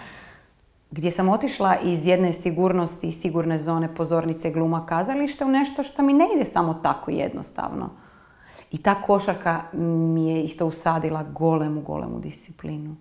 gdje 0.93 1.11
sam 1.11 1.29
otišla 1.29 1.77
iz 1.83 2.05
jedne 2.05 2.33
sigurnosti 2.33 3.11
sigurne 3.11 3.57
zone 3.57 3.95
pozornice 3.95 4.51
gluma 4.51 4.85
kazalište 4.85 5.45
u 5.45 5.49
nešto 5.49 5.83
što 5.83 6.03
mi 6.03 6.13
ne 6.13 6.25
ide 6.35 6.45
samo 6.45 6.73
tako 6.73 7.11
jednostavno. 7.11 7.89
I 8.71 8.77
ta 8.77 8.95
košarka 8.95 9.61
mi 10.13 10.27
je 10.27 10.43
isto 10.43 10.65
usadila 10.65 11.23
golemu, 11.23 11.81
golemu 11.81 12.19
disciplinu. 12.19 12.95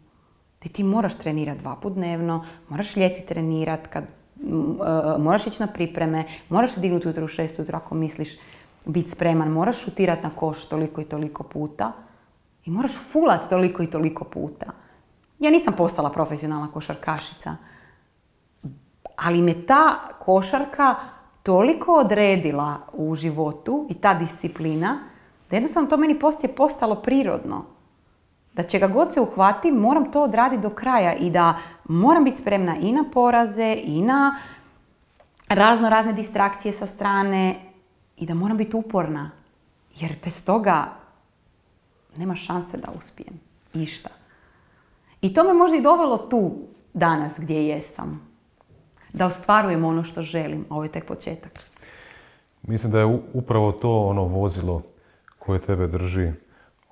Gdje 0.60 0.72
ti 0.72 0.82
moraš 0.82 1.14
trenirati 1.14 1.58
dva 1.58 1.76
put 1.76 1.92
dnevno, 1.92 2.44
moraš 2.68 2.96
ljeti 2.96 3.26
trenirat, 3.26 3.86
kad, 3.86 4.04
moraš 5.18 5.46
ići 5.46 5.62
na 5.62 5.66
pripreme, 5.66 6.24
moraš 6.48 6.72
se 6.72 6.80
dignuti 6.80 7.22
u 7.22 7.28
šest 7.28 7.58
ujutro 7.58 7.76
ako 7.76 7.94
misliš 7.94 8.36
biti 8.86 9.10
spreman, 9.10 9.48
moraš 9.48 9.84
šutirat 9.84 10.22
na 10.22 10.30
koš 10.30 10.64
toliko 10.64 11.00
i 11.00 11.04
toliko 11.04 11.42
puta 11.42 11.92
i 12.64 12.70
moraš 12.70 12.92
fulat 13.12 13.48
toliko 13.48 13.82
i 13.82 13.86
toliko 13.86 14.24
puta. 14.24 14.66
Ja 15.38 15.50
nisam 15.50 15.74
postala 15.76 16.10
profesionalna 16.10 16.68
košarkašica, 16.72 17.56
ali 19.16 19.42
me 19.42 19.66
ta 19.66 19.94
košarka 20.18 20.94
toliko 21.42 21.92
odredila 21.92 22.76
u 22.92 23.14
životu 23.14 23.86
i 23.90 23.94
ta 23.94 24.14
disciplina, 24.14 24.98
da 25.50 25.56
jednostavno 25.56 25.88
to 25.88 25.96
meni 25.96 26.18
poslije 26.18 26.54
postalo 26.54 26.94
prirodno. 26.94 27.64
Da 28.54 28.62
će 28.62 28.78
ga 28.78 28.88
god 28.88 29.12
se 29.12 29.20
uhvati, 29.20 29.72
moram 29.72 30.12
to 30.12 30.22
odraditi 30.22 30.62
do 30.62 30.70
kraja 30.70 31.14
i 31.14 31.30
da 31.30 31.58
moram 31.84 32.24
biti 32.24 32.38
spremna 32.38 32.76
i 32.76 32.92
na 32.92 33.04
poraze 33.12 33.76
i 33.84 34.02
na 34.02 34.36
razno 35.48 35.88
razne 35.88 36.12
distrakcije 36.12 36.72
sa 36.72 36.86
strane 36.86 37.56
i 38.16 38.26
da 38.26 38.34
moram 38.34 38.56
biti 38.56 38.76
uporna. 38.76 39.30
Jer 39.96 40.14
bez 40.24 40.44
toga 40.44 40.86
nema 42.16 42.36
šanse 42.36 42.76
da 42.76 42.92
uspijem. 42.98 43.40
Išta. 43.74 44.08
I 45.20 45.34
to 45.34 45.44
me 45.44 45.52
možda 45.52 45.76
i 45.76 45.82
dovelo 45.82 46.18
tu 46.18 46.52
danas 46.94 47.32
gdje 47.38 47.68
jesam. 47.68 48.32
Da 49.12 49.26
ostvarujem 49.26 49.84
ono 49.84 50.04
što 50.04 50.22
želim. 50.22 50.66
Ovo 50.70 50.82
je 50.82 50.92
tek 50.92 51.06
početak. 51.06 51.60
Mislim 52.62 52.92
da 52.92 52.98
je 52.98 53.20
upravo 53.32 53.72
to 53.72 54.06
ono 54.06 54.24
vozilo 54.24 54.82
koje 55.38 55.60
tebe 55.60 55.86
drži 55.86 56.32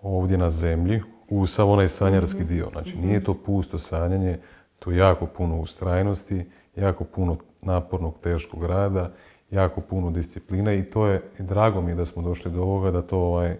ovdje 0.02 0.38
na 0.38 0.50
zemlji, 0.50 1.02
u 1.30 1.46
sav 1.46 1.70
onaj 1.70 1.88
sanjarski 1.88 2.44
dio. 2.44 2.68
Znači, 2.72 2.98
nije 2.98 3.24
to 3.24 3.34
pusto 3.34 3.78
sanjanje, 3.78 4.38
to 4.78 4.90
je 4.90 4.96
jako 4.96 5.26
puno 5.26 5.56
ustrajnosti, 5.56 6.44
jako 6.76 7.04
puno 7.04 7.36
napornog, 7.62 8.18
teškog 8.18 8.64
rada, 8.64 9.12
jako 9.50 9.80
puno 9.80 10.10
discipline 10.10 10.78
i 10.78 10.84
to 10.84 11.06
je, 11.06 11.22
drago 11.38 11.80
mi 11.80 11.90
je 11.90 11.94
da 11.94 12.04
smo 12.04 12.22
došli 12.22 12.50
do 12.50 12.62
ovoga, 12.62 12.90
da 12.90 13.02
to 13.02 13.18
ovaj, 13.18 13.50
e, 13.50 13.58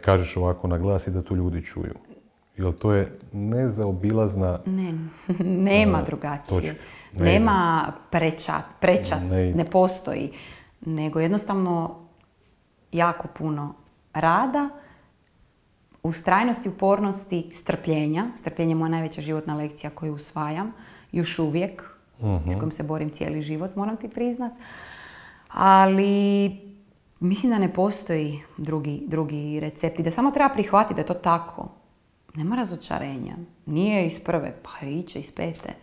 kažeš 0.00 0.36
ovako 0.36 0.68
na 0.68 0.78
glas 0.78 1.06
i 1.06 1.10
da 1.10 1.22
to 1.22 1.34
ljudi 1.34 1.64
čuju. 1.64 1.94
Jer 2.56 2.72
to 2.72 2.92
je 2.92 3.18
nezaobilazna... 3.32 4.58
Ne, 4.66 4.94
nema 5.72 6.00
uh, 6.00 6.06
drugačije. 6.06 6.74
Nema 7.12 7.92
prečat, 8.10 8.64
prečac, 8.80 9.30
ne, 9.30 9.52
ne 9.52 9.64
postoji. 9.64 10.32
Nego 10.80 11.20
jednostavno 11.20 11.98
jako 12.92 13.28
puno 13.28 13.74
rada, 14.14 14.68
ustrajnosti, 16.02 16.68
upornosti, 16.68 17.50
strpljenja. 17.54 18.26
Strpljenje 18.36 18.70
je 18.70 18.74
moja 18.74 18.88
najveća 18.88 19.20
životna 19.20 19.54
lekcija 19.54 19.90
koju 19.90 20.14
usvajam. 20.14 20.72
Još 21.12 21.38
uvijek, 21.38 21.82
uh 22.20 22.40
s 22.52 22.54
kojom 22.54 22.72
se 22.72 22.82
borim 22.82 23.10
cijeli 23.10 23.42
život, 23.42 23.76
moram 23.76 23.96
ti 23.96 24.08
priznat. 24.08 24.52
Ali 25.48 26.50
mislim 27.20 27.52
da 27.52 27.58
ne 27.58 27.72
postoji 27.72 28.40
drugi, 28.56 29.02
drugi 29.06 29.60
recept 29.60 30.00
i 30.00 30.02
da 30.02 30.10
samo 30.10 30.30
treba 30.30 30.48
prihvatiti 30.48 30.94
da 30.94 31.00
je 31.00 31.06
to 31.06 31.14
tako. 31.14 31.68
Nema 32.34 32.56
razočarenja. 32.56 33.36
Nije 33.66 34.06
iz 34.06 34.20
prve, 34.20 34.56
pa 34.62 34.86
iće 34.86 35.20
iz 35.20 35.32
pete, 35.32 35.74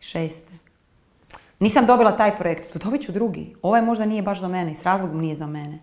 šeste. 0.00 0.52
Nisam 1.60 1.86
dobila 1.86 2.16
taj 2.16 2.36
projekt, 2.36 2.76
dobit 2.84 3.02
ću 3.02 3.12
drugi. 3.12 3.54
Ovaj 3.62 3.82
možda 3.82 4.06
nije 4.06 4.22
baš 4.22 4.40
za 4.40 4.48
mene, 4.48 4.74
s 4.74 4.82
razlogom 4.82 5.20
nije 5.20 5.36
za 5.36 5.46
mene. 5.46 5.78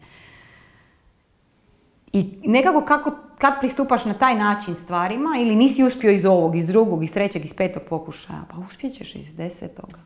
I 2.13 2.39
nekako 2.43 2.81
kako, 2.81 3.11
kad 3.37 3.53
pristupaš 3.59 4.05
na 4.05 4.13
taj 4.13 4.35
način 4.35 4.75
stvarima, 4.75 5.29
ili 5.39 5.55
nisi 5.55 5.83
uspio 5.83 6.11
iz 6.11 6.25
ovog, 6.25 6.55
iz 6.55 6.67
drugog, 6.67 7.03
iz 7.03 7.13
trećeg, 7.13 7.45
iz 7.45 7.53
petog 7.53 7.83
pokušaja, 7.89 8.41
pa 8.51 8.57
uspjećeš 8.57 9.15
iz 9.15 9.35
desetoga. 9.35 9.99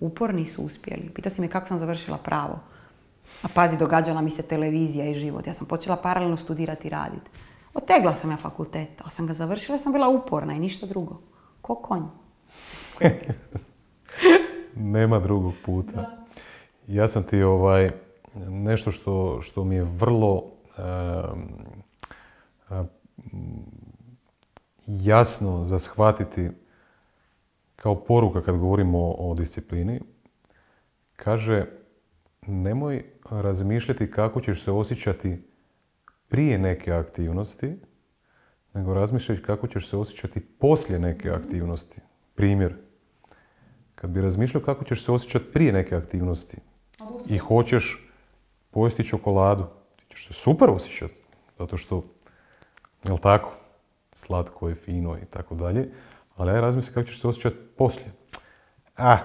Uporni 0.00 0.46
su 0.46 0.62
uspjeli. 0.62 1.10
Pitao 1.14 1.30
si 1.30 1.40
me 1.40 1.48
kako 1.48 1.68
sam 1.68 1.78
završila 1.78 2.18
pravo. 2.18 2.58
A 3.42 3.48
pazi, 3.54 3.76
događala 3.76 4.20
mi 4.20 4.30
se 4.30 4.42
televizija 4.42 5.06
i 5.06 5.14
život. 5.14 5.46
Ja 5.46 5.52
sam 5.52 5.66
počela 5.66 5.96
paralelno 5.96 6.36
studirati 6.36 6.86
i 6.86 6.90
raditi. 6.90 7.30
Otegla 7.74 8.14
sam 8.14 8.30
ja 8.30 8.36
fakultet, 8.36 9.00
ali 9.02 9.10
sam 9.10 9.26
ga 9.26 9.34
završila 9.34 9.74
jer 9.74 9.80
sam 9.80 9.92
bila 9.92 10.08
uporna 10.08 10.54
i 10.54 10.60
ništa 10.60 10.86
drugo. 10.86 11.20
Ko 11.62 11.74
konj. 11.74 12.02
Nema 14.94 15.18
drugog 15.18 15.54
puta. 15.64 16.16
Ja 16.88 17.08
sam 17.08 17.22
ti 17.22 17.42
ovaj, 17.42 17.90
nešto 18.48 18.90
što, 18.90 19.42
što 19.42 19.64
mi 19.64 19.74
je 19.74 19.84
vrlo 19.84 20.42
jasno 24.86 25.62
za 25.62 25.78
shvatiti 25.78 26.50
kao 27.76 28.04
poruka 28.04 28.42
kad 28.42 28.56
govorimo 28.56 28.98
o, 28.98 29.30
o 29.30 29.34
disciplini, 29.34 30.00
kaže 31.16 31.66
nemoj 32.46 33.04
razmišljati 33.30 34.10
kako 34.10 34.40
ćeš 34.40 34.62
se 34.62 34.70
osjećati 34.70 35.38
prije 36.28 36.58
neke 36.58 36.92
aktivnosti, 36.92 37.76
nego 38.74 38.94
razmišljati 38.94 39.42
kako 39.42 39.66
ćeš 39.66 39.88
se 39.88 39.96
osjećati 39.96 40.40
poslije 40.40 40.98
neke 40.98 41.30
aktivnosti. 41.30 42.00
Primjer, 42.34 42.76
kad 43.94 44.10
bi 44.10 44.20
razmišljao 44.20 44.64
kako 44.64 44.84
ćeš 44.84 45.04
se 45.04 45.12
osjećati 45.12 45.52
prije 45.52 45.72
neke 45.72 45.96
aktivnosti 45.96 46.56
i 47.28 47.38
hoćeš 47.38 48.10
pojesti 48.70 49.04
čokoladu, 49.04 49.64
ti 49.96 50.04
ćeš 50.08 50.26
se 50.26 50.32
super 50.32 50.70
osjećati, 50.70 51.22
zato 51.58 51.76
što, 51.76 52.04
jel 53.06 53.18
tako, 53.18 53.54
slatko 54.14 54.68
je, 54.68 54.74
fino 54.74 55.16
i 55.22 55.24
tako 55.24 55.54
dalje, 55.54 55.88
ali 56.36 56.52
ja 56.52 56.60
razmislim 56.60 56.94
kako 56.94 57.06
ćeš 57.06 57.20
se 57.20 57.28
osjećati 57.28 57.56
poslije. 57.78 58.12
Ah, 58.96 59.18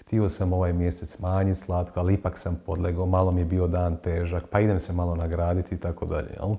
htio 0.00 0.28
sam 0.28 0.52
ovaj 0.52 0.72
mjesec 0.72 1.08
smanjiti 1.08 1.60
slatko, 1.60 2.00
ali 2.00 2.14
ipak 2.14 2.38
sam 2.38 2.62
podlegao, 2.66 3.06
malo 3.06 3.30
mi 3.30 3.40
je 3.40 3.44
bio 3.44 3.66
dan 3.66 3.96
težak, 3.96 4.44
pa 4.50 4.60
idem 4.60 4.80
se 4.80 4.92
malo 4.92 5.16
nagraditi 5.16 5.74
i 5.74 5.78
tako 5.78 6.06
dalje. 6.06 6.30
Jel? 6.40 6.56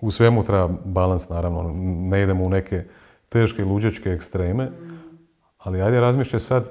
U 0.00 0.10
svemu 0.10 0.44
treba 0.44 0.68
balans, 0.84 1.28
naravno, 1.28 1.72
ne 2.08 2.22
idemo 2.22 2.44
u 2.44 2.50
neke 2.50 2.84
teške 3.28 3.64
luđačke 3.64 4.10
ekstreme, 4.10 4.70
ali 5.58 5.82
ajde 5.82 6.00
razmišljaj 6.00 6.40
sad, 6.40 6.70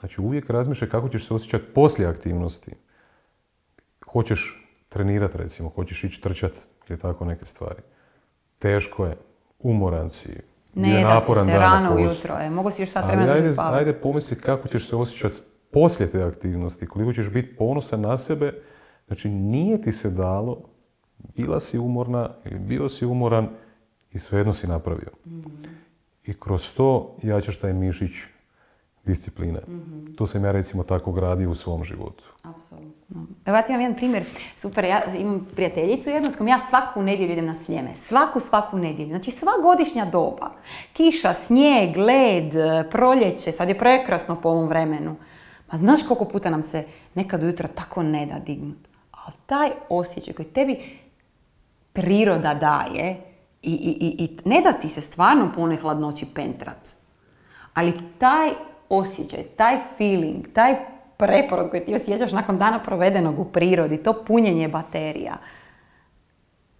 znači 0.00 0.20
uvijek 0.20 0.50
razmišljaj 0.50 0.90
kako 0.90 1.08
ćeš 1.08 1.26
se 1.26 1.34
osjećati 1.34 1.64
poslije 1.74 2.08
aktivnosti. 2.08 2.72
Hoćeš 4.12 4.68
trenirati 4.88 5.38
recimo, 5.38 5.68
hoćeš 5.68 6.04
ići 6.04 6.20
trčati 6.20 6.60
ili 6.90 6.98
tako 6.98 7.24
neke 7.24 7.46
stvari. 7.46 7.82
Teško 8.58 9.06
je, 9.06 9.16
umoran 9.58 10.10
si, 10.10 10.36
ne, 10.74 11.00
naporan 11.00 11.48
se, 11.48 11.58
rano 11.58 11.94
ujutro 11.94 12.34
je, 12.34 12.50
mogu 12.50 12.70
si 12.70 12.82
još 12.82 12.90
sad 12.90 13.06
vremena 13.06 13.32
ajde, 13.32 13.52
ajde 13.58 13.92
pomisli 13.92 14.36
kako 14.36 14.68
ćeš 14.68 14.88
se 14.88 14.96
osjećati 14.96 15.40
poslije 15.72 16.10
te 16.10 16.22
aktivnosti, 16.22 16.86
koliko 16.86 17.12
ćeš 17.12 17.30
biti 17.30 17.56
ponosan 17.56 18.00
na 18.00 18.18
sebe. 18.18 18.52
Znači 19.06 19.28
nije 19.28 19.82
ti 19.82 19.92
se 19.92 20.10
dalo, 20.10 20.62
bila 21.36 21.60
si 21.60 21.78
umorna 21.78 22.30
ili 22.44 22.58
bio 22.58 22.88
si 22.88 23.06
umoran 23.06 23.48
i 24.12 24.18
svejedno 24.18 24.52
si 24.52 24.66
napravio. 24.66 25.10
mm 25.26 25.40
I 26.24 26.34
kroz 26.40 26.74
to 26.74 27.16
jačaš 27.22 27.56
taj 27.56 27.72
mišić 27.72 28.10
discipline. 29.04 29.60
mm 29.68 30.00
To 30.16 30.26
sam 30.26 30.44
ja 30.44 30.52
recimo 30.52 30.82
tako 30.82 31.12
gradio 31.12 31.50
u 31.50 31.54
svom 31.54 31.84
životu. 31.84 32.24
Apsolutno. 32.42 33.26
Evo 33.46 33.56
ja 33.56 33.62
ti 33.62 33.72
imam 33.72 33.80
jedan 33.80 33.96
primjer, 33.96 34.24
super, 34.56 34.84
ja 34.84 35.14
imam 35.14 35.48
prijateljicu 35.54 36.10
jednu 36.10 36.30
s 36.30 36.36
kojom 36.36 36.48
ja 36.48 36.60
svaku 36.70 37.02
nedjelju 37.02 37.32
idem 37.32 37.46
na 37.46 37.54
sljeme. 37.54 37.90
Svaku, 38.06 38.40
svaku 38.40 38.78
nedjelju. 38.78 39.08
Znači 39.08 39.30
sva 39.30 39.52
godišnja 39.62 40.04
doba. 40.04 40.50
Kiša, 40.92 41.32
snijeg, 41.32 41.96
led, 41.96 42.52
proljeće, 42.90 43.52
sad 43.52 43.68
je 43.68 43.78
prekrasno 43.78 44.40
po 44.42 44.48
ovom 44.48 44.68
vremenu. 44.68 45.16
Ma 45.72 45.78
znaš 45.78 46.02
koliko 46.02 46.24
puta 46.24 46.50
nam 46.50 46.62
se 46.62 46.84
nekad 47.14 47.42
ujutro 47.42 47.68
tako 47.68 48.02
ne 48.02 48.26
da 48.26 48.38
dignut. 48.38 48.88
Ali 49.10 49.34
taj 49.46 49.70
osjećaj 49.88 50.34
koji 50.34 50.46
tebi 50.46 50.78
priroda 51.92 52.54
daje 52.54 53.20
i, 53.62 53.72
i, 53.72 54.24
i 54.24 54.38
ne 54.44 54.60
da 54.60 54.72
ti 54.72 54.88
se 54.88 55.00
stvarno 55.00 55.52
pune 55.54 55.76
hladnoći 55.76 56.26
pentrat. 56.34 56.88
Ali 57.74 57.92
taj 58.18 58.50
osjećaj, 58.90 59.42
taj 59.56 59.78
feeling, 59.98 60.48
taj 60.52 60.74
preporod 61.16 61.70
koji 61.70 61.84
ti 61.84 61.94
osjećaš 61.94 62.32
nakon 62.32 62.58
dana 62.58 62.82
provedenog 62.82 63.38
u 63.38 63.44
prirodi, 63.44 63.96
to 63.96 64.24
punjenje 64.24 64.68
baterija. 64.68 65.36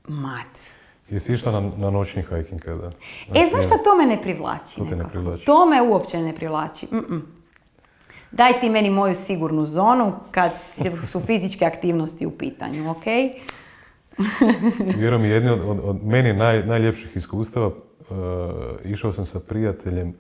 Mat. 0.08 0.60
Jesi 1.10 1.32
išla 1.32 1.52
na, 1.52 1.70
na 1.76 1.90
noćni 1.90 2.22
hiking 2.22 2.60
kada? 2.60 2.90
E, 3.34 3.44
znaš 3.50 3.66
šta 3.66 3.78
to 3.84 3.96
me 3.96 4.06
ne 4.06 4.22
privlači? 4.22 4.76
To 4.76 4.84
te 4.84 4.96
ne 4.96 5.04
privlači? 5.08 5.44
To 5.44 5.66
me 5.66 5.82
uopće 5.82 6.18
ne 6.18 6.34
privlači. 6.34 6.86
Daj 8.30 8.60
ti 8.60 8.70
meni 8.70 8.90
moju 8.90 9.14
sigurnu 9.14 9.66
zonu 9.66 10.12
kad 10.30 10.50
su 11.10 11.20
fizičke 11.20 11.64
aktivnosti 11.64 12.26
u 12.26 12.30
pitanju, 12.30 12.90
ok? 12.90 13.04
Vjerujem, 14.98 15.24
jedni 15.24 15.50
od, 15.50 15.60
od, 15.60 15.80
od 15.82 16.04
meni 16.04 16.32
naj, 16.32 16.64
najljepših 16.66 17.16
iskustava, 17.16 17.66
uh, 17.66 17.74
išao 18.84 19.12
sam 19.12 19.24
sa 19.24 19.40
prijateljem 19.40 20.14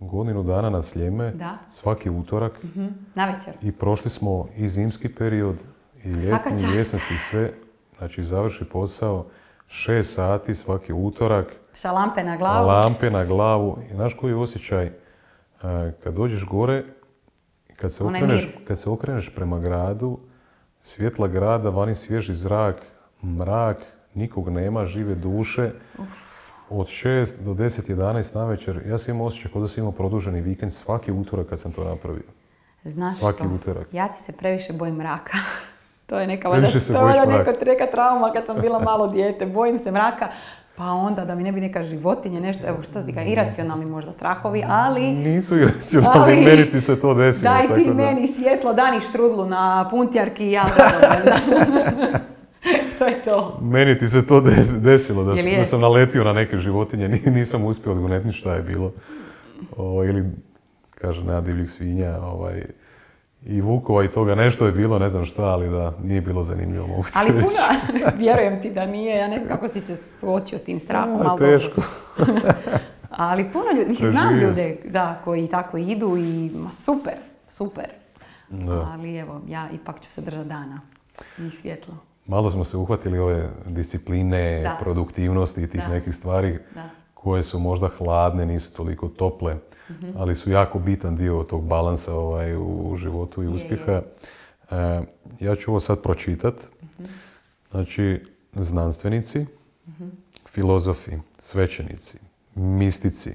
godinu 0.00 0.42
dana 0.42 0.70
na 0.70 0.82
Sljeme, 0.82 1.32
svaki 1.70 2.10
utorak. 2.10 2.60
uh 2.64 2.92
Na 3.14 3.26
večer. 3.26 3.54
I 3.62 3.72
prošli 3.72 4.10
smo 4.10 4.48
i 4.56 4.68
zimski 4.68 5.14
period, 5.14 5.64
i 6.04 6.08
ljetni, 6.08 6.62
i 6.72 6.76
jesenski, 6.76 7.18
sve. 7.18 7.52
Znači, 7.98 8.24
završi 8.24 8.64
posao, 8.64 9.26
šest 9.68 10.14
sati 10.14 10.54
svaki 10.54 10.92
utorak. 10.92 11.56
Sa 11.74 11.92
lampe 11.92 12.24
na 12.24 12.36
glavu. 12.36 12.66
Lampe 12.66 13.10
na 13.10 13.24
glavu. 13.24 13.78
I 13.90 13.94
znaš 13.94 14.14
koji 14.14 14.30
je 14.30 14.36
osjećaj? 14.36 14.92
Kad 16.04 16.14
dođeš 16.14 16.46
gore, 16.46 16.84
kad 17.76 17.92
se, 17.92 18.04
okreneš, 18.04 18.48
kad 18.66 18.80
se 18.80 18.90
okreneš 18.90 19.34
prema 19.34 19.58
gradu, 19.58 20.18
svjetla 20.80 21.28
grada, 21.28 21.70
vani 21.70 21.94
svježi 21.94 22.34
zrak, 22.34 22.76
mrak, 23.24 23.76
nikog 24.14 24.48
nema, 24.48 24.86
žive 24.86 25.14
duše. 25.14 25.72
Uf 25.98 26.29
od 26.70 26.86
6 26.86 27.32
do 27.38 27.54
10, 27.54 27.90
11 27.90 28.34
na 28.34 28.44
večer, 28.44 28.82
ja 28.86 28.98
sam 28.98 29.14
imao 29.14 29.26
osjećaj 29.26 29.52
kao 29.52 29.62
da 29.62 29.68
sam 29.68 29.80
imao 29.80 29.92
produženi 29.92 30.40
vikend 30.40 30.72
svaki 30.72 31.12
utorak 31.12 31.46
kad 31.46 31.60
sam 31.60 31.72
to 31.72 31.84
napravio. 31.84 32.22
Znaš 32.84 33.14
Svaki 33.14 33.38
što? 33.38 33.48
utorak. 33.48 33.86
Ja 33.92 34.08
ti 34.08 34.22
se 34.22 34.32
previše 34.32 34.72
bojim 34.72 34.94
mraka. 34.94 35.38
to 36.06 36.18
je 36.18 36.26
neka 36.26 36.48
se 36.70 36.92
to 36.92 37.08
neka, 37.08 37.52
neka 37.66 37.86
trauma 37.86 38.32
kad 38.32 38.46
sam 38.46 38.60
bila 38.60 38.78
malo 38.90 39.06
dijete. 39.06 39.46
Bojim 39.46 39.78
se 39.78 39.90
mraka. 39.90 40.28
Pa 40.76 40.84
onda 40.84 41.24
da 41.24 41.34
mi 41.34 41.42
ne 41.42 41.52
bi 41.52 41.60
neka 41.60 41.82
životinja 41.82 42.40
nešto, 42.40 42.68
evo 42.68 42.82
što 42.82 43.02
ti 43.02 43.14
kažem, 43.14 43.28
iracionalni 43.28 43.86
možda 43.86 44.12
strahovi, 44.12 44.64
ali 44.68 45.00
Nisu 45.02 45.56
iracionalni, 45.56 46.32
Ali- 46.32 46.44
meni 46.44 46.70
ti 46.70 46.80
se 46.80 47.00
to 47.00 47.14
desilo. 47.14 47.52
daj 47.52 47.62
ti 47.62 47.68
tako 47.68 47.84
da- 47.86 47.94
meni 47.94 48.28
svjetlo, 48.28 48.72
dani 48.72 49.00
štrudlu 49.00 49.46
na 49.46 49.88
puntjarki 49.90 50.44
i 50.44 50.52
ja. 50.52 50.64
to 53.00 53.06
je 53.06 53.22
to. 53.22 53.58
Meni 53.62 53.98
ti 53.98 54.08
se 54.08 54.26
to 54.26 54.40
des- 54.40 54.80
desilo, 54.80 55.24
da, 55.24 55.36
sam- 55.36 55.48
je? 55.48 55.58
da 55.58 55.64
sam 55.64 55.80
naletio 55.80 56.24
na 56.24 56.32
neke 56.32 56.58
životinje, 56.58 57.08
ni- 57.08 57.30
nisam 57.30 57.64
uspio 57.64 57.92
odgonetni 57.92 58.32
šta 58.32 58.54
je 58.54 58.62
bilo. 58.62 58.92
O, 59.76 60.04
ili, 60.04 60.24
kaže, 60.94 61.24
nema 61.24 61.40
divljih 61.40 61.70
svinja, 61.70 62.18
ovaj, 62.22 62.62
i 63.46 63.60
vukova 63.60 64.04
i 64.04 64.08
toga, 64.08 64.34
nešto 64.34 64.66
je 64.66 64.72
bilo, 64.72 64.98
ne 64.98 65.08
znam 65.08 65.24
šta, 65.24 65.44
ali 65.44 65.68
da, 65.70 65.92
nije 66.02 66.20
bilo 66.20 66.42
zanimljivo, 66.42 66.86
mogu 66.86 67.02
ti 67.02 67.10
Ali 67.14 67.30
puno, 67.32 67.56
vjerujem 68.18 68.62
ti 68.62 68.70
da 68.70 68.86
nije, 68.86 69.16
ja 69.16 69.28
ne 69.28 69.38
znam 69.38 69.48
kako 69.48 69.68
si 69.68 69.80
se 69.80 69.96
suočio 70.20 70.58
s 70.58 70.62
tim 70.62 70.80
strahom, 70.80 71.20
ali 71.20 71.38
teško. 71.38 71.80
Ali 73.10 73.52
puno 73.52 73.64
ljudi, 73.76 73.90
mislim, 73.90 74.12
znam 74.12 74.34
ljude 74.34 74.76
da, 74.84 75.20
koji 75.24 75.48
tako 75.48 75.76
idu 75.76 76.16
i 76.16 76.50
ma 76.54 76.70
super, 76.70 77.14
super. 77.48 77.84
Da. 78.48 78.88
Ali 78.92 79.16
evo, 79.16 79.40
ja 79.48 79.68
ipak 79.74 80.00
ću 80.00 80.10
se 80.10 80.20
držati 80.20 80.48
dana 80.48 80.80
i 81.38 81.50
svjetlo. 81.50 81.94
Malo 82.30 82.50
smo 82.50 82.64
se 82.64 82.76
uhvatili 82.76 83.18
ove 83.18 83.48
discipline, 83.66 84.60
Da. 84.62 84.76
produktivnosti 84.80 85.62
i 85.62 85.66
tih 85.66 85.80
Da. 85.80 85.88
nekih 85.88 86.14
stvari 86.14 86.58
Da. 86.74 86.90
koje 87.14 87.42
su 87.42 87.58
možda 87.58 87.88
hladne, 87.88 88.46
nisu 88.46 88.72
toliko 88.72 89.08
tople, 89.08 89.56
Mhm. 89.90 90.10
ali 90.16 90.36
su 90.36 90.50
jako 90.50 90.78
bitan 90.78 91.16
dio 91.16 91.42
tog 91.42 91.64
balansa 91.64 92.14
ovaj, 92.14 92.56
u 92.56 92.96
životu 92.96 93.42
i 93.42 93.46
Je, 93.46 93.50
uspjeha. 93.50 94.02
E, 94.70 95.00
ja 95.40 95.54
ću 95.54 95.70
ovo 95.70 95.80
sad 95.80 96.02
pročitat. 96.02 96.54
Mhm. 96.82 97.04
Znači, 97.70 98.22
znanstvenici, 98.54 99.46
filozofi, 100.48 101.10
svećenici, 101.38 102.18
mistici, 102.54 103.30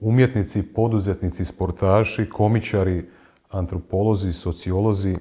umjetnici, 0.00 0.62
poduzetnici, 0.62 1.44
sportaši, 1.44 2.28
komičari, 2.28 3.06
antropolozi, 3.50 4.32
sociolozi, 4.32 5.16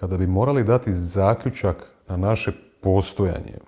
kada 0.00 0.16
bi 0.16 0.26
morali 0.26 0.64
dati 0.64 0.92
zaključak 0.92 1.94
na 2.08 2.16
naše 2.16 2.52
postojanje, 2.82 3.58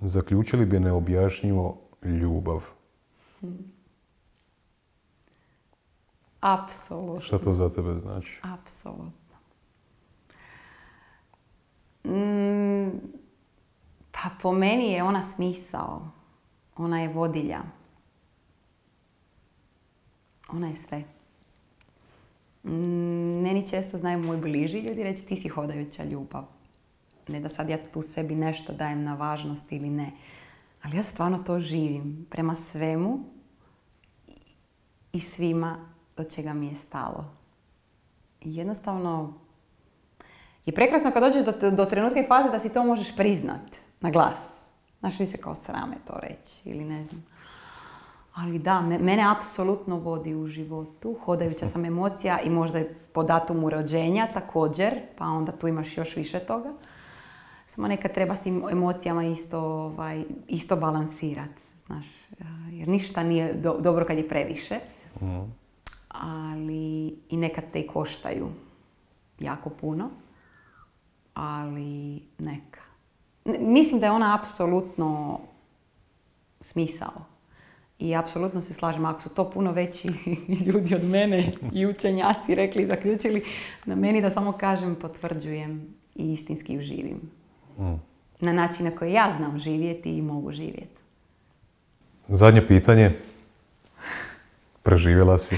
zaključili 0.00 0.66
bi 0.66 0.80
neobjašnjivo 0.80 1.78
ljubav. 2.02 2.64
Apsolutno. 6.40 7.20
Šta 7.20 7.38
to 7.38 7.52
za 7.52 7.70
tebe 7.70 7.98
znači? 7.98 8.40
Apsolutno. 8.42 9.36
Mm, 12.04 12.90
pa 14.12 14.30
po 14.42 14.52
meni 14.52 14.92
je 14.92 15.02
ona 15.02 15.22
smisao. 15.22 16.10
Ona 16.76 17.00
je 17.00 17.08
vodilja. 17.08 17.60
Ona 20.48 20.68
je 20.68 20.74
sve. 20.74 21.13
Mm, 22.64 23.42
meni 23.42 23.66
često 23.70 23.98
znaju 23.98 24.18
moji 24.18 24.40
bliži 24.40 24.78
ljudi 24.78 25.02
reći 25.02 25.26
ti 25.26 25.36
si 25.36 25.48
hodajuća 25.48 26.04
ljubav. 26.04 26.44
Ne 27.28 27.40
da 27.40 27.48
sad 27.48 27.68
ja 27.68 27.78
tu 27.92 28.02
sebi 28.02 28.34
nešto 28.34 28.72
dajem 28.72 29.04
na 29.04 29.14
važnost 29.14 29.72
ili 29.72 29.90
ne. 29.90 30.12
Ali 30.82 30.96
ja 30.96 31.02
stvarno 31.02 31.38
to 31.38 31.60
živim. 31.60 32.26
Prema 32.30 32.54
svemu 32.54 33.18
i 35.12 35.20
svima 35.20 35.88
do 36.16 36.24
čega 36.24 36.52
mi 36.52 36.66
je 36.66 36.74
stalo. 36.74 37.24
Jednostavno 38.40 39.34
je 40.66 40.74
prekrasno 40.74 41.10
kad 41.10 41.22
dođeš 41.22 41.44
do, 41.44 41.70
do 41.70 41.84
trenutka 41.84 42.20
i 42.20 42.26
faze 42.26 42.50
da 42.50 42.58
si 42.58 42.72
to 42.72 42.84
možeš 42.84 43.16
priznat 43.16 43.76
na 44.00 44.10
glas. 44.10 44.38
Znaš, 45.00 45.20
vi 45.20 45.26
se 45.26 45.36
kao 45.36 45.54
srame 45.54 45.96
to 46.06 46.14
reći 46.22 46.60
ili 46.64 46.84
ne 46.84 47.04
znam. 47.04 47.33
Ali 48.34 48.58
da, 48.58 48.80
me- 48.80 48.98
mene 48.98 49.30
apsolutno 49.30 49.96
vodi 49.96 50.34
u 50.34 50.46
životu. 50.46 51.14
Hodajuća 51.14 51.66
sam 51.66 51.84
emocija 51.84 52.40
i 52.40 52.50
možda 52.50 52.78
je 52.78 52.94
po 53.12 53.22
datumu 53.22 53.70
rođenja 53.70 54.28
također, 54.34 55.00
pa 55.18 55.24
onda 55.26 55.52
tu 55.52 55.68
imaš 55.68 55.98
još 55.98 56.16
više 56.16 56.38
toga. 56.38 56.72
Samo 57.68 57.88
nekad 57.88 58.14
treba 58.14 58.34
s 58.34 58.40
tim 58.40 58.64
emocijama 58.70 59.24
isto, 59.24 59.58
ovaj, 59.60 60.24
isto 60.48 60.76
balansirati, 60.76 61.62
znaš, 61.86 62.06
jer 62.70 62.88
ništa 62.88 63.22
nije 63.22 63.52
do- 63.54 63.76
dobro 63.80 64.04
kad 64.04 64.16
je 64.16 64.28
previše, 64.28 64.80
ali 66.10 67.06
i 67.28 67.36
nekad 67.36 67.64
te 67.72 67.80
i 67.80 67.86
koštaju 67.86 68.48
jako 69.40 69.70
puno, 69.70 70.10
ali 71.34 71.84
neka. 72.38 72.80
N- 73.44 73.56
Mislim 73.62 74.00
da 74.00 74.06
je 74.06 74.12
ona 74.12 74.34
apsolutno 74.34 75.40
smisao. 76.60 77.12
I 77.98 78.14
apsolutno 78.14 78.60
se 78.60 78.74
slažem, 78.74 79.04
ako 79.04 79.20
su 79.20 79.28
to 79.28 79.50
puno 79.50 79.72
veći 79.72 80.08
ljudi 80.66 80.94
od 80.94 81.04
mene 81.04 81.52
i 81.72 81.86
učenjaci 81.86 82.54
rekli 82.54 82.82
i 82.82 82.86
zaključili, 82.86 83.44
na 83.84 83.94
meni 83.94 84.22
da 84.22 84.30
samo 84.30 84.52
kažem, 84.52 84.94
potvrđujem 84.94 85.94
i 86.14 86.32
istinski 86.32 86.72
ju 86.72 86.82
živim. 86.82 87.20
Na 88.40 88.52
način 88.52 88.84
na 88.84 88.90
koji 88.90 89.12
ja 89.12 89.34
znam 89.36 89.58
živjeti 89.58 90.16
i 90.16 90.22
mogu 90.22 90.52
živjeti. 90.52 91.00
Zadnje 92.28 92.66
pitanje. 92.66 93.10
Preživjela 94.82 95.38
si. 95.38 95.56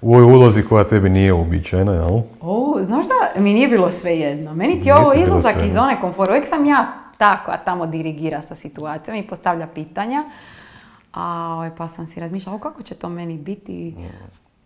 U 0.00 0.14
ovoj 0.14 0.24
ulozi 0.24 0.62
koja 0.62 0.84
tebi 0.84 1.10
nije 1.10 1.32
uobičajena, 1.32 1.92
jel? 1.92 2.20
O, 2.40 2.78
znaš 2.82 3.04
da 3.08 3.40
mi 3.40 3.54
nije 3.54 3.68
bilo 3.68 3.90
sve 3.90 4.18
jedno. 4.18 4.54
Meni 4.54 4.80
ti 4.80 4.88
je 4.88 4.94
ovo 4.94 5.14
izlazak 5.14 5.56
iz 5.66 5.72
zone 5.72 6.00
komfora. 6.00 6.30
Uvijek 6.30 6.46
sam 6.46 6.66
ja 6.66 6.92
ta 7.18 7.44
koja 7.44 7.58
tamo 7.58 7.86
dirigira 7.86 8.42
sa 8.42 8.54
situacijom 8.54 9.16
i 9.16 9.26
postavlja 9.26 9.66
pitanja. 9.66 10.24
A, 11.12 11.52
ovaj, 11.54 11.70
pa 11.76 11.88
sam 11.88 12.06
si 12.06 12.20
razmišljala, 12.20 12.56
o, 12.56 12.60
kako 12.60 12.82
će 12.82 12.94
to 12.94 13.08
meni 13.08 13.38
biti, 13.38 13.96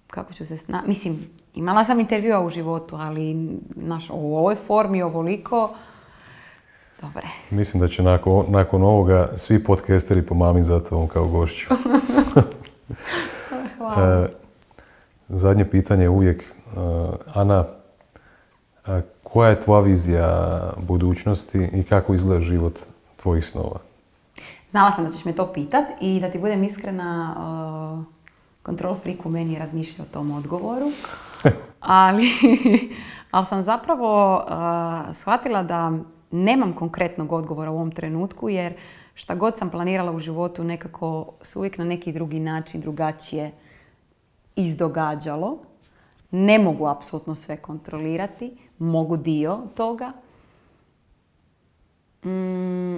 kako 0.07 0.33
ću 0.33 0.45
se 0.45 0.57
sna... 0.57 0.83
Mislim, 0.87 1.27
imala 1.55 1.85
sam 1.85 2.01
intervjua 2.01 2.41
u 2.41 2.51
životu, 2.51 2.97
ali 2.97 3.35
naš, 3.75 4.11
u 4.11 4.37
ovoj 4.37 4.55
formi, 4.55 5.03
ovoliko, 5.03 5.75
dobre. 7.03 7.27
Mislim 7.51 7.81
da 7.81 7.89
će 7.89 8.03
nakon, 8.03 8.45
nakon 8.49 8.83
ovoga 8.83 9.29
svi 9.37 9.65
podcasteri 9.65 10.27
pomamiti 10.27 10.65
za 10.65 10.81
tobom 10.81 11.09
kao 11.09 11.29
gošću. 11.29 11.75
Hvala. 13.79 14.25
E, 14.25 14.29
zadnje 15.29 15.71
pitanje 15.71 16.03
je 16.03 16.09
uvijek, 16.09 16.43
e, 16.43 16.47
Ana, 17.35 17.65
a 18.87 19.01
koja 19.23 19.51
je 19.51 19.61
tvoja 19.61 19.81
vizija 19.81 20.61
budućnosti 20.89 21.69
i 21.73 21.83
kako 21.83 22.15
izgleda 22.15 22.41
život 22.41 22.79
tvojih 23.17 23.47
snova? 23.47 23.79
Znala 24.77 24.93
sam 24.93 25.05
da 25.05 25.13
ćeš 25.13 25.25
me 25.25 25.33
to 25.33 25.53
pitat 25.53 25.85
i 26.01 26.21
da 26.21 26.31
ti 26.31 26.39
budem 26.39 26.65
iskrena, 26.65 27.35
uh, 27.39 28.05
control 28.67 28.95
freak 28.95 29.27
u 29.27 29.29
meni 29.29 29.53
je 29.53 29.59
razmišljao 29.59 30.07
o 30.11 30.13
tom 30.13 30.31
odgovoru. 30.31 30.87
ali, 31.81 32.27
ali 33.31 33.47
sam 33.47 33.63
zapravo 33.63 34.35
uh, 34.35 35.17
shvatila 35.17 35.63
da 35.63 35.93
nemam 36.31 36.73
konkretnog 36.73 37.33
odgovora 37.33 37.71
u 37.71 37.75
ovom 37.75 37.91
trenutku 37.91 38.49
jer 38.49 38.75
šta 39.15 39.35
god 39.35 39.59
sam 39.59 39.71
planirala 39.71 40.13
u 40.13 40.19
životu 40.19 40.65
nekako 40.65 41.33
se 41.43 41.59
uvijek 41.59 41.79
na 41.79 41.85
neki 41.85 42.13
drugi 42.13 42.41
način, 42.41 42.81
drugačije 42.81 43.53
izdogađalo. 44.57 45.59
Ne 46.31 46.59
mogu 46.59 46.87
apsolutno 46.87 47.35
sve 47.35 47.57
kontrolirati, 47.57 48.57
mogu 48.79 49.17
dio 49.17 49.59
toga, 49.75 50.13
Mm, 52.27 52.97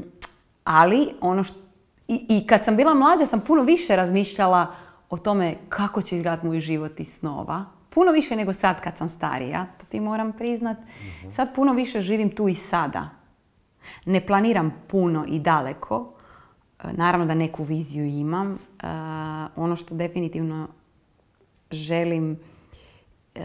ali 0.64 1.08
ono 1.20 1.44
što, 1.44 1.67
i, 2.08 2.26
i 2.28 2.46
kad 2.46 2.64
sam 2.64 2.76
bila 2.76 2.94
mlađa 2.94 3.26
sam 3.26 3.40
puno 3.40 3.62
više 3.62 3.96
razmišljala 3.96 4.74
o 5.10 5.16
tome 5.16 5.54
kako 5.68 6.02
će 6.02 6.16
izgledati 6.16 6.46
moj 6.46 6.60
život 6.60 7.00
iz 7.00 7.14
snova. 7.14 7.64
Puno 7.90 8.12
više 8.12 8.36
nego 8.36 8.52
sad 8.52 8.80
kad 8.80 8.96
sam 8.96 9.08
starija, 9.08 9.66
to 9.80 9.86
ti 9.86 10.00
moram 10.00 10.32
priznat. 10.32 10.76
Sad 11.30 11.54
puno 11.54 11.72
više 11.72 12.00
živim 12.00 12.30
tu 12.30 12.48
i 12.48 12.54
sada. 12.54 13.08
Ne 14.04 14.26
planiram 14.26 14.74
puno 14.86 15.24
i 15.28 15.38
daleko. 15.38 16.12
E, 16.84 16.92
Naravno 16.92 17.26
da 17.26 17.34
neku 17.34 17.64
viziju 17.64 18.04
imam. 18.04 18.52
E, 18.52 18.58
ono 19.56 19.76
što 19.76 19.94
definitivno 19.94 20.68
želim 21.70 22.38
e, 23.34 23.40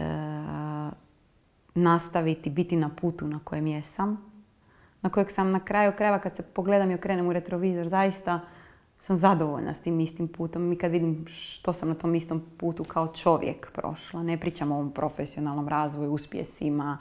nastaviti 1.74 2.50
biti 2.50 2.76
na 2.76 2.88
putu 2.88 3.26
na 3.28 3.38
kojem 3.44 3.66
jesam 3.66 4.34
na 5.04 5.10
kojeg 5.10 5.30
sam 5.30 5.50
na 5.50 5.60
kraju 5.60 5.92
krajeva 5.96 6.18
kad 6.18 6.36
se 6.36 6.42
pogledam 6.42 6.90
i 6.90 6.94
okrenem 6.94 7.26
u 7.26 7.32
retrovizor, 7.32 7.88
zaista 7.88 8.40
sam 9.04 9.16
zadovoljna 9.16 9.74
s 9.74 9.80
tim 9.80 10.00
istim 10.00 10.28
putom 10.28 10.72
i 10.72 10.78
kad 10.78 10.90
vidim 10.90 11.24
što 11.28 11.72
sam 11.72 11.88
na 11.88 11.94
tom 11.94 12.14
istom 12.14 12.42
putu 12.56 12.84
kao 12.84 13.08
čovjek 13.08 13.72
prošla. 13.72 14.22
Ne 14.22 14.40
pričam 14.40 14.72
o 14.72 14.74
ovom 14.74 14.90
profesionalnom 14.90 15.68
razvoju, 15.68 16.12
uspjesima, 16.12 16.98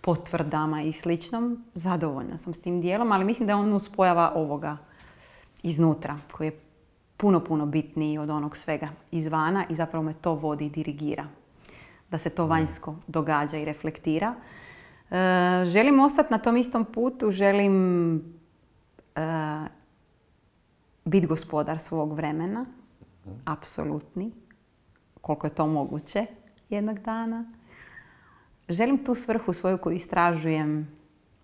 potvrdama 0.00 0.82
i 0.82 0.92
sličnom. 0.92 1.64
Zadovoljna 1.74 2.38
sam 2.38 2.54
s 2.54 2.60
tim 2.60 2.80
dijelom, 2.80 3.12
ali 3.12 3.24
mislim 3.24 3.46
da 3.46 3.52
je 3.52 3.56
on 3.56 3.72
uspojava 3.72 4.32
ovoga 4.34 4.76
iznutra, 5.62 6.16
koji 6.30 6.46
je 6.46 6.60
puno, 7.16 7.40
puno 7.44 7.66
bitniji 7.66 8.18
od 8.18 8.30
onog 8.30 8.56
svega 8.56 8.88
izvana 9.10 9.64
i 9.68 9.74
zapravo 9.74 10.04
me 10.04 10.14
to 10.14 10.34
vodi 10.34 10.66
i 10.66 10.70
dirigira. 10.70 11.26
da 12.10 12.18
se 12.18 12.30
to 12.30 12.46
vanjsko 12.46 12.94
događa 13.06 13.56
i 13.56 13.64
reflektira. 13.64 14.34
E, 15.10 15.16
želim 15.66 16.00
ostati 16.00 16.32
na 16.32 16.38
tom 16.38 16.56
istom 16.56 16.84
putu, 16.84 17.30
želim 17.30 18.14
e, 19.16 19.81
biti 21.04 21.26
gospodar 21.26 21.78
svog 21.78 22.12
vremena, 22.12 22.66
apsolutni, 23.44 24.32
koliko 25.20 25.46
je 25.46 25.54
to 25.54 25.66
moguće 25.66 26.26
jednog 26.68 26.98
dana. 26.98 27.52
Želim 28.68 29.04
tu 29.04 29.14
svrhu 29.14 29.52
svoju 29.52 29.78
koju 29.78 29.96
istražujem 29.96 30.88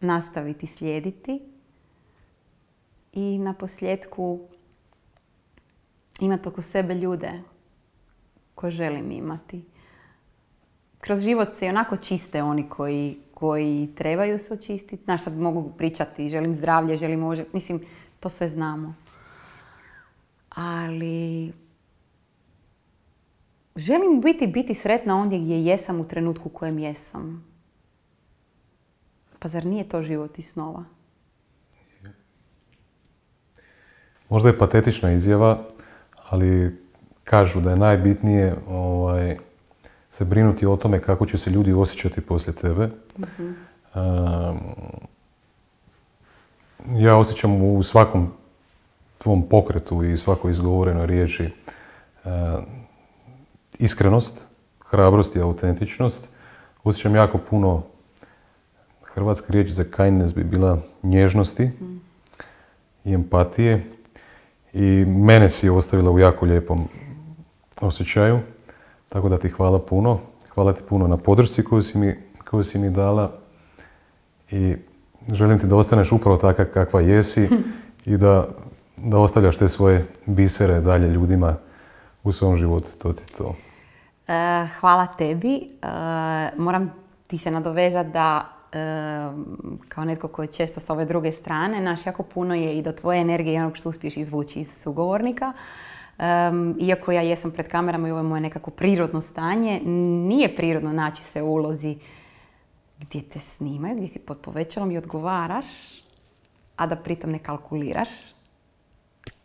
nastaviti 0.01 0.66
slijediti 0.66 1.43
i 3.12 3.39
na 3.39 3.52
posljedku 3.55 4.40
imati 6.20 6.48
oko 6.48 6.62
sebe 6.62 6.94
ljude 6.94 7.30
koje 8.55 8.70
želim 8.70 9.10
imati. 9.10 9.64
Kroz 11.01 11.20
život 11.20 11.52
se 11.52 11.68
onako 11.68 11.97
čiste 11.97 12.43
oni 12.43 12.68
koji, 12.68 13.18
koji 13.35 13.89
trebaju 13.97 14.39
se 14.39 14.55
očistiti. 14.55 15.05
Znaš, 15.05 15.22
sad 15.22 15.39
mogu 15.39 15.72
pričati, 15.78 16.28
želim 16.28 16.55
zdravlje, 16.55 16.97
želim 16.97 17.20
može, 17.20 17.44
mislim, 17.52 17.80
to 18.20 18.28
sve 18.28 18.48
znamo. 18.48 18.94
Ali 20.49 21.53
želim 23.77 24.20
biti, 24.20 24.47
biti 24.47 24.75
sretna 24.75 25.16
ondje 25.16 25.39
gdje 25.39 25.65
jesam 25.65 26.01
u 26.01 26.09
trenutku 26.09 26.49
kojem 26.49 26.79
jesam. 26.79 27.45
Pa 29.39 29.49
zar 29.49 29.66
nije 29.66 29.89
to 29.89 30.03
život 30.03 30.39
i 30.39 30.43
snova? 30.43 30.85
Možda 34.29 34.49
je 34.49 34.59
patetična 34.59 35.12
izjava, 35.12 35.65
ali 36.29 36.79
kažu 37.25 37.61
da 37.61 37.70
je 37.70 37.77
najbitnije 37.77 38.57
ovaj, 38.69 39.39
se 40.11 40.25
brinuti 40.25 40.66
o 40.66 40.77
tome 40.77 41.03
kako 41.03 41.27
će 41.27 41.39
se 41.39 41.51
ljudi 41.51 41.73
osjećati 41.73 42.20
poslije 42.20 42.55
tebe. 42.55 42.89
ja 46.97 47.16
osjećam 47.16 47.62
u 47.62 47.83
svakom 47.83 48.33
tvom 49.19 49.49
pokretu 49.49 50.05
i 50.05 50.16
svakoj 50.16 50.51
izgovorenoj 50.51 51.07
riječi 51.07 51.51
iskrenost, 53.78 54.47
hrabrost 54.86 55.36
i 55.36 55.40
autentičnost. 55.40 56.28
Osjećam 56.85 57.15
jako 57.15 57.39
puno 57.39 57.82
hrvatska 59.03 59.53
riječ 59.53 59.69
za 59.69 59.85
kindness 59.85 60.35
bi 60.35 60.45
bila 60.45 60.78
nježnosti 61.03 61.70
i 63.05 63.15
empatije. 63.15 63.85
I 64.73 65.05
mene 65.09 65.51
si 65.51 65.69
ostavila 65.69 66.11
u 66.11 66.19
jako 66.19 66.47
lijepom 66.47 66.89
osjećaju. 67.81 68.39
Tako 69.09 69.28
da 69.28 69.39
ti 69.39 69.49
hvala 69.49 69.78
puno. 69.78 70.19
Hvala 70.55 70.73
ti 70.73 70.82
puno 70.89 71.07
na 71.07 71.16
podršci 71.16 71.65
koju 71.65 71.82
si 71.82 71.99
mi, 71.99 72.15
koju 72.45 72.65
si 72.65 72.78
mi 72.78 72.90
dala. 72.90 73.32
I 74.51 74.77
želim 75.32 75.59
ti 75.59 75.66
da 75.66 75.77
ostaneš 75.77 76.12
upravo 76.12 76.36
takva 76.36 76.65
kakva 76.65 77.01
jesi 77.01 77.49
i 78.05 78.16
da, 78.16 78.49
da 79.03 79.19
ostavljaš 79.19 79.57
te 79.57 79.69
svoje 79.69 80.07
bisere 80.27 80.81
dalje 80.81 81.09
ljudima 81.09 81.57
u 82.25 82.33
svom 82.33 82.57
životu. 82.57 82.89
To 82.99 83.12
ti 83.12 83.33
to. 83.33 83.55
E, 84.29 84.66
hvala 84.81 85.07
tebi. 85.07 85.57
E, 85.57 85.89
moram 86.57 86.93
ti 87.27 87.39
se 87.39 87.51
nadovezati 87.51 88.11
da 88.11 88.59
kao 89.89 90.05
netko 90.05 90.29
koji 90.29 90.47
je 90.47 90.53
često 90.53 90.81
s 90.81 90.91
ove 90.91 91.05
druge 91.05 91.33
strane, 91.33 91.81
naš 91.81 92.07
jako 92.07 92.23
puno 92.23 92.55
je 92.55 92.79
i 92.79 92.83
do 92.83 92.93
tvoje 92.93 93.20
energije 93.20 93.55
i 93.55 93.59
onog 93.59 93.77
što 93.77 93.89
uspiješ 93.89 94.16
izvući 94.16 94.61
iz 94.61 94.83
sugovornika. 94.83 95.53
iako 96.81 97.12
ja 97.12 97.23
jesam 97.23 97.51
pred 97.51 97.69
kamerama 97.69 98.09
i 98.09 98.11
ovo 98.11 98.20
je 98.20 98.25
moje 98.25 98.41
nekako 98.41 98.70
prirodno 98.70 99.20
stanje, 99.20 99.81
nije 100.29 100.57
prirodno 100.57 100.93
naći 100.93 101.23
se 101.23 101.43
u 101.43 101.53
ulozi 101.53 101.99
gdje 102.99 103.23
te 103.23 103.39
snimaju, 103.39 103.97
gdje 103.97 104.09
si 104.09 104.19
pod 104.19 104.39
povećalom 104.39 104.91
i 104.91 104.99
odgovaraš, 104.99 105.66
a 106.77 106.87
da 106.87 106.97
pritom 106.97 107.31
ne 107.31 107.39
kalkuliraš. 107.39 108.09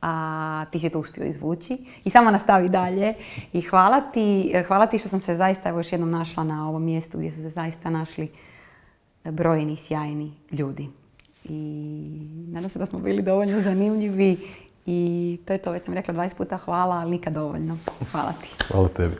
A 0.01 0.65
ti 0.71 0.79
si 0.79 0.89
to 0.89 0.99
uspio 0.99 1.23
izvući 1.23 1.77
i 2.03 2.09
samo 2.09 2.31
nastavi 2.31 2.69
dalje. 2.69 3.13
I 3.53 3.61
hvala 3.61 4.01
ti, 4.01 4.53
hvala 4.67 4.85
ti 4.85 4.97
što 4.97 5.09
sam 5.09 5.19
se 5.19 5.35
zaista 5.35 5.69
evo 5.69 5.79
još 5.79 5.91
jednom 5.91 6.11
našla 6.11 6.43
na 6.43 6.69
ovom 6.69 6.83
mjestu 6.83 7.17
gdje 7.17 7.31
su 7.31 7.41
se 7.41 7.49
zaista 7.49 7.89
našli 7.89 8.31
brojni, 9.23 9.75
sjajni 9.75 10.33
ljudi. 10.51 10.89
I 11.43 11.57
nadam 12.47 12.69
se 12.69 12.79
da 12.79 12.85
smo 12.85 12.99
bili 12.99 13.21
dovoljno 13.21 13.61
zanimljivi 13.61 14.37
i 14.85 15.39
to 15.45 15.53
je 15.53 15.57
to, 15.57 15.71
već 15.71 15.85
sam 15.85 15.93
rekla 15.93 16.13
20 16.13 16.37
puta 16.37 16.57
hvala, 16.57 16.95
ali 16.95 17.11
nikad 17.11 17.33
dovoljno. 17.33 17.77
Hvala 18.11 18.33
ti. 18.41 18.55
Hvala 18.71 18.87
tebi. 18.87 19.15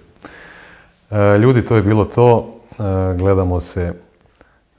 E, 1.11 1.37
ljudi, 1.37 1.65
to 1.65 1.75
je 1.75 1.81
bilo 1.81 2.05
to. 2.05 2.55
E, 2.71 3.17
gledamo 3.17 3.59
se 3.59 3.93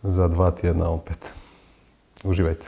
za 0.03 0.29
dva 0.29 0.51
tjedna 0.51 0.89
opet. 0.89 1.33
Uživajte. 2.25 2.67